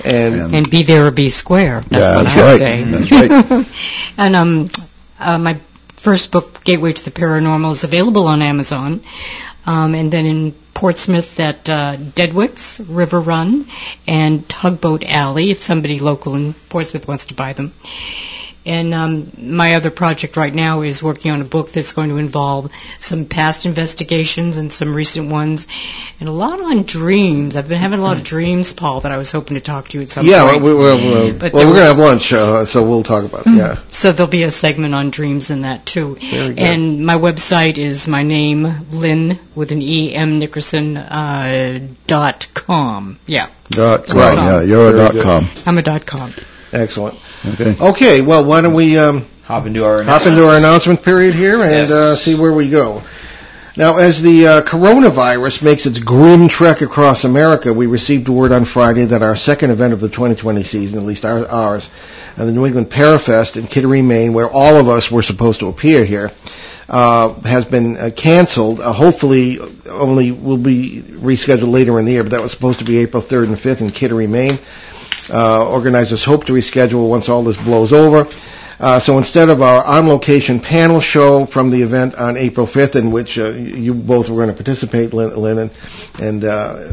And 0.04 0.54
And 0.54 0.70
be 0.70 0.82
there 0.82 1.06
or 1.08 1.10
be 1.10 1.28
square. 1.28 1.82
That's 1.88 2.02
Yeah, 2.02 2.16
what 2.16 2.24
that's 2.24 2.36
I 2.36 2.42
right. 2.42 2.58
say. 2.58 2.84
That's 2.84 3.10
right. 3.66 3.66
and 4.16 4.36
um, 4.36 4.70
uh, 5.20 5.38
my 5.38 5.58
first 6.02 6.32
book, 6.32 6.64
Gateway 6.64 6.92
to 6.92 7.04
the 7.04 7.12
Paranormal, 7.12 7.70
is 7.70 7.84
available 7.84 8.26
on 8.26 8.42
Amazon. 8.42 9.02
Um, 9.64 9.94
and 9.94 10.12
then 10.12 10.26
in 10.26 10.52
Portsmouth 10.74 11.38
at 11.38 11.68
uh, 11.68 11.94
Deadwick's, 11.94 12.80
River 12.80 13.20
Run, 13.20 13.66
and 14.08 14.48
Tugboat 14.48 15.04
Alley, 15.04 15.52
if 15.52 15.60
somebody 15.60 16.00
local 16.00 16.34
in 16.34 16.54
Portsmouth 16.54 17.06
wants 17.06 17.26
to 17.26 17.34
buy 17.34 17.52
them. 17.52 17.72
And 18.64 18.94
um, 18.94 19.32
my 19.38 19.74
other 19.74 19.90
project 19.90 20.36
right 20.36 20.54
now 20.54 20.82
is 20.82 21.02
working 21.02 21.32
on 21.32 21.40
a 21.40 21.44
book 21.44 21.72
that's 21.72 21.92
going 21.92 22.10
to 22.10 22.16
involve 22.18 22.70
some 23.00 23.24
past 23.24 23.66
investigations 23.66 24.56
and 24.56 24.72
some 24.72 24.94
recent 24.94 25.30
ones, 25.30 25.66
and 26.20 26.28
a 26.28 26.32
lot 26.32 26.60
on 26.60 26.84
dreams. 26.84 27.56
I've 27.56 27.68
been 27.68 27.80
having 27.80 27.98
a 27.98 28.02
lot 28.02 28.18
of 28.18 28.22
dreams, 28.22 28.72
Paul, 28.72 29.00
that 29.00 29.10
I 29.10 29.16
was 29.16 29.32
hoping 29.32 29.56
to 29.56 29.60
talk 29.60 29.88
to 29.88 29.98
you 29.98 30.02
at 30.02 30.10
some 30.10 30.26
yeah, 30.26 30.44
well, 30.44 30.52
point. 30.52 30.64
we, 30.64 30.74
well, 30.74 30.96
well, 30.98 31.32
But 31.32 31.52
well 31.52 31.66
we're 31.66 31.72
going 31.72 31.82
to 31.82 31.88
have 31.88 31.98
lunch, 31.98 32.32
uh, 32.32 32.64
so 32.64 32.86
we'll 32.86 33.02
talk 33.02 33.24
about 33.24 33.48
it. 33.48 33.56
Yeah. 33.56 33.78
So 33.88 34.12
there'll 34.12 34.30
be 34.30 34.44
a 34.44 34.52
segment 34.52 34.94
on 34.94 35.10
dreams 35.10 35.50
in 35.50 35.62
that 35.62 35.84
too. 35.84 36.14
Very 36.20 36.54
good. 36.54 36.58
And 36.60 37.04
my 37.04 37.14
website 37.14 37.78
is 37.78 38.06
my 38.06 38.22
name, 38.22 38.86
Lynn, 38.92 39.40
with 39.56 39.72
an 39.72 39.82
E, 39.82 40.14
M. 40.14 40.38
Nickerson, 40.38 40.96
uh, 40.96 41.80
dot 42.06 42.46
com. 42.54 43.18
Yeah, 43.26 43.48
Dot 43.70 44.06
com. 44.06 44.18
Right. 44.18 44.36
Yeah, 44.36 44.62
you're 44.62 44.94
a 44.94 44.96
dot 44.98 45.12
good. 45.12 45.24
com. 45.24 45.48
I'm 45.66 45.78
a 45.78 45.82
dot 45.82 46.06
com. 46.06 46.32
Excellent. 46.72 47.18
Okay. 47.44 47.76
Okay, 47.80 48.20
well, 48.20 48.44
why 48.44 48.60
don't 48.60 48.74
we 48.74 48.96
um, 48.98 49.24
Hop 49.44 49.66
into 49.66 49.84
our 49.84 50.02
hop 50.04 50.24
into 50.26 50.46
our 50.46 50.56
announcement 50.56 51.02
period 51.02 51.34
here 51.34 51.60
and 51.62 51.88
Yes. 51.88 51.90
uh, 51.90 52.14
see 52.16 52.34
where 52.36 52.52
we 52.52 52.70
go. 52.70 53.02
Now, 53.76 53.96
as 53.96 54.20
the 54.22 54.46
uh, 54.46 54.60
coronavirus 54.62 55.62
makes 55.62 55.86
its 55.86 55.98
grim 55.98 56.48
trek 56.48 56.82
across 56.82 57.24
America, 57.24 57.72
we 57.72 57.86
received 57.86 58.28
word 58.28 58.52
on 58.52 58.64
Friday 58.66 59.06
that 59.06 59.22
our 59.22 59.34
second 59.34 59.70
event 59.70 59.94
of 59.94 60.00
the 60.00 60.08
2020 60.08 60.62
season, 60.62 60.98
at 60.98 61.04
least 61.04 61.24
our, 61.24 61.48
ours, 61.48 61.88
uh, 62.36 62.44
the 62.44 62.52
New 62.52 62.66
England 62.66 62.90
Parafest 62.90 63.56
in 63.56 63.66
Kittery, 63.66 64.02
Maine, 64.02 64.34
where 64.34 64.48
all 64.48 64.76
of 64.76 64.88
us 64.88 65.10
were 65.10 65.22
supposed 65.22 65.60
to 65.60 65.68
appear 65.68 66.04
here, 66.04 66.30
uh, 66.88 67.32
has 67.40 67.64
been 67.64 67.96
uh, 67.96 68.10
canceled. 68.14 68.78
Uh, 68.78 68.92
hopefully, 68.92 69.58
only 69.90 70.30
will 70.32 70.58
be 70.58 71.02
rescheduled 71.08 71.72
later 71.72 71.98
in 71.98 72.04
the 72.04 72.12
year, 72.12 72.22
but 72.22 72.32
that 72.32 72.42
was 72.42 72.52
supposed 72.52 72.80
to 72.80 72.84
be 72.84 72.98
April 72.98 73.22
3rd 73.22 73.44
and 73.44 73.56
5th 73.56 73.80
in 73.80 73.90
Kittery, 73.90 74.26
Maine. 74.28 74.58
Uh, 75.30 75.68
organizers 75.68 76.24
hope 76.24 76.46
to 76.46 76.52
reschedule 76.52 77.08
once 77.08 77.28
all 77.28 77.42
this 77.42 77.56
blows 77.56 77.92
over. 77.92 78.28
Uh, 78.80 78.98
so 78.98 79.16
instead 79.18 79.48
of 79.48 79.62
our 79.62 79.84
on-location 79.84 80.58
panel 80.58 81.00
show 81.00 81.46
from 81.46 81.70
the 81.70 81.82
event 81.82 82.16
on 82.16 82.36
April 82.36 82.66
5th, 82.66 82.96
in 82.96 83.12
which 83.12 83.38
uh, 83.38 83.50
you 83.50 83.94
both 83.94 84.28
were 84.28 84.36
going 84.36 84.48
to 84.48 84.54
participate, 84.54 85.14
Lynn, 85.14 85.36
Lynn 85.36 85.58
and, 85.58 85.70
and 86.20 86.44
uh, 86.44 86.92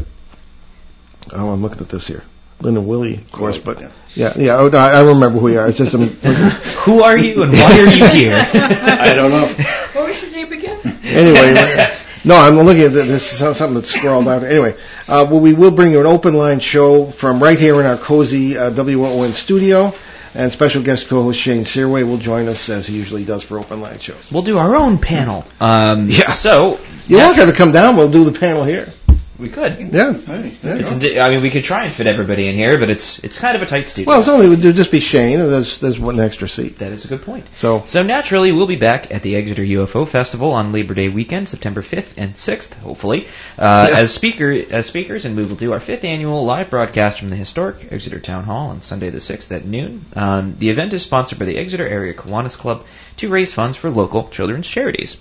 oh, 1.32 1.50
I'm 1.50 1.62
looking 1.62 1.80
at 1.80 1.88
this 1.88 2.06
here, 2.06 2.22
Lynn 2.60 2.76
and 2.76 2.86
Willie, 2.86 3.16
of 3.16 3.32
course, 3.32 3.58
but 3.58 3.80
yeah, 4.14 4.32
yeah, 4.36 4.56
oh, 4.56 4.68
no, 4.68 4.78
I 4.78 4.90
I 4.90 5.00
remember 5.02 5.40
who 5.40 5.48
you 5.48 5.58
are. 5.58 5.68
It's 5.68 5.78
just 5.78 5.92
Who 6.84 7.02
are 7.02 7.18
you 7.18 7.42
and 7.42 7.52
why 7.52 7.80
are 7.80 7.86
you 7.86 8.06
here? 8.08 8.46
I 8.54 9.12
don't 9.14 9.30
know. 9.30 9.46
What 9.92 10.08
was 10.08 10.22
your 10.22 10.30
name 10.30 10.52
again? 10.52 10.80
anyway, 11.04 11.54
no, 12.24 12.36
I'm 12.36 12.56
looking 12.56 12.82
at 12.82 12.92
this. 12.92 13.08
This 13.08 13.32
is 13.32 13.38
something 13.38 13.74
that's 13.74 13.90
scrawled 13.90 14.28
out. 14.28 14.44
Anyway, 14.44 14.76
uh, 15.08 15.26
well, 15.30 15.40
we 15.40 15.52
will 15.54 15.70
bring 15.70 15.92
you 15.92 16.00
an 16.00 16.06
open 16.06 16.34
line 16.34 16.60
show 16.60 17.06
from 17.06 17.42
right 17.42 17.58
here 17.58 17.80
in 17.80 17.86
our 17.86 17.96
cozy 17.96 18.56
uh, 18.58 18.70
WON 18.70 19.32
studio. 19.32 19.94
And 20.32 20.52
special 20.52 20.80
guest 20.82 21.08
co-host 21.08 21.40
Shane 21.40 21.64
Searway 21.64 22.06
will 22.06 22.18
join 22.18 22.46
us 22.46 22.68
as 22.68 22.86
he 22.86 22.96
usually 22.96 23.24
does 23.24 23.42
for 23.42 23.58
open 23.58 23.80
line 23.80 23.98
shows. 23.98 24.30
We'll 24.30 24.44
do 24.44 24.58
our 24.58 24.76
own 24.76 24.98
panel. 24.98 25.44
Um, 25.58 26.06
Yeah. 26.08 26.32
So 26.34 26.78
You 27.08 27.16
won't 27.16 27.34
have 27.36 27.48
to 27.48 27.54
come 27.54 27.72
down. 27.72 27.96
We'll 27.96 28.12
do 28.12 28.22
the 28.22 28.38
panel 28.38 28.62
here. 28.62 28.92
We 29.40 29.48
could. 29.48 29.78
Yeah. 29.92 30.14
It's. 30.62 30.92
I 30.92 31.30
mean, 31.30 31.42
we 31.42 31.50
could 31.50 31.64
try 31.64 31.84
and 31.84 31.94
fit 31.94 32.06
everybody 32.06 32.48
in 32.48 32.54
here, 32.54 32.78
but 32.78 32.90
it's 32.90 33.18
it's 33.20 33.38
kind 33.38 33.56
of 33.56 33.62
a 33.62 33.66
tight 33.66 33.88
studio. 33.88 34.08
Well, 34.08 34.20
it's 34.20 34.28
only 34.28 34.46
it 34.46 34.64
would 34.64 34.74
just 34.76 34.90
be 34.92 35.00
Shane, 35.00 35.40
and 35.40 35.50
there's 35.50 35.78
there's 35.78 35.98
one 35.98 36.20
extra 36.20 36.48
seat. 36.48 36.78
that 36.78 36.92
is 36.92 37.04
a 37.04 37.08
good 37.08 37.22
point. 37.22 37.46
So 37.56 37.82
So 37.86 38.02
naturally, 38.02 38.52
we'll 38.52 38.66
be 38.66 38.76
back 38.76 39.10
at 39.12 39.22
the 39.22 39.36
Exeter 39.36 39.62
UFO 39.62 40.06
Festival 40.06 40.52
on 40.52 40.72
Labor 40.72 40.94
Day 40.94 41.08
weekend, 41.08 41.48
September 41.48 41.82
5th 41.82 42.14
and 42.16 42.34
6th, 42.34 42.74
hopefully, 42.74 43.26
uh, 43.58 43.88
Yeah. 43.90 43.98
as 43.98 44.12
speaker 44.12 44.52
as 44.70 44.86
speakers, 44.86 45.24
and 45.24 45.36
we 45.36 45.44
will 45.44 45.56
do 45.56 45.72
our 45.72 45.80
fifth 45.80 46.04
annual 46.04 46.44
live 46.44 46.70
broadcast 46.70 47.18
from 47.18 47.30
the 47.30 47.36
historic 47.36 47.76
Exeter 47.90 48.20
Town 48.20 48.44
Hall 48.44 48.68
on 48.68 48.82
Sunday 48.82 49.10
the 49.10 49.20
6th 49.20 49.50
at 49.52 49.64
noon. 49.64 50.04
Um, 50.14 50.56
the 50.58 50.70
event 50.70 50.92
is 50.92 51.02
sponsored 51.02 51.38
by 51.38 51.46
the 51.46 51.56
Exeter 51.56 51.86
Area 51.86 52.14
Kiwanis 52.14 52.56
Club 52.56 52.84
to 53.18 53.28
raise 53.28 53.52
funds 53.52 53.76
for 53.76 53.90
local 53.90 54.28
children's 54.28 54.68
charities. 54.68 55.16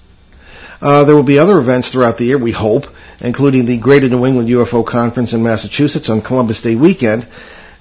Uh, 0.81 1.03
there 1.03 1.15
will 1.15 1.23
be 1.23 1.39
other 1.39 1.57
events 1.59 1.89
throughout 1.89 2.17
the 2.17 2.25
year. 2.25 2.37
We 2.37 2.51
hope, 2.51 2.87
including 3.19 3.65
the 3.65 3.77
Greater 3.77 4.09
New 4.09 4.25
England 4.25 4.49
UFO 4.49 4.85
Conference 4.85 5.33
in 5.33 5.43
Massachusetts 5.43 6.09
on 6.09 6.21
Columbus 6.21 6.61
Day 6.61 6.75
weekend. 6.75 7.27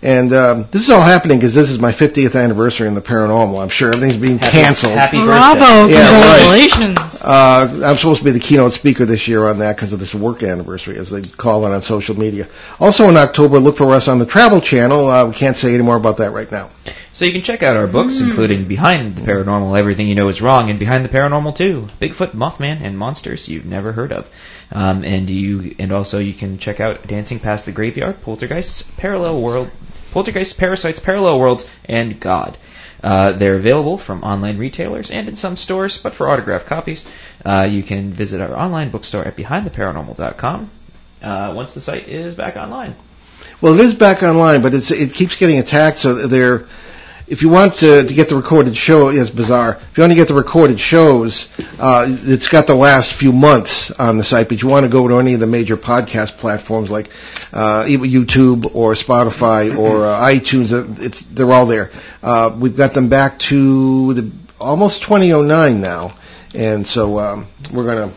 And 0.00 0.32
um, 0.32 0.68
this 0.70 0.82
is 0.82 0.90
all 0.90 1.00
happening 1.00 1.38
because 1.38 1.54
this 1.54 1.70
is 1.70 1.80
my 1.80 1.90
50th 1.90 2.40
anniversary 2.40 2.86
in 2.86 2.94
the 2.94 3.00
paranormal. 3.00 3.60
I'm 3.60 3.68
sure 3.68 3.88
everything's 3.92 4.16
being 4.16 4.38
Happy- 4.38 4.52
canceled. 4.56 4.92
Happy 4.94 5.20
Bravo! 5.20 5.58
birthday. 5.58 5.92
Yeah, 5.94 6.20
right. 6.20 6.70
Congratulations. 6.70 7.20
Uh, 7.20 7.82
I'm 7.84 7.96
supposed 7.96 8.20
to 8.20 8.24
be 8.24 8.30
the 8.30 8.38
keynote 8.38 8.72
speaker 8.74 9.04
this 9.06 9.26
year 9.26 9.48
on 9.48 9.58
that 9.58 9.74
because 9.74 9.92
of 9.92 9.98
this 9.98 10.14
work 10.14 10.44
anniversary, 10.44 10.98
as 10.98 11.10
they 11.10 11.22
call 11.22 11.66
it 11.66 11.72
on 11.72 11.82
social 11.82 12.16
media. 12.16 12.46
Also 12.78 13.08
in 13.08 13.16
October, 13.16 13.58
look 13.58 13.76
for 13.76 13.92
us 13.92 14.06
on 14.06 14.20
the 14.20 14.26
Travel 14.26 14.60
Channel. 14.60 15.08
Uh, 15.08 15.26
we 15.26 15.34
can't 15.34 15.56
say 15.56 15.74
any 15.74 15.82
more 15.82 15.96
about 15.96 16.18
that 16.18 16.30
right 16.30 16.50
now. 16.52 16.70
So 17.18 17.24
you 17.24 17.32
can 17.32 17.42
check 17.42 17.64
out 17.64 17.76
our 17.76 17.88
books, 17.88 18.20
including 18.20 18.66
Behind 18.66 19.16
the 19.16 19.22
Paranormal, 19.22 19.76
Everything 19.76 20.06
You 20.06 20.14
Know 20.14 20.28
Is 20.28 20.40
Wrong, 20.40 20.70
and 20.70 20.78
Behind 20.78 21.04
the 21.04 21.08
Paranormal 21.08 21.56
2, 21.56 21.88
Bigfoot, 22.00 22.30
Mothman, 22.30 22.80
and 22.80 22.96
Monsters 22.96 23.48
You've 23.48 23.66
Never 23.66 23.90
Heard 23.90 24.12
of. 24.12 24.30
Um, 24.70 25.02
and 25.02 25.28
you, 25.28 25.74
and 25.80 25.90
also 25.90 26.20
you 26.20 26.32
can 26.32 26.58
check 26.58 26.78
out 26.78 27.08
Dancing 27.08 27.40
Past 27.40 27.66
the 27.66 27.72
Graveyard, 27.72 28.22
Poltergeists, 28.22 28.82
Parallel 28.98 29.40
World, 29.40 29.68
Poltergeists, 30.12 30.52
Parasites, 30.52 31.00
Parallel 31.00 31.40
Worlds, 31.40 31.68
and 31.86 32.20
God. 32.20 32.56
Uh, 33.02 33.32
they're 33.32 33.56
available 33.56 33.98
from 33.98 34.22
online 34.22 34.56
retailers 34.56 35.10
and 35.10 35.28
in 35.28 35.34
some 35.34 35.56
stores, 35.56 35.98
but 36.00 36.14
for 36.14 36.28
autographed 36.28 36.66
copies, 36.66 37.04
uh, 37.44 37.66
you 37.68 37.82
can 37.82 38.12
visit 38.12 38.40
our 38.40 38.56
online 38.56 38.90
bookstore 38.90 39.24
at 39.24 39.36
BehindTheParanormal.com 39.36 40.70
uh, 41.24 41.52
once 41.52 41.74
the 41.74 41.80
site 41.80 42.06
is 42.06 42.36
back 42.36 42.56
online. 42.56 42.94
Well, 43.60 43.74
it 43.74 43.80
is 43.80 43.94
back 43.96 44.22
online, 44.22 44.62
but 44.62 44.72
it's 44.72 44.92
it 44.92 45.14
keeps 45.14 45.34
getting 45.34 45.58
attacked. 45.58 45.98
So 45.98 46.28
they're 46.28 46.66
if 47.30 47.42
you 47.42 47.48
want 47.48 47.74
to, 47.76 48.04
to 48.06 48.14
get 48.14 48.28
the 48.28 48.36
recorded 48.36 48.76
show, 48.76 49.08
it's 49.08 49.30
bizarre. 49.30 49.76
If 49.90 49.96
you 49.98 50.02
want 50.02 50.12
to 50.12 50.16
get 50.16 50.28
the 50.28 50.34
recorded 50.34 50.80
shows, 50.80 51.48
uh, 51.78 52.06
it's 52.08 52.48
got 52.48 52.66
the 52.66 52.74
last 52.74 53.12
few 53.12 53.32
months 53.32 53.90
on 53.90 54.16
the 54.16 54.24
site. 54.24 54.48
But 54.48 54.62
you 54.62 54.68
want 54.68 54.84
to 54.84 54.88
go 54.90 55.06
to 55.08 55.18
any 55.18 55.34
of 55.34 55.40
the 55.40 55.46
major 55.46 55.76
podcast 55.76 56.36
platforms 56.38 56.90
like 56.90 57.10
uh, 57.52 57.84
YouTube 57.84 58.74
or 58.74 58.94
Spotify 58.94 59.76
or 59.76 60.06
uh, 60.06 60.20
iTunes. 60.20 60.72
uh, 60.72 61.02
It's 61.04 61.20
they're 61.22 61.52
all 61.52 61.66
there. 61.66 61.90
Uh, 62.22 62.54
we've 62.58 62.76
got 62.76 62.94
them 62.94 63.08
back 63.08 63.38
to 63.50 64.14
the 64.14 64.30
almost 64.60 65.02
2009 65.02 65.80
now, 65.80 66.14
and 66.54 66.86
so 66.86 67.18
um, 67.18 67.46
we're 67.72 67.84
gonna 67.86 68.12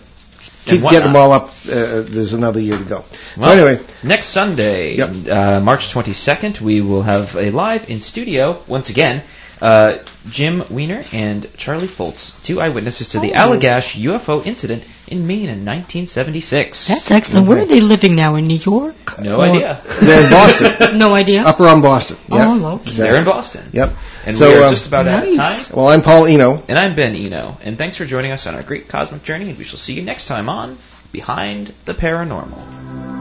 keep 0.66 0.82
getting 0.82 1.08
them 1.08 1.16
all 1.16 1.32
up. 1.32 1.50
Uh, 1.68 2.02
there's 2.08 2.34
another 2.34 2.60
year 2.60 2.78
to 2.78 2.84
go. 2.84 3.04
Well, 3.38 3.52
anyway. 3.52 3.84
next 4.04 4.28
Sunday, 4.28 4.96
Yep. 4.96 5.28
uh, 5.30 5.60
March 5.62 5.94
22nd, 5.94 6.62
we 6.62 6.82
will 6.82 7.02
have 7.04 7.36
a 7.36 7.50
live 7.52 7.90
in 7.90 8.02
studio 8.02 8.62
once 8.68 8.90
again. 8.90 9.24
Uh, 9.62 9.98
Jim 10.30 10.64
Weiner 10.72 11.04
and 11.12 11.48
Charlie 11.56 11.88
Foltz, 11.88 12.34
two 12.44 12.60
eyewitnesses 12.60 13.10
to 13.10 13.20
the 13.20 13.34
Oh. 13.34 13.38
Allagash 13.38 13.94
UFO 14.02 14.44
incident 14.46 14.84
in 15.12 15.28
Maine 15.28 15.50
in 15.50 15.66
1976. 15.66 16.88
That's 16.88 17.12
excellent. 17.12 17.48
Where 17.48 17.60
are 17.60 17.66
they 17.66 17.82
living 17.82 18.16
now? 18.16 18.36
In 18.36 18.46
New 18.46 18.58
York? 18.58 19.20
no 19.20 19.38
Or- 19.40 19.44
idea. 19.46 19.82
They're 20.02 20.24
in 20.24 20.30
Boston. 20.32 20.98
No 20.98 21.14
idea. 21.14 21.44
Up 21.44 21.60
around 21.60 21.82
Boston. 21.82 22.18
Yeah. 22.30 22.46
Oh, 22.48 22.66
okay. 22.76 22.92
They're 22.92 23.16
in 23.18 23.26
Boston. 23.26 23.70
Yep. 23.74 23.92
And 24.26 24.38
So, 24.38 24.50
we 24.50 24.58
are 24.58 24.64
um, 24.66 24.70
just 24.70 24.88
about 24.88 25.08
out 25.08 25.28
of 25.28 25.36
time. 25.36 25.76
Well, 25.78 25.90
I'm 25.90 26.02
Paul 26.02 26.26
Eno. 26.28 26.64
And 26.68 26.78
I'm 26.78 26.96
Ben 26.96 27.16
Eno. 27.16 27.58
And 27.64 27.78
thanks 27.78 27.98
for 27.98 28.06
joining 28.06 28.32
us 28.32 28.48
on 28.48 28.56
our 28.56 28.64
great 28.64 28.88
cosmic 28.88 29.24
journey. 29.24 29.50
And 29.50 29.58
we 29.58 29.64
shall 29.64 29.80
see 29.80 29.94
you 29.94 30.02
next 30.04 30.26
time 30.26 30.48
on 30.50 30.78
Behind 31.12 31.74
the 31.86 31.94
Paranormal. 31.94 33.21